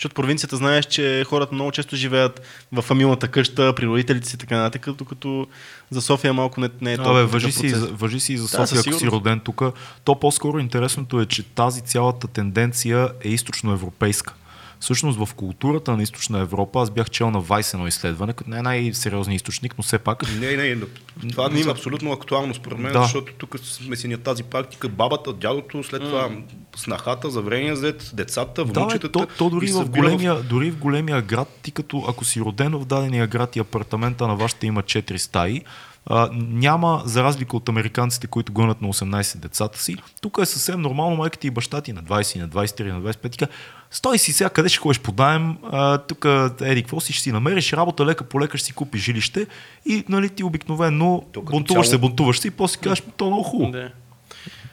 [0.00, 2.42] Защото провинцията знаеш, че хората много често живеят
[2.72, 5.46] в фамилната къща, при родителите си и така нататък, докато
[5.90, 8.48] за София малко не, не е толкова Абе, въжи, си, въжи си и за Да,
[8.48, 9.62] София, със ако си роден тук.
[10.04, 14.34] То по-скоро интересното е, че тази цялата тенденция е източноевропейска.
[14.80, 18.58] Всъщност в културата на източна Европа, аз бях чел на Вайс едно изследване, като не
[18.58, 20.86] е най-сериозният източник, но все пак Не, не, не.
[21.30, 21.70] Това Не е има.
[21.70, 23.02] абсолютно актуално според мен, Да.
[23.02, 24.88] защото тук сме си на тази практика.
[24.88, 26.28] Бабата, дядото, след това
[26.76, 29.12] снахата, заврения зет, децата, Да, внучетата.
[29.12, 32.84] то, то дори, в големия, дори в големия град, ти като ако си роден в
[32.84, 35.62] дадения град и апартамента на вашата има 4 стаи,
[36.06, 40.80] а, няма, за разлика от американците, които гонят на 18 децата си, тук е съвсем
[40.80, 43.48] нормално майка ти и баща ти на 20, на 23, на 25, тика,
[43.90, 46.26] стой си сега, къде ще ходиш по найем, а, тук
[46.60, 49.46] еди, какво си ще си намериш, работа лека по лека ще си купиш жилище
[49.86, 53.42] и нали, ти обикновено бунтуваш цяло- се, бунтуваш се и после кажеш, то е много
[53.42, 53.72] хубаво.
[53.72, 53.90] Да.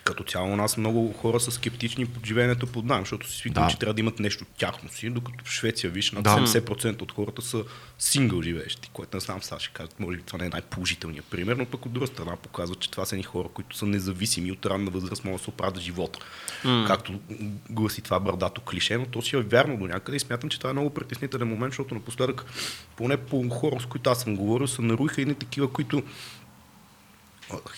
[0.08, 3.66] Като цяло у нас много хора са скептични под живеенето под найем, защото си свикнали,
[3.66, 3.72] Да.
[3.72, 6.30] че трябва да имат нещо тяхно си, докато в Швеция, виж, над Да.
[6.30, 7.64] 70% от хората са
[8.00, 11.56] сингъл живеещи, което не знам, сега ще кажат, може би това не е най-положителният пример,
[11.56, 14.66] но пък от друга страна показва, че това са ни хора, които са независими от
[14.66, 16.20] ранна възраст, могат да се оправят живота.
[16.88, 17.20] Както
[17.70, 20.70] гласи това бърдато клише, но то си е вярно до някъде и смятам, че това
[20.70, 22.46] е много притеснителен момент, защото напоследък,
[22.96, 26.04] поне по хора, с които аз съм говорил, са наруиха едни такива, които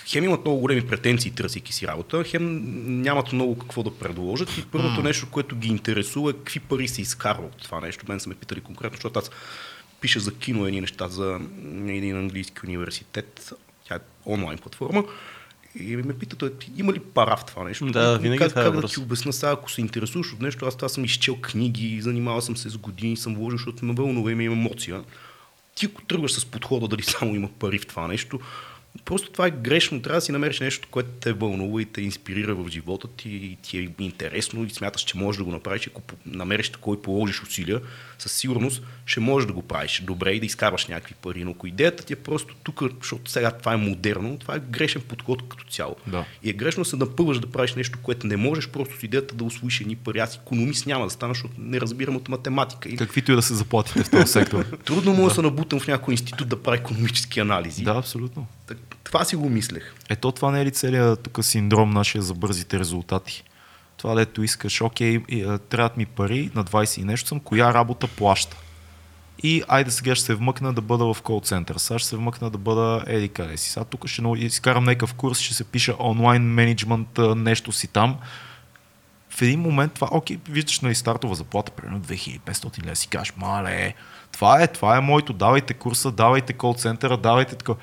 [0.06, 2.64] хем имат много големи претенции, търсейки си работа, хем
[3.02, 7.02] нямат много какво да предложат и първото нещо, което ги интересува е какви пари се
[7.02, 8.06] изкарва от това нещо.
[8.10, 9.32] Мен са ме питали конкретно, защото аз
[10.02, 11.40] пиша за кино едни неща за
[11.88, 13.54] един английски университет,
[13.88, 15.04] тя е онлайн платформа,
[15.80, 17.86] и ме питат, «Е, има ли пара в това нещо?
[17.86, 20.42] Да, И винаги как, това е как да ти обясна сега, ако се интересуваш от
[20.42, 23.94] нещо, аз това съм изчел книги, занимавал съм се с години, съм вложил, защото ме
[23.94, 25.04] вълнува има емоция.
[25.76, 28.40] Ти ако тръгваш с подхода дали само има пари в това нещо,
[29.10, 30.02] просто това е грешно.
[30.02, 33.58] Трябва да си намериш нещо, което те вълнува и те инспирира в живота ти и
[33.62, 35.88] ти е интересно и смяташ, че можеш да го направиш.
[35.88, 37.82] Ако намериш такой положиш усилия,
[38.20, 41.44] със сигурност ще можеш да го правиш добре и да изкарваш някакви пари.
[41.44, 45.02] Но ако идеята ти е просто тук, защото сега това е модерно, това е грешен
[45.02, 45.96] подход като цяло.
[46.08, 46.26] Да.
[46.44, 49.36] И е грешно да се напъваш да правиш нещо, което не можеш, просто с идеята
[49.36, 50.20] да освоиш едни пари.
[50.20, 52.90] Аз економист няма да стана, защото не разбирам от математика.
[52.90, 54.66] И Каквито и да се заплатите в този сектор.
[54.86, 57.84] трудно му да се набутам в някой институт да прави економически анализи.
[57.84, 58.48] да, абсолютно.
[58.68, 59.94] Так- Това си го мислех.
[60.10, 63.44] Ето това не е ли целият тук синдром нашия за бързите резултати?
[64.00, 67.74] Това дето искаш, окей, и, а, трябват ми пари, на 20 и нещо съм, коя
[67.74, 68.58] работа плаща?
[69.44, 72.50] И айде сега ще се вмъкна да бъда в кол център, сега ще се вмъкна
[72.50, 73.70] да бъда еди къде си.
[73.70, 78.18] Сега тук ще изкарам някакъв курс, ще се пиша онлайн менеджмент, а, нещо си там.
[79.30, 83.94] В един момент това, окей, виждаш на стартова заплата, примерно 2500 лева, си кажеш, мале,
[84.32, 87.74] това е, това е моето, давайте курса, давайте кол центъра, давайте така.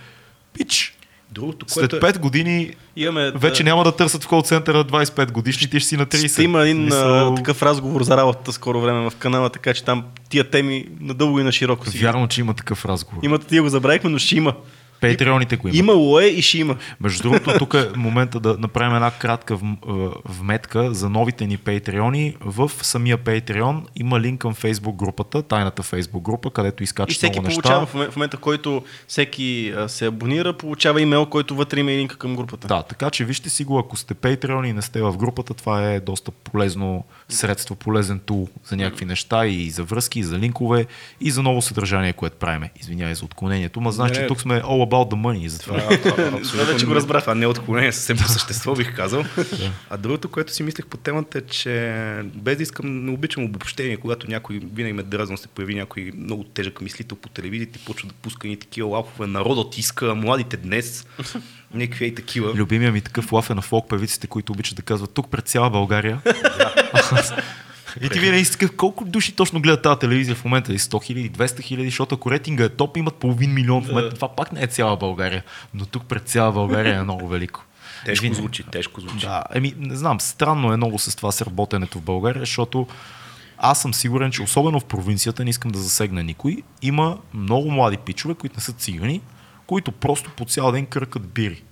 [0.52, 0.95] Пич,
[1.30, 2.12] Другото, след което е...
[2.12, 5.96] 5 години Имаме, вече няма да търсят в кол центъра 25 годишни, ти ще си
[5.96, 6.32] на 30.
[6.32, 10.04] Ще има един Мисъл, такъв разговор за работата скоро време в канала, така че там
[10.28, 11.98] тия теми надълго и на широко си.
[11.98, 13.24] Вярно, че има такъв разговор.
[13.24, 13.34] Има...
[13.34, 14.54] Имате, тия го забравихме, но ще има.
[15.01, 15.77] Патреоните го има.
[15.77, 16.77] Имало е и ще има.
[17.01, 19.59] Между другото, тук е момента да направим една кратка
[20.24, 22.36] вметка за новите ни патреони.
[22.40, 27.40] В самия Patreon има линк към Facebook групата, тайната Facebook група, където И изкачат всеки
[27.40, 27.86] много получава неща.
[27.86, 32.16] в момента, в момента, който всеки се абонира, получава имейл, който вътре има и линка
[32.16, 32.68] към групата.
[32.68, 35.90] Да, така че вижте си го, ако сте Patreon и не сте в групата, това
[35.93, 40.86] е доста полезно средство, полезен тул за някакви неща и за връзки, и за линкове,
[41.20, 42.70] и за ново съдържание, което правиме.
[42.81, 45.98] Извинявай за отклонението, ма значи тук сме all about the money затова.
[46.42, 47.22] Това, вече го не- разбрах.
[47.22, 49.24] Това не е отклонение, съвсем по същество бих казал.
[49.90, 53.96] а другото, което си мислех по темата е, че без да искам, не обичам обобщение,
[53.96, 58.08] когато някой винаги ме дразно се появи някой много тежък мислител по телевизията и почва
[58.08, 59.26] да пуска ни такива лапове.
[59.26, 61.06] Народът иска, младите днес.
[61.74, 62.52] Някакви и такива.
[62.54, 65.70] Любимия ми такъв лаф е на фолк певиците, които обичат да казват тук пред цяла
[65.70, 66.20] България.
[68.01, 70.73] И ти винаги си такъв, колко души точно гледат тази телевизия в момента?
[70.73, 74.14] И 100 хиляди, 200 хиляди, защото ако рейтинга е топ, имат половин милион в момента.
[74.14, 75.44] Това пак не е цяла България.
[75.74, 77.64] Но тук пред цяла България е много велико.
[78.05, 79.27] Тежко звучи, тежко звучи.
[79.27, 82.86] Да, еми, не знам, странно е много с това с работенето в България, защото
[83.59, 87.97] аз съм сигурен, че особено в провинцията, не искам да засегна никой, има много млади
[87.97, 89.20] пичове, които не са цигани,
[89.66, 91.62] които просто по цял ден кръкат бири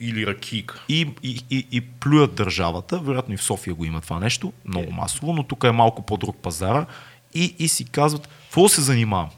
[0.00, 0.80] Или ракийка.
[0.88, 2.98] и, и, и, и плюят държавата.
[2.98, 6.36] Вероятно и в София го има това нещо, много масово, но тук е малко по-друг
[6.42, 6.86] пазара.
[7.34, 9.30] И, и си казват, какво се занимавам?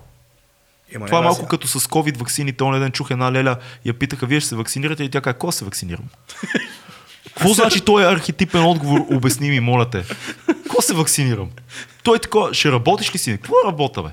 [0.93, 2.65] Ема, Това е малко като с COVID ваксините.
[2.65, 5.53] Онен ден чух една леля, я питаха, вие ще се вакцинирате и тя каза, какво
[5.53, 6.05] се вакцинирам?
[7.24, 9.01] Какво значи той е архетипен отговор?
[9.11, 10.05] Обясни ми, моля те.
[10.47, 11.51] Какво се вакцинирам?
[12.03, 13.32] Той е такова, ще работиш ли си?
[13.32, 14.09] Какво да работя, бе?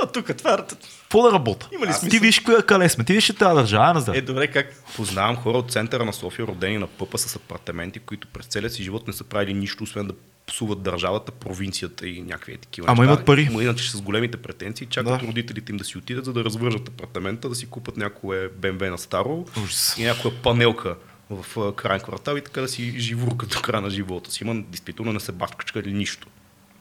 [0.00, 0.66] То, тук, това...
[1.00, 1.68] Какво да работя?
[1.74, 2.08] Има ли Аз-?
[2.08, 4.82] Ти виж коя кале сме, ти виж, тази държава на Е, добре, как?
[4.96, 8.82] Познавам хора от центъра на София, родени на пъпа с апартаменти, които през целия си
[8.82, 10.14] живот не са правили нищо, освен да
[10.46, 13.46] псуват държавата, провинцията и някакви е такива Ама имат пари.
[13.50, 15.26] Ама иначе с големите претенции чакат Да.
[15.26, 18.98] родителите им да си отидат, за да развържат апартамента, да си купат някое БМВ на
[18.98, 19.94] старо Ужас.
[19.98, 20.96] и някоя панелка
[21.30, 24.44] в крайен квартал и така да си живуркат до края на живота си.
[24.44, 26.26] Има действително не се бачкачка или нищо.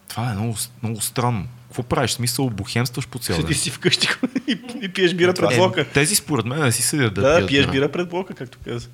[0.07, 1.47] Това е много, много странно.
[1.67, 2.11] Какво правиш?
[2.11, 3.53] Смисъл, бухемстваш по цял ден.
[3.53, 4.07] си вкъщи
[4.47, 5.85] и, и пиеш бира пред Е, блока.
[5.93, 8.87] тези според мен не си седят да, Да, пият пиеш бира пред блока, както каза.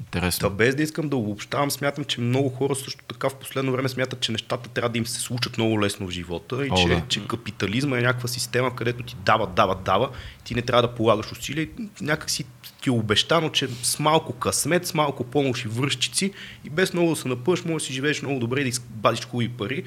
[0.00, 0.48] Интересно.
[0.48, 3.88] Та без да искам да обобщавам, смятам, че много хора също така в последно време
[3.88, 6.88] смятат, че нещата трябва да им се случат много лесно в живота и О, че,
[6.88, 7.02] да.
[7.08, 10.10] че капитализма е някаква система, където ти дава, дава, дава,
[10.44, 11.68] ти не трябва да полагаш усилия и
[12.00, 12.44] някак си
[12.82, 16.32] ти е обещано, че с малко късмет, с малко помощ и връзчици
[16.64, 19.24] и без много да се напъш, може да си живееш много добре и да избадиш
[19.26, 19.84] хубави пари.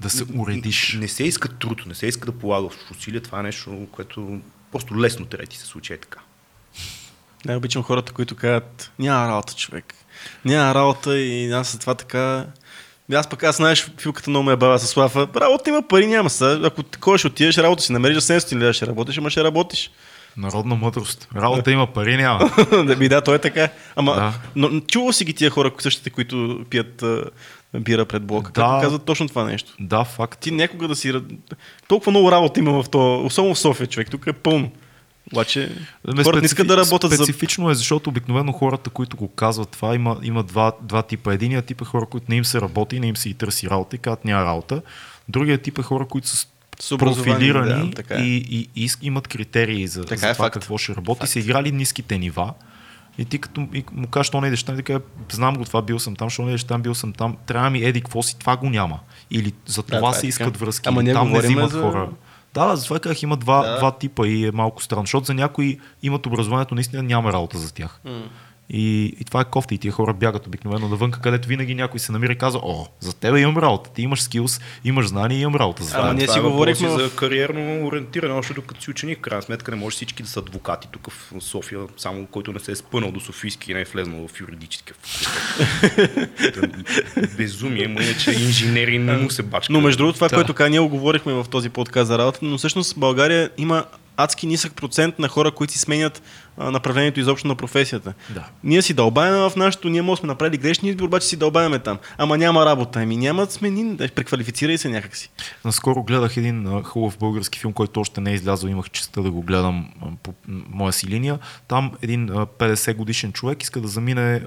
[0.00, 0.96] Да се уредиш.
[1.00, 4.40] Не се иска труд, не се иска да полагаш усилия, това е нещо, което
[4.72, 6.20] просто лесно трябва да ти се случи е така.
[7.44, 9.94] Не обичам хората, които казват, няма работа, човек.
[10.44, 12.46] Няма работа и аз след това така...
[13.12, 15.28] Аз пък аз знаеш, филката много ме е бава с Слава.
[15.36, 16.60] Работа има, пари няма са.
[16.64, 19.90] Ако такова ще отидеш, работа си намериш за 700 лева, ще работиш, ама ще работиш.
[20.36, 21.28] Народна мъдрост.
[21.36, 22.50] Работа има, пари няма.
[22.86, 23.68] да, ми, да, то е така.
[23.96, 24.34] Ама, Да.
[24.56, 27.24] но чувал си ги тия хора, същите, които пият а,
[27.78, 28.78] бира пред блока, Да.
[28.82, 29.72] казват точно това нещо.
[29.80, 30.40] Да, факт.
[30.40, 31.12] Ти някога да си...
[31.88, 34.10] Толкова много работа има в то, особено в София, човек.
[34.10, 34.70] Тук е пълно.
[35.32, 35.72] Обаче
[36.16, 37.16] Ме хората не искат да работят за...
[37.16, 41.32] Специфично е, защото обикновено хората, които го казват това, има, има два, два типа.
[41.34, 43.96] Единият тип е хора, които не им се работи, не им се и търси работа
[43.96, 44.82] и казват няма работа.
[45.28, 46.46] Другият тип е хора, които са
[46.80, 48.18] С профилирани да, така е.
[48.18, 48.36] и,
[48.76, 50.54] и, и имат критерии за, Така за е, това факт.
[50.54, 51.26] какво ще работи.
[51.26, 52.52] Са играли ниските нива.
[53.20, 55.00] И ти като и му кажеш, що не идеш там, и така,
[55.32, 57.78] знам го това, бил съм там, що не идеш там, бил съм там, трябва ми
[57.78, 58.98] еди, какво си, това го няма.
[59.30, 62.08] Или за това това е се искат връзки, Ама там не взимат за- хора.
[62.54, 63.78] Да, да, затова казах, има два, Да.
[63.78, 67.74] два типа и е малко странно, защото за някои имат образованието, наистина няма работа за
[67.74, 68.00] тях.
[68.72, 72.12] И, и това е кофта и тия хора бягат обикновено навън, където винаги някой се
[72.12, 75.54] намира и казва, о, за тебе имам работа, ти имаш скилс, имаш знания и имам
[75.54, 76.12] работа за Ама това.
[76.12, 79.18] ние си е говорихме в- за кариерно ориентиране, още докато си ученик.
[79.18, 82.60] В крайна сметка не може всички да са адвокати тук в София, само който не
[82.60, 84.96] се е спънал до Софийски и не е влезнал в юридическия.
[87.36, 89.72] Безумие, му иначе инженери не му се бачка.
[89.72, 90.34] Но между другото, това, Да.
[90.34, 93.84] което така ние го говорихме в този подкаст за работа, но всъщност България има
[94.16, 96.22] адски нисък процент на хора, които си сменят
[96.60, 98.12] направлението изобщо на професията.
[98.30, 98.44] Да.
[98.64, 101.98] Ние си дълбаваме в нашото, ние може сме направили грешни избор, обаче си дълбаваме там.
[102.18, 103.00] Ама няма работа.
[103.00, 105.30] Ами няма да смени, да преквалифицирай се някакси.
[105.64, 109.42] Наскоро гледах един хубав български филм, който още не е излязъл, имах честа да го
[109.42, 109.88] гледам
[110.22, 111.38] по моя си линия.
[111.68, 114.42] Там един а, 50 годишен човек иска да замине,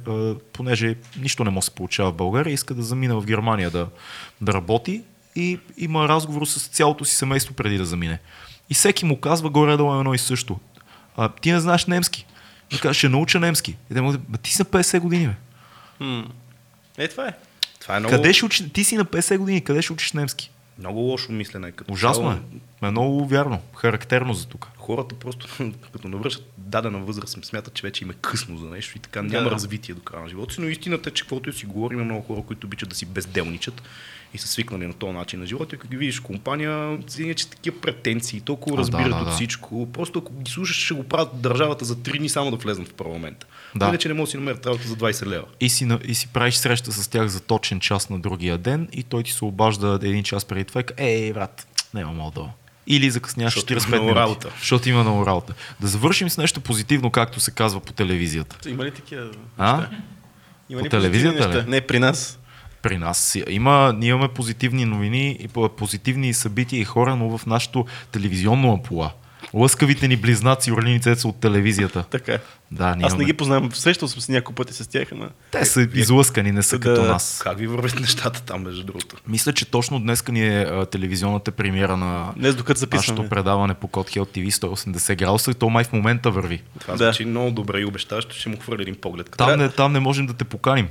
[0.53, 3.87] понеже нищо не може да се получава в България, иска да замине в Германия да,
[4.41, 5.01] да работи
[5.35, 8.19] и има разговор с цялото си семейство преди да замине.
[8.69, 10.59] И всеки му казва горе-долу едно и също.
[11.17, 12.25] А, ти не знаеш немски.
[12.71, 13.77] И казва, ще науча немски.
[13.91, 15.33] И те му казват, «Ма ти си на 50 години, бе.
[15.99, 16.27] М.
[16.97, 17.33] Е, това е.
[17.81, 18.65] Това е много, Къде ще учиш?
[18.73, 20.49] Ти си на 50 години, къде ще учиш немски?
[20.79, 21.71] много лошо мислене.
[21.71, 22.33] Като Ужасно цяло.
[22.83, 22.87] е.
[22.87, 23.61] Е много вярно.
[23.75, 24.69] Характерно за тук.
[24.77, 25.47] Хората просто,
[25.93, 29.43] като навършат дадена възраст, смятат, че вече им е късно за нещо и така няма
[29.43, 29.51] Да.
[29.51, 32.05] развитие до края на живота си, но истината е, че каквото и си говорим, има
[32.05, 33.81] много хора, които обичат да си безделничат
[34.33, 35.75] и са свикнали на този начин на живота.
[35.75, 36.99] И като ги видиш компания,
[37.35, 39.31] че такива претенции, толкова А, разбират да, да, от да.
[39.31, 39.89] всичко.
[39.93, 42.93] Просто ако ги слушаш, ще го правят държавата за 3 дни само да влезнат в
[42.93, 43.45] парламента.
[43.75, 43.87] Да.
[43.87, 45.45] Иначе не може да си намерят работа за 20 лева.
[45.59, 49.03] И си, и си правиш среща с тях за точен час на другия ден и
[49.03, 52.49] той ти се обажда един час преди това и казва, ей, брат, няма мога да.
[52.87, 54.19] Или закъсняваш Защото 45 има много минути.
[54.19, 54.49] работа.
[54.59, 55.53] Защото има много работа.
[55.79, 58.69] Да завършим с нещо позитивно, както се казва по телевизията.
[58.69, 59.77] Има ли такива А?
[59.77, 59.89] неща?
[60.69, 61.65] Има По ли телевизията неща?
[61.67, 62.39] Не, при нас.
[62.83, 65.47] При нас има, ние имаме позитивни новини
[65.77, 69.11] позитивни събития и хора, но в нашото телевизионно ампула.
[69.53, 72.03] Лъскавите ни близнаци Орлини Цеца от телевизията.
[72.03, 72.39] Така.
[72.71, 73.71] Да, ние Аз не ги познавам.
[73.71, 75.29] Срещал съм се няколко пъти с тях, ама...
[75.51, 76.89] Те са излъскани, не са Да.
[76.89, 77.41] като нас.
[77.43, 79.15] Как ви вървят нещата там, между другото?
[79.27, 83.15] Мисля, че точно днес ни е а, телевизионната премиера на Днес докато записваме.
[83.17, 86.61] нашето предаване по Код Хел ТВ 180 градуса и то май в момента върви.
[86.79, 87.05] Това Да.
[87.05, 89.35] звучи много добре и обещаващо, ще му хвърля един поглед.
[89.37, 90.87] Там не, там не можем да те поканим.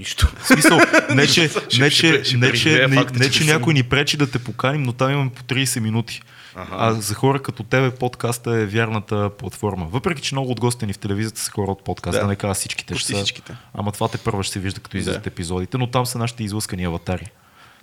[0.00, 0.32] Нищо.
[0.38, 0.78] В смисъл,
[1.10, 4.82] не че, не, че, не, че, не, не, че някой ни пречи да те поканим,
[4.82, 6.22] но там имаме по 30 минути.
[6.56, 6.68] Аха.
[6.72, 9.86] А за хора като тебе подкаста е вярната платформа.
[9.86, 12.24] Въпреки, че много от гостите ни в телевизията са хора от подкаста, Да.
[12.24, 12.28] да.
[12.28, 12.94] не кажа всичките.
[12.94, 13.56] Ще са- всичките.
[13.74, 16.84] Ама това те първа ще се вижда, като излизат епизодите, но там са нашите излъскани
[16.84, 17.26] аватари.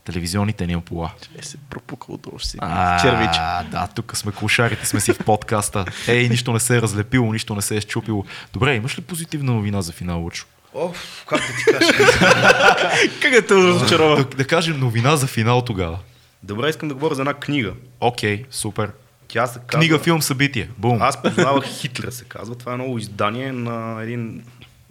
[0.05, 1.11] Телевизионните ни ампула.
[1.39, 2.57] Е, се пропука отдолу ще си.
[3.01, 3.35] Червич.
[3.71, 5.85] Да, тук сме клошарите, сме си в подкаста.
[6.07, 8.25] Ей, нищо не се е разлепило, нищо не се е щупило.
[8.53, 10.45] Добре, имаш ли позитивна новина за финал, Лучо?
[10.73, 11.93] Оф, как да ти кажа?
[13.21, 14.15] Как да те разочарова?
[14.15, 15.99] Да, да кажем новина за финал тогава.
[16.43, 17.73] Добре, искам да говоря за една книга.
[17.99, 18.91] Окей, супер.
[19.27, 19.79] Тя се казва...
[19.79, 20.69] Книга, филм, събитие.
[20.77, 21.01] Бум.
[21.01, 22.55] Аз познавах Хитлер, се казва.
[22.55, 24.43] Това е ново издание на един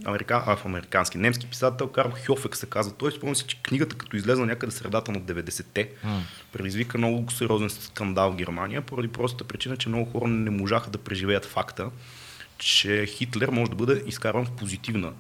[0.05, 0.43] америка...
[0.47, 2.93] а, американски, немски писател, Карл Хьофек се казва.
[2.99, 6.23] Той спомня си, че книгата като излезна някъде средата на 90-те, М.
[6.53, 10.99] предизвика много сериозен скандал в Германия, поради простата причина, че много хора не можаха да
[10.99, 11.91] преживеят факта,
[12.59, 15.13] че Хитлер може да бъде изкарван в позитивна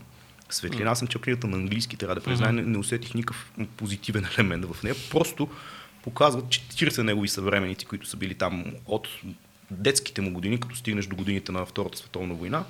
[0.51, 0.90] светлина.
[0.90, 4.64] Аз съм чел книгата на английски, трябва да призная, не, не усетих никакъв позитивен елемент
[4.64, 4.94] в нея.
[5.10, 5.48] Просто
[6.02, 9.09] показват 40 негови съвременици, които са били там от
[9.70, 12.64] детските му години, като стигнеш до годините на Втората световна война,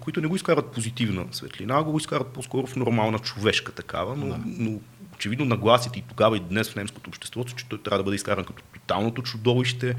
[0.00, 4.40] които не го изкарат позитивна светлина, а го изкарат по-скоро в нормална човешка такава, но,
[4.46, 4.80] но
[5.14, 8.44] очевидно нагласите и тогава и днес в немското общество, че той трябва да бъде изкаран
[8.44, 9.96] като тоталното чудовище,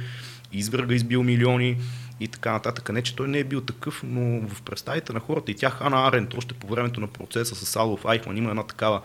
[0.52, 1.78] изверга избил милиони
[2.20, 2.90] и така нататък.
[2.90, 6.08] Не, че той не е бил такъв, но в представите на хората и тя Хана
[6.08, 9.02] Арент, още по времето на процеса с Алов Айхман, има една такава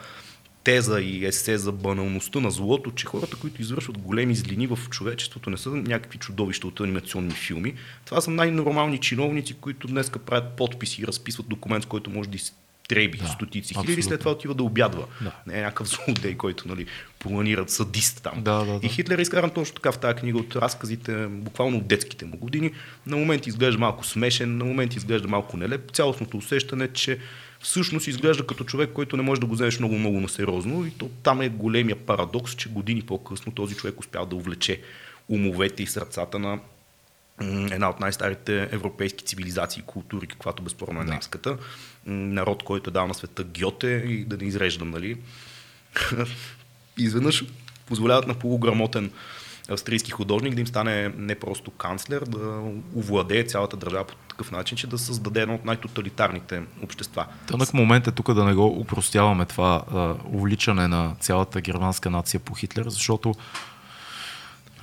[0.64, 5.50] теза и есе за баналността на злото, че хората, които извършват големи злини в човечеството,
[5.50, 7.74] не са някакви чудовища от анимационни филми.
[8.04, 12.38] Това са най-нормални чиновници, които днес правят подписи и разписват документ, с който може да
[12.84, 14.02] изтреби Да, стотици хиляди, абсолютно.
[14.02, 15.06] след това отива да обядва.
[15.20, 15.32] Да.
[15.46, 16.86] Не е някакъв злодей, който нали,
[17.18, 18.42] планират садист там.
[18.42, 18.86] Да, да, да.
[18.86, 22.36] И Хитлер е изкаран точно така в тази книга от разказите, буквално от детските му
[22.36, 22.70] години.
[23.06, 25.90] На момент изглежда малко смешен, на момент изглежда малко нелеп.
[25.92, 27.18] Цялостното усещане, че
[27.60, 30.86] всъщност изглежда като човек, който не може да го вземеш много-много на сериозно.
[30.86, 34.80] И то там е големия парадокс, че години по-късно този човек успял да увлече
[35.28, 36.58] умовете и сърцата на
[37.40, 41.56] една от най-старите европейски цивилизации и култури, каквато безспорно е немската.
[42.06, 45.16] Народ, който е дал на света Гьоте и да не изреждам, нали?
[46.98, 47.44] изведнъж
[47.86, 49.10] позволяват на полуграмотен
[49.70, 52.62] австрийски художник да им стане не просто канцлер, да
[52.96, 57.26] овладее цялата държава по такъв начин, че да създаде едно от най-тоталитарните общества.
[57.46, 62.40] Тънък момент е тук да не го упростяваме това а, увличане на цялата германска нация
[62.40, 63.34] по Хитлер, защото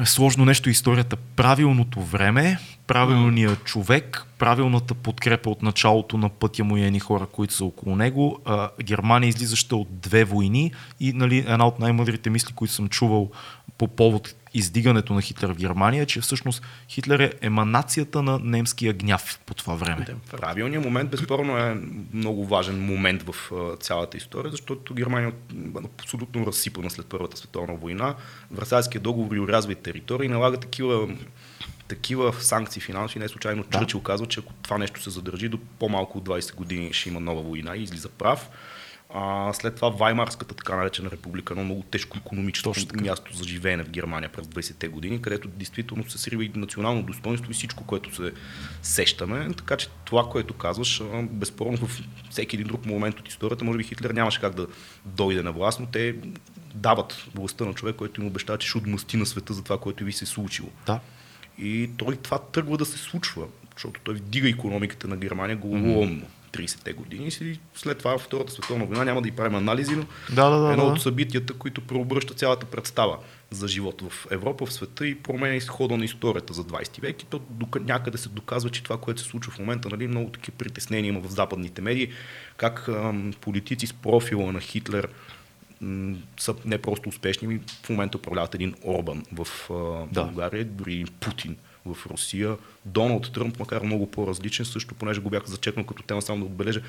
[0.06, 1.16] сложно нещо историята.
[1.16, 2.58] Правилното време,
[2.88, 7.96] правилният човек, правилната подкрепа от началото на пътя му и едни хора, които са около
[7.96, 8.40] него.
[8.46, 13.32] А, Германия излизаща от две войни и нали, една от най-мъдрите мисли, които съм чувал
[13.82, 19.40] по повод издигането на Хитлер в Германия, че всъщност Хитлер е еманацията на немския гняв
[19.46, 20.06] по това време.
[20.32, 21.78] Правилният момент безспорно е
[22.14, 28.16] много важен момент в цялата история, защото Германия е абсолютно разсипана след Първата световна война.
[28.52, 31.08] Версайския договор и урязва и територии, налага такива
[31.88, 33.80] такива санкции финансови, не случайно Да.
[33.80, 37.20] Чърчил казва, че ако това нещо се задържи до по-малко от 20 години ще има
[37.20, 38.50] нова война и излиза прав.
[39.14, 43.90] А, след това Ваймарската така наречена република, едно много тежко економическо място за живеене в
[43.90, 48.32] Германия през 20-те години, където действително се срива и национално достоинство и всичко, което се
[48.82, 49.50] сещаме.
[49.58, 53.84] Така че това, което казваш, безспорно в всеки един друг момент от историята, може би
[53.84, 54.68] Хитлер нямаше как да
[55.06, 56.16] дойде на власт, но те
[56.76, 60.04] дават властта на човек, който им обещава, че ще отмъсти на света за това, което
[60.04, 60.70] ви се е случило.
[60.86, 61.00] Да.
[61.58, 66.26] И той това тръгва да се случва, защото той вдига економиката на Германия главоломно.
[66.52, 70.06] 30-те години и след това Втората световна война няма да и правим анализи, но
[70.36, 70.92] Да, да, да, едно да.
[70.92, 73.18] от събитията, които преобръща цялата представа
[73.52, 77.22] за живот в Европа, в света и променя изхода на историята за 20 век.
[77.22, 77.42] И то
[77.80, 81.20] някъде се доказва, че това, което се случва в момента, нали, много такива притеснения има
[81.20, 82.12] в западните медии,
[82.58, 85.08] как ам, политици с профила на Хитлер
[85.82, 89.74] м, са не просто успешни, ми в момента управляват един Орбан в а,
[90.12, 90.24] Да.
[90.24, 91.56] България, дори Путин
[91.86, 92.58] в Русия.
[92.86, 96.82] Доналд Тръмп, макар много по-различен, също, понеже го бях зачекнал като тема, само да отбележа,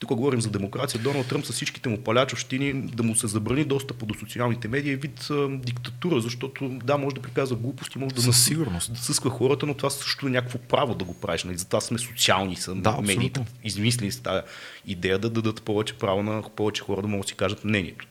[0.00, 1.00] тук говорим за демокрация.
[1.00, 4.96] Доналд Тръмп с всичките му палячовщини да му се забрани достъпа до социалните медии е
[4.96, 8.96] вид а, диктатура, защото да, може да приказва глупости, може да, Със сигурност.
[8.96, 11.44] съсква хората, но това също е някакво право да го правиш.
[11.44, 11.58] Нали?
[11.58, 13.44] Затова сме социални, са Да, медиите.
[13.64, 14.42] Измислили с тази
[14.86, 18.06] идея да дадат повече право на повече хора да могат да си кажат мнението.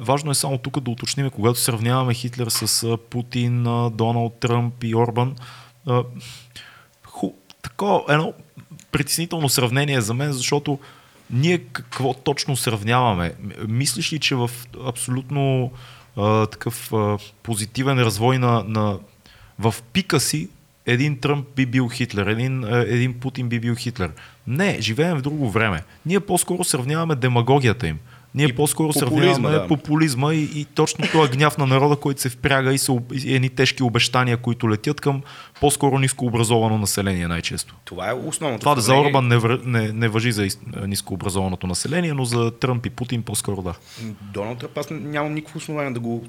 [0.00, 3.62] Важно е само тук да уточним, когато сравняваме Хитлер с Путин,
[3.92, 5.36] Доналд Тръмп и Орбан,
[7.06, 7.32] ху,
[7.62, 8.32] такова едно
[8.92, 10.78] притеснително сравнение за мен, защото
[11.30, 13.34] ние какво точно сравняваме?
[13.68, 14.50] Мислиш ли, че в
[14.86, 15.72] абсолютно
[16.16, 18.98] а, такъв а, позитивен развой на, на
[19.58, 20.48] в пика си
[20.86, 24.12] един Тръмп би бил Хитлер, един, един Путин би бил Хитлер.
[24.46, 25.82] Не, живеем в друго време.
[26.06, 27.98] Ние по-скоро сравняваме демагогията им.
[28.34, 29.66] Ние И по-скоро популизма, сравняваме да.
[29.66, 33.48] популизма и, и точно този гняв на народа, който се впряга и са и едни
[33.48, 35.22] тежки обещания, които летят към
[35.60, 37.74] по-скоро нискообразовано население най-често.
[37.84, 38.60] Това е основното.
[38.60, 39.08] Това за сравнение.
[39.08, 40.48] Орбан не, не, не въжи за
[40.86, 43.74] нискообразованото население, но за Тръмп и Путин по-скоро да.
[44.20, 46.26] Доналд Тръмп, аз нямам никакво основание да го...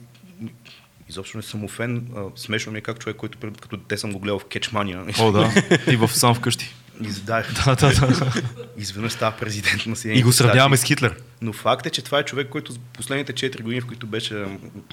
[1.10, 2.08] Изобщо не съм офен.
[2.36, 5.04] Смешно ми е как човек, който като дете съм го гледал в Кетчмания.
[5.20, 5.52] О, да.
[5.92, 6.76] И в сам вкъщи.
[7.02, 7.54] Издах.
[7.66, 8.34] Да, да, да.
[8.78, 10.84] Изведнъж става президент на И Съединените го сравняваме с.
[10.84, 11.16] Хитлер.
[11.42, 14.46] Но факт е, че това е човек, който за последните 4 години, в които беше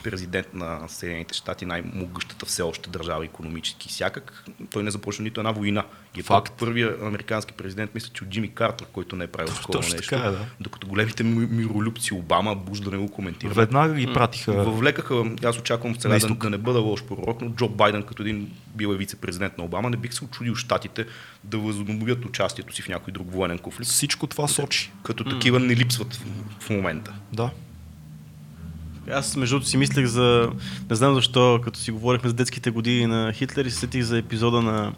[0.03, 5.41] президент на Съединените щати, най-могъщата все още държава, економически и всякак, той не започна нито
[5.41, 5.85] една война.
[6.17, 6.53] И е Факт.
[6.59, 9.97] първият американски президент, мисля, че от Джимми Картер, който не е правил такова нещо.
[9.97, 10.39] така е, да.
[10.61, 13.57] Докато големите ми- миролюбци Обама, Буш да не го коментират.
[13.57, 14.53] Веднага ги пратиха.
[14.53, 18.23] Въвлекаха, аз очаквам сега На да, да не бъда лош пророк, но Джо Байден като
[18.23, 21.07] един бил е вице-президент на Обама, не бих се очудил щатите
[21.45, 23.91] да възобновят участието си в някой друг военен конфликт.
[23.91, 24.93] Всичко това сочи.
[25.03, 26.25] Като такива не липсват в,
[26.61, 27.13] в момента.
[27.33, 27.51] Да.
[29.11, 30.51] Аз между другото си мислех за...
[30.91, 34.19] Не знам защо, като си говорихме за детските години на Хитлер и се сетих за
[34.19, 34.93] епизода на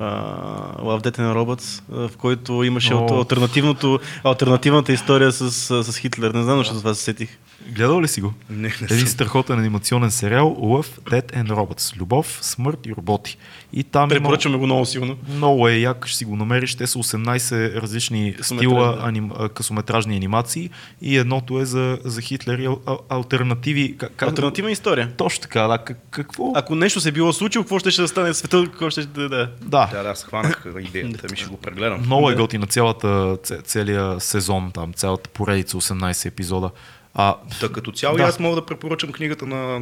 [0.00, 3.18] uh, Love Death and Robots, в който имаше oh.
[3.18, 5.50] альтернативното, альтернативната история с,
[5.84, 6.30] с, Хитлер.
[6.30, 7.38] Не знам защо за това се сетих.
[7.66, 8.32] Гледал ли си го?
[8.50, 11.96] Не, не Един страхотен анимационен сериал Love, Dead and Robots.
[11.96, 13.38] Любов, смърт и роботи.
[13.72, 15.16] И там има Препоръчваме го много силно.
[15.28, 16.74] много е як, ще си го намериш.
[16.74, 20.70] Те са 18 различни стила аним, а, късометражни анимации
[21.02, 22.78] и едното е за, за Хитлер и ал,
[23.08, 23.96] альтернативи.
[23.96, 25.12] Как, Альтернативна история.
[25.16, 25.78] Точно така, да.
[25.78, 26.52] Как, какво?
[26.54, 29.50] Ако нещо се било случило, какво ще, ще да стане света, какво ще да да.
[29.62, 29.88] Да.
[29.92, 32.00] Да, да, схванах идеята, ми ще го прегледам.
[32.00, 36.70] Много е готина цялата, ц- целия сезон, там, цялата поредица, 18 епизода.
[37.14, 38.22] А, Та като цяло Да.
[38.22, 38.28] да.
[38.28, 39.80] аз мога да препоръчам книгата на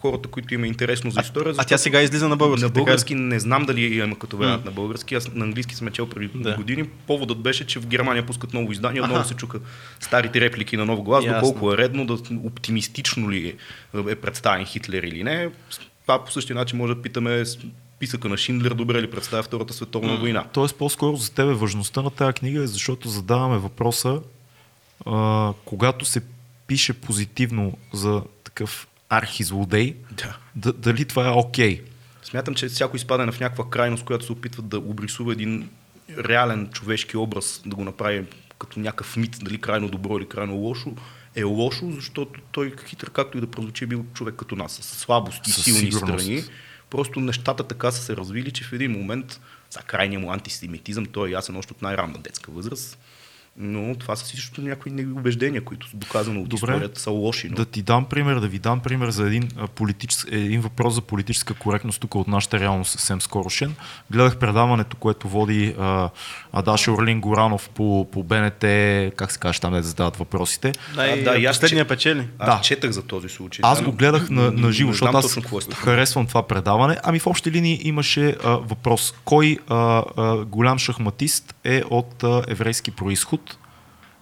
[0.00, 1.54] хората, които има интересно за история.
[1.58, 2.62] А тя сега излиза на български.
[2.62, 5.14] на така български не знам дали я има като вариант на български.
[5.14, 6.50] Аз на английски съм чел преди Да.
[6.50, 6.56] да.
[6.56, 6.84] години.
[7.06, 9.10] Поводът беше, че в Германия пускат ново издание, Аха.
[9.10, 9.60] отново се чука
[10.00, 11.40] старите реплики на нов глас, Ясно.
[11.40, 12.12] доколко е редно, да
[12.44, 13.56] оптимистично ли
[14.08, 15.48] е представен Хитлер или не.
[16.02, 17.58] Това по същия начин може да питаме с
[17.98, 20.44] писъка на Шиндлер, добре ли представя Втората световна война.
[20.52, 24.20] Тоест по-скоро за тебе важността на тази книга е защото задаваме въпроса
[25.06, 26.20] а, когато се
[26.72, 30.36] пише позитивно за такъв архизлодей, Да.
[30.56, 31.82] д- дали това е окей.
[32.22, 35.68] Смятам, че всяко изпадане в някаква крайност, която се опитва да обрисува един
[36.18, 38.24] реален човешки образ, да го направи
[38.58, 40.92] като някакъв мит, дали крайно добро или крайно лошо,
[41.34, 44.98] е лошо, защото той хитър, както и да прозвучи, е бил човек като нас, с
[44.98, 46.24] слабости, Със силни сигурност.
[46.24, 46.44] страни.
[46.90, 49.40] Просто нещата така са се развили, че в един момент,
[49.70, 52.98] за крайния му антисемитизъм, той е ясен още от най-ранна детска възраст,
[53.56, 56.72] но това са също някои убеждения, които доказано от Добре.
[56.72, 57.48] историята са лоши.
[57.48, 57.54] Но...
[57.56, 61.54] Да ти дам пример, да ви дам пример за един, политичес, един въпрос за политическа
[61.54, 63.74] коректност тук от нашата реалност съвсем скорошен.
[64.10, 66.10] Гледах предаването, което води а,
[66.52, 68.60] Адаша Орлин Горанов по, по БНТ,
[69.16, 70.72] как се каже там, да задават въпросите.
[70.96, 72.28] Най- А, да, и аз последния че- печели.
[72.38, 72.56] Аз Да.
[72.56, 72.60] да.
[72.62, 73.60] четах за този случай.
[73.62, 75.40] Аз да, го гледах на, на живо, защото аз е
[75.74, 76.96] харесвам това предаване.
[77.02, 79.14] Ами в общи линии имаше а, въпрос.
[79.24, 79.76] Кой а,
[80.16, 83.51] а, голям шахматист е от а, еврейски происход?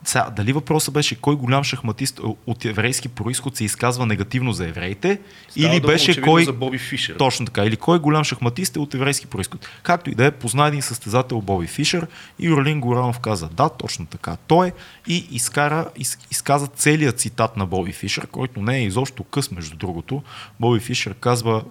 [0.04, 5.20] Сега, дали въпросът беше кой голям шахматист от еврейски происход се изказва негативно за евреите?
[5.48, 6.44] Става или беше кой...
[6.44, 7.16] за Боби Фишер.
[7.16, 7.64] Точно така.
[7.64, 9.68] Или кой голям шахматист е от еврейски происход.
[9.82, 12.06] Както и да е, позна един състезател Боби Фишер
[12.38, 14.36] и Орлин Горанов каза да, точно така.
[14.46, 14.72] Той е
[15.06, 19.76] и изкара, из, изказа целият цитат на Боби Фишер, който не е изобщо къс, между
[19.76, 20.22] другото.
[20.60, 21.62] Боби Фишер казва,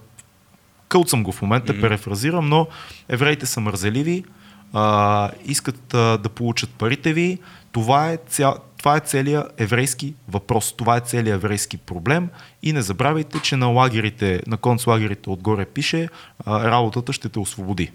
[0.88, 1.80] кълцам го в момента, mm-hmm.
[1.80, 2.66] перефразирам, но
[3.08, 4.24] евреите са мързеливи,
[4.72, 7.38] а, искат а, да получат парите ви.
[7.72, 10.74] Това е, ця, това е целият еврейски въпрос.
[10.76, 12.28] Това е целият еврейски проблем.
[12.62, 16.08] И не забравяйте, че на лагерите, на концлагерите отгоре пише,
[16.46, 17.90] работата ще те освободи.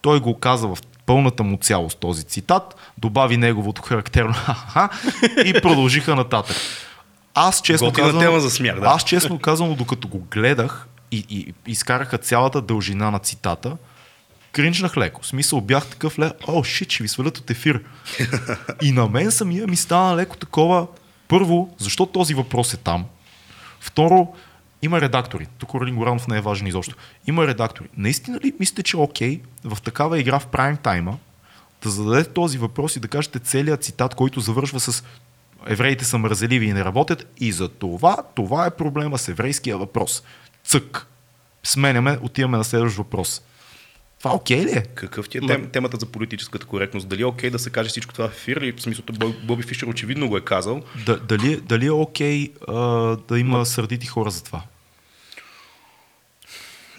[0.00, 4.34] Той го каза в пълната му цялост този цитат, добави неговото характерно
[5.44, 6.56] и продължиха нататък.
[7.34, 8.86] Аз честно Готина казвам, тема за смях, да.
[8.86, 13.76] аз честно казвам, докато го гледах и, и, и изкараха цялата дължина на цитата,
[14.56, 15.22] кринчнах леко.
[15.22, 17.84] В смисъл бях такъв ле, о, шит, ще ви свалят от ефир.
[18.82, 20.86] и на мен самия ми стана леко такова,
[21.28, 23.04] първо, защо този въпрос е там?
[23.80, 24.34] Второ,
[24.82, 25.46] има редактори.
[25.58, 26.94] Тук Орлин Горанов не е важен изобщо.
[27.26, 27.88] Има редактори.
[27.96, 31.18] Наистина ли мислите, че е окей в такава игра в прайм тайма
[31.82, 35.04] да зададете този въпрос и да кажете целият цитат, който завършва с
[35.66, 40.22] евреите са мързеливи и не работят и за това, това е проблема с еврейския въпрос.
[40.64, 41.06] Цък.
[41.62, 43.42] Сменяме, отиваме на следващ въпрос.
[44.18, 44.82] Това окей ли е?
[44.84, 47.08] Какъв ти е тем, темата за политическата коректност?
[47.08, 49.62] Дали е окей да се каже всичко това в ефир или в смисъл, Боб- Боби
[49.62, 50.82] Фишер очевидно го е казал.
[51.06, 52.74] Да, дали, дали е окей а,
[53.18, 54.62] да има сърдити хора за това?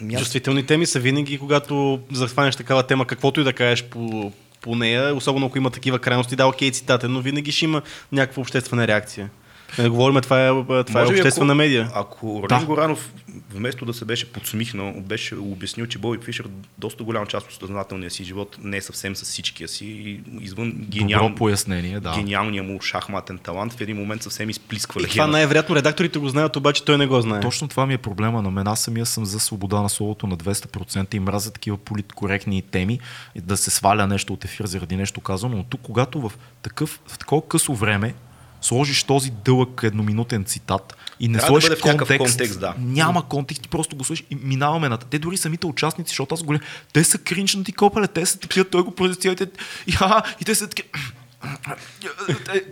[0.00, 4.32] Ами аз- Чувствителни теми са винаги, когато захванеш такава тема, каквото и да кажеш по,
[4.60, 7.82] по нея, особено ако има такива крайности, да, окей, цитатен, но винаги ще има
[8.12, 9.30] някаква обществена реакция.
[9.78, 10.48] Не говорим, това е,
[10.84, 11.90] това е Може обществена ако, медия.
[11.94, 12.66] Ако Роден Да.
[12.66, 13.12] Горанов
[13.54, 16.46] вместо да се беше подсмихнал, беше обяснил, че Боби Фишер
[16.78, 20.72] доста голяма част от съзнателния си живот не е съвсем с всичкия си и извън
[20.72, 22.12] гениал, Добро пояснение, да.
[22.16, 25.32] гениалния му шахматен талант в един момент съвсем изплисква И това легенда.
[25.32, 27.40] най-вероятно редакторите го знаят, обаче той не го знае.
[27.40, 28.66] Точно това ми е проблема на мен.
[28.66, 32.98] Аз самия съм за свобода на словото на 200% и мразя такива политкоректни теми,
[33.36, 36.32] да се сваля нещо от ефир заради нещо казано, но тук, когато в,
[36.62, 38.14] такъв, в такова късо време
[38.60, 42.74] сложиш този дълъг едноминутен цитат и не Трябва да сложиш някакъв контекст, контекст, да.
[42.78, 46.42] няма контекст, ти просто го слушаш и минаваме на Те дори самите участници, защото аз
[46.42, 49.46] го гледам, те са кринчнати копеле, те са такива, той го продиктира
[49.86, 50.88] и, а, и те са такива.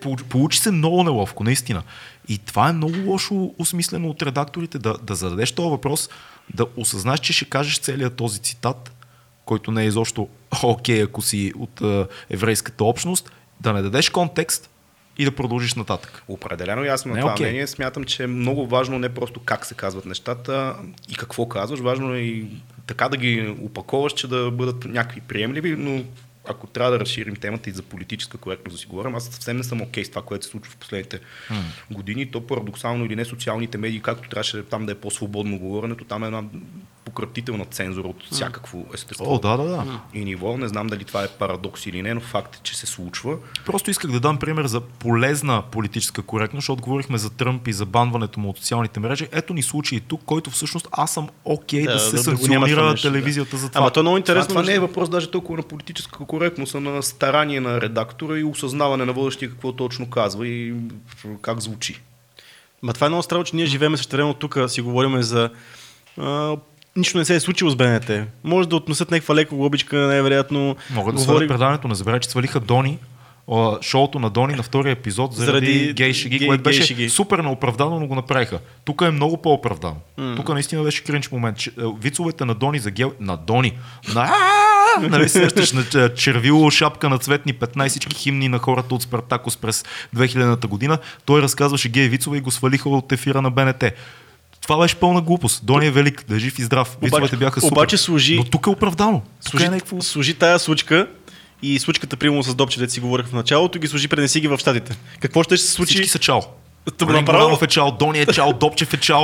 [0.00, 1.82] Получ- Получи се много неловко, наистина.
[2.28, 6.08] И това е много лошо осмислено от редакторите, да, да зададеш този въпрос,
[6.54, 8.92] да осъзнаеш, че ще кажеш целият този цитат,
[9.44, 10.28] който не е изобщо
[10.62, 13.30] окей, ако си от а, еврейската общност,
[13.60, 14.70] да не дадеш контекст
[15.18, 16.22] и да продължиш нататък.
[16.28, 17.46] Определено и аз съм на това окей.
[17.46, 17.66] мнение.
[17.66, 20.76] Смятам, че е много важно не просто как се казват нещата
[21.08, 22.46] и какво казваш, важно е и
[22.86, 26.04] така да ги опаковаш, че да бъдат някакви приемливи, но
[26.48, 29.64] ако трябва да разширим темата и за политическа коректност да си говорим, аз съвсем не
[29.64, 31.20] съм окей с това, което се случва в последните
[31.90, 32.30] години.
[32.30, 36.26] То парадоксално или не социалните медии, както трябваше там да е по-свободно говоренето, там е
[36.26, 36.44] една
[37.06, 39.34] пократителна цензура от всякакво естество.
[39.34, 40.00] О, да, да, да.
[40.14, 42.86] И ниво, не знам дали това е парадокс или не, но факт е, че се
[42.86, 43.36] случва.
[43.66, 47.86] Просто исках да дам пример за полезна политическа коректност, защото говорихме за Тръмп и за
[47.86, 49.28] банването му от социалните мрежи.
[49.32, 52.76] Ето ни случай тук, който всъщност аз съм окей да, Да, се да- да санкционира
[52.76, 53.02] това да.
[53.02, 53.80] телевизията за това.
[53.80, 54.48] Ама то е много Това, интересно.
[54.48, 58.44] това не е въпрос даже толкова на политическа коректност, а на старание на редактора и
[58.44, 60.74] осъзнаване на водещия какво точно казва и
[61.42, 62.00] как звучи.
[62.82, 65.50] Ма това е много странно, че ние живеем също време тук, си говорим за...
[66.18, 66.56] А,
[66.96, 68.10] нищо не се е случило с БНТ.
[68.44, 70.76] Може да отнесат някаква леко глобичка, най-вероятно.
[70.90, 71.88] Могат да говори- предаването.
[71.88, 72.98] Не забравяй, че свалиха Дони,
[73.52, 77.08] а, шоуто на Дони на втория епизод заради, Заради гей шеги, гей- което беше шеги.
[77.08, 78.58] супер неоправдано, но го направиха.
[78.84, 79.96] Тук е много по-оправдано.
[80.36, 81.58] Тук наистина беше кринч момент.
[81.58, 81.70] Че,
[82.00, 83.12] Вицовете на Дони за гел...
[83.20, 83.72] На Дони.
[84.14, 84.30] На
[85.00, 89.02] Нали сещаш на че- червило, шапка на цветни петна и всички химни на хората от
[89.02, 89.84] Спартакос през
[90.16, 90.98] 2000-та година.
[91.24, 93.84] Той разказваше гей вицове и го свалиха от ефира на БНТ.
[94.66, 95.60] Това беше пълна глупост.
[95.64, 96.96] Дони е велик, да е жив и здрав.
[97.02, 97.72] Вицовете бяха супер.
[97.72, 99.20] обаче служи- Но тук е оправдано.
[99.20, 100.00] Тук Служи, е някакво...
[100.00, 101.06] служи тая случка
[101.62, 104.58] и случката, примерно с Добче, дете си говорих в началото, ги служи, пренеси ги в
[104.58, 104.96] щатите.
[105.20, 105.90] Какво ще се случи?
[105.90, 106.40] Всички са чао.
[107.02, 109.22] Рен направо- е чао, Дони е чао, Допчев е чао.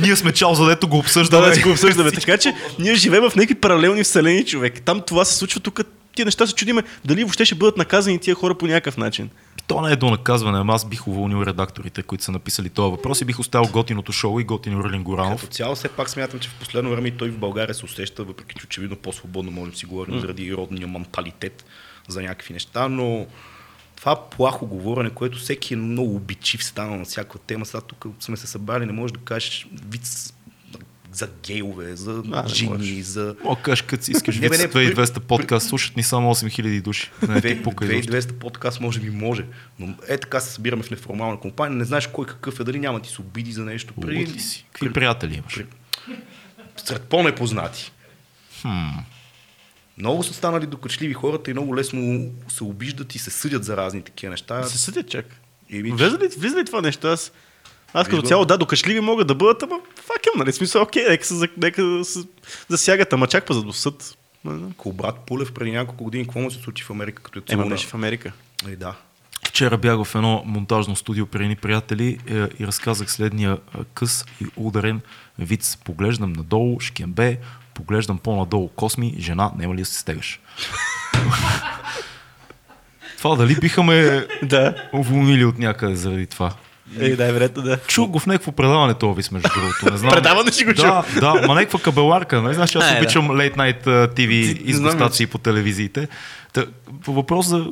[0.00, 1.46] Ние сме чао, за дето го Да, обсъждаме.
[1.46, 2.10] да си го обсъждаме.
[2.10, 4.82] така че ние живеем в някакви паралелни вселени, човек.
[4.82, 5.80] Там това се случва тук.
[6.16, 9.30] Тия неща се чудиме дали въобще ще бъдат наказани тия хора по някакъв начин.
[9.72, 13.20] То не е до наказване, ама аз бих уволнил редакторите, които са написали този въпрос
[13.20, 15.40] и бих оставил готиното шоу и готино Релин Горанов.
[15.40, 18.54] Като цяло, все пак смятам, че в последно време той в България се усеща, въпреки
[18.58, 21.64] че очевидно по-свободно можем да си говорим заради родния менталитет
[22.08, 23.26] за някакви неща, но
[23.96, 27.66] това плахо говорене, което всеки е много обичив стана на всяка тема.
[27.66, 30.34] Сега тук сме се събрали, не можеш да кажеш виц
[31.12, 35.18] за гейове, за не жени, за О, кажеш, като си искаш Не, бе, не, 2200
[35.20, 37.10] подкаст, слушат ни само 8000 души.
[37.28, 38.12] Не, ти пука изобщо.
[38.12, 39.44] 2200 подкаст може би може,
[39.78, 43.02] но е така се събираме в неформална компания, не знаеш кой какъв е, дали няма
[43.02, 43.94] ти се обиди за нещо.
[43.96, 44.66] Луд ли си?
[44.72, 45.54] Какви приятели имаш?
[45.54, 45.66] при-
[46.76, 47.92] сред по-непознати.
[49.98, 54.02] Много са станали докачливи хората и много лесно се обиждат и се съдят за разни
[54.02, 54.62] такива неща.
[54.62, 55.26] Се съдят чак.
[55.68, 57.06] И Влиза ли, влиза ли това нещо?
[57.06, 57.32] Аз,
[57.94, 60.52] аз като цяло, да, докачливи могат да бъдат, ама факем, нали?
[60.52, 62.18] Смисъл, окей, нека се, за- нека се
[62.68, 64.16] засягат, ама чак па за до съд.
[64.44, 64.70] Не знам.
[64.70, 67.66] Ако брат Пулев преди няколко години, какво му се случи в Америка, като е Ема
[67.66, 68.32] беше в Америка.
[68.68, 68.94] Е, да.
[69.48, 74.24] Вчера бях в едно монтажно студио при едни приятели е, и разказах следния е, къс
[74.40, 75.00] и ударен
[75.38, 75.78] виц.
[75.84, 77.38] Поглеждам надолу, шкембе,
[77.74, 80.40] поглеждам по-надолу, косми, жена, няма ли да се стегаш?
[83.18, 84.74] това дали биха ме Да.
[84.92, 86.52] уволнили от някъде заради това?
[87.00, 87.78] Е, да, вероятно, да.
[87.86, 89.90] Чух го в някакво предаване това вис, между другото.
[89.90, 90.10] Не знам.
[90.10, 90.84] Предаване си го чул?
[90.84, 92.42] Да, да, ма някаква кабеларка.
[92.42, 92.98] Не знаеш, аз А, е, да.
[92.98, 94.30] обичам Late Night TV
[94.62, 96.08] изгостации по телевизиите.
[96.52, 96.66] Та,
[97.04, 97.66] по въпрос за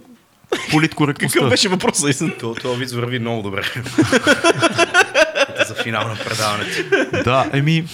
[0.70, 1.38] политкоректността.
[1.38, 2.10] Какъв беше въпросът?
[2.10, 2.32] истина?
[2.40, 3.62] То, това вид върви много добре.
[5.68, 6.82] за финал на предаването.
[7.24, 7.84] Да, еми,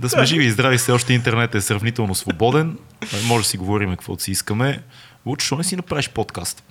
[0.00, 2.78] да сме живи и здрави, все още интернет е сравнително свободен.
[3.24, 4.82] Може да си говорим каквото си искаме.
[5.26, 6.62] Лучше, не си направиш подкаст?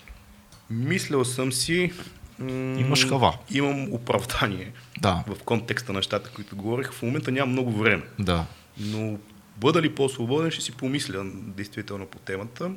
[0.69, 1.91] Мислил съм си...
[2.39, 3.37] м- Имаш хава.
[3.51, 6.91] Имам оправдание Да, в контекста на нещата, които говорих.
[6.91, 8.03] В момента нямам много време.
[8.19, 8.45] да.
[8.79, 9.17] Но
[9.57, 12.71] бъда ли по-свободен, ще си помисля действително по темата.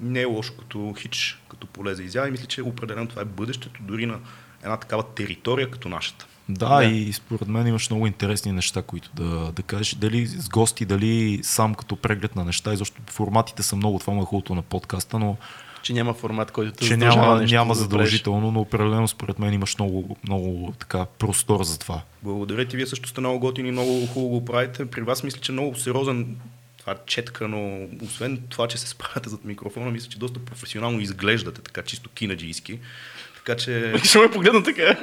[0.00, 3.26] Не е лошо като хич, като поле за изява и мисля, че определено това е
[3.26, 4.18] бъдещето дори на
[4.62, 6.26] една такава територия като нашата.
[6.48, 6.84] Да, Да.
[6.84, 9.94] и според мен имаш много интересни неща, които да, да кажеш.
[9.94, 12.72] Дали с гости, дали сам като преглед на неща.
[12.72, 15.36] И защо форматите са много, това му е хубавото на подкаста, но
[15.82, 19.54] Че няма формат, който те че няма, нещо няма да задължително, но определено според мен
[19.54, 22.02] имаш много, много така простор за това.
[22.22, 24.86] Благодаря ти, вие също сте много готини, много хубаво го правите.
[24.86, 26.36] При вас мисля, че много сериозен
[26.78, 31.62] това четка, но освен това, че се справяте зад микрофона, мисля, че доста професионално изглеждате,
[31.62, 32.78] така чисто кинаджийски.
[33.44, 34.96] Така че Ще ме погледна така.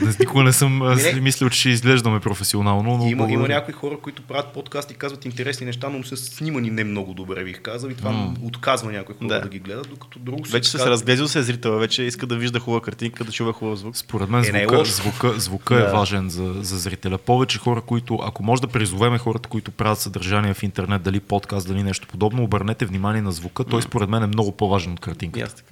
[0.00, 0.78] Днес никога не съм
[1.14, 4.94] Не, мислил, че ще изглеждаме професионално, но има, има някои хора, които правят подкаст и
[4.94, 7.90] казват интересни неща, но са снимани не много добре, бих казал.
[7.90, 9.40] И това отказва някои хора да.
[9.40, 9.48] Да.
[9.48, 12.82] ги гледат, докато друго Вече така- се разглезил се зрителя, вече иска да вижда хубава
[12.82, 13.96] картинка, да чува хубав звук.
[13.96, 14.92] Според мен Е, е звука, лошо.
[14.92, 17.18] звука, звука е важен за, за зрителя.
[17.18, 21.68] Повече хора, които, ако може да призовеме хората, които правят съдържание в интернет, дали подкаст,
[21.68, 23.64] дали нещо подобно, обърнете внимание на звука.
[23.64, 25.62] Той според мен е много по-важен от картинката.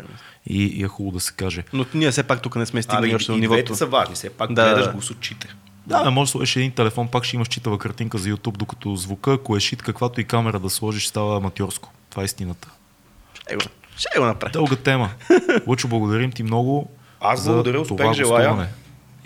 [0.47, 1.65] И, и е хубаво да се каже.
[1.73, 3.77] Но ние все пак тук не сме А, стигнали и, още и до нивото.
[3.77, 4.93] са важни, все пак Да, гледаш да.
[4.93, 5.55] го с очите.
[5.87, 8.97] Да, да, може да сложиш един телефон, пак ще имаш читава картинка за YouTube, докато
[8.97, 11.93] звука, ако е шит, каквато и камера да сложиш, става аматьорско.
[12.11, 12.69] Това е истината.
[13.35, 13.63] Ще го,
[13.97, 14.53] ще го направи.
[14.53, 15.11] Дълга тема.
[15.67, 16.91] Лучо, благодарим ти много.
[17.21, 18.69] Аз за благодаря, успех това желая.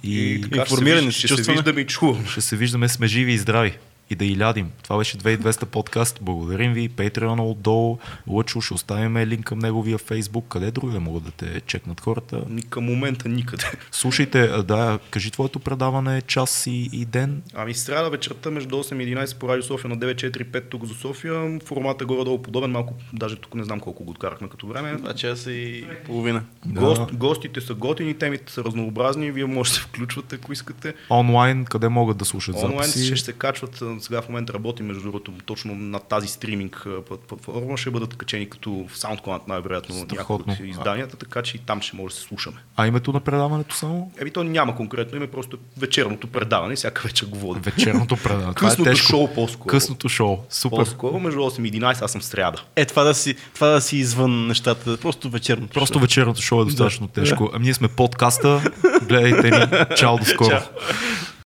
[0.03, 2.27] И, ще се информирани се ще се виждаме и чуваме.
[2.27, 3.79] ще се виждаме, сме живи и здрави.
[4.13, 4.71] И да и лядим.
[4.83, 6.19] Това беше 2200 подкаст.
[6.23, 6.91] Благодарим ви.
[6.91, 7.99] Patreon отдолу.
[8.27, 10.49] Лъчо, ще оставим линк към неговия Facebook.
[10.49, 12.45] Къде друга могат да те чекнат хората?
[12.71, 13.65] Към момента никъде.
[13.91, 17.43] Слушайте, да, кажи твоето предаване час и, и ден.
[17.55, 21.59] Ами сряда вечерта между 8 и 11 по Радио София на 945 тук за София.
[21.65, 24.95] Формата е горе-долу подобен, малко, даже тук не знам колко го откарахме като време.
[24.95, 26.45] Два часа и половина.
[26.67, 30.95] Гост, гостите са готини, темите са разнообразни, вие може да се включвате, ако искате.
[31.11, 33.17] Онлайн, къде могат да слушат Онлайн записи?
[33.17, 37.91] ще се качват, сега в момента работим между другото точно на тази стриминг платформа, ще
[37.91, 42.15] бъдат качени като в SoundCloud най-вероятно някои от изданията, така че и там ще може
[42.15, 42.57] да се слушаме.
[42.77, 44.13] А името на предаването само?
[44.21, 47.63] Еми то няма конкретно име, просто вечерното предаване, всяка вечер го водим.
[47.63, 48.51] Вечерното предаване.
[48.51, 49.07] Е Късното тежко.
[49.07, 49.67] шоу по-скоро.
[49.67, 50.39] Късното шоу.
[50.51, 50.77] Супер.
[50.77, 52.63] По-скоро между 8 и 11 аз съм сряда.
[52.77, 55.69] Е, това да си, това да си извън нещата, просто вечерно.
[55.69, 57.51] Просто вечерното шоу е достатъчно тежко.
[57.55, 58.71] Ами ние сме подкаста.
[59.03, 59.97] Гледайте ни.
[59.97, 60.51] Чао до скоро.
[60.51, 60.61] Чао.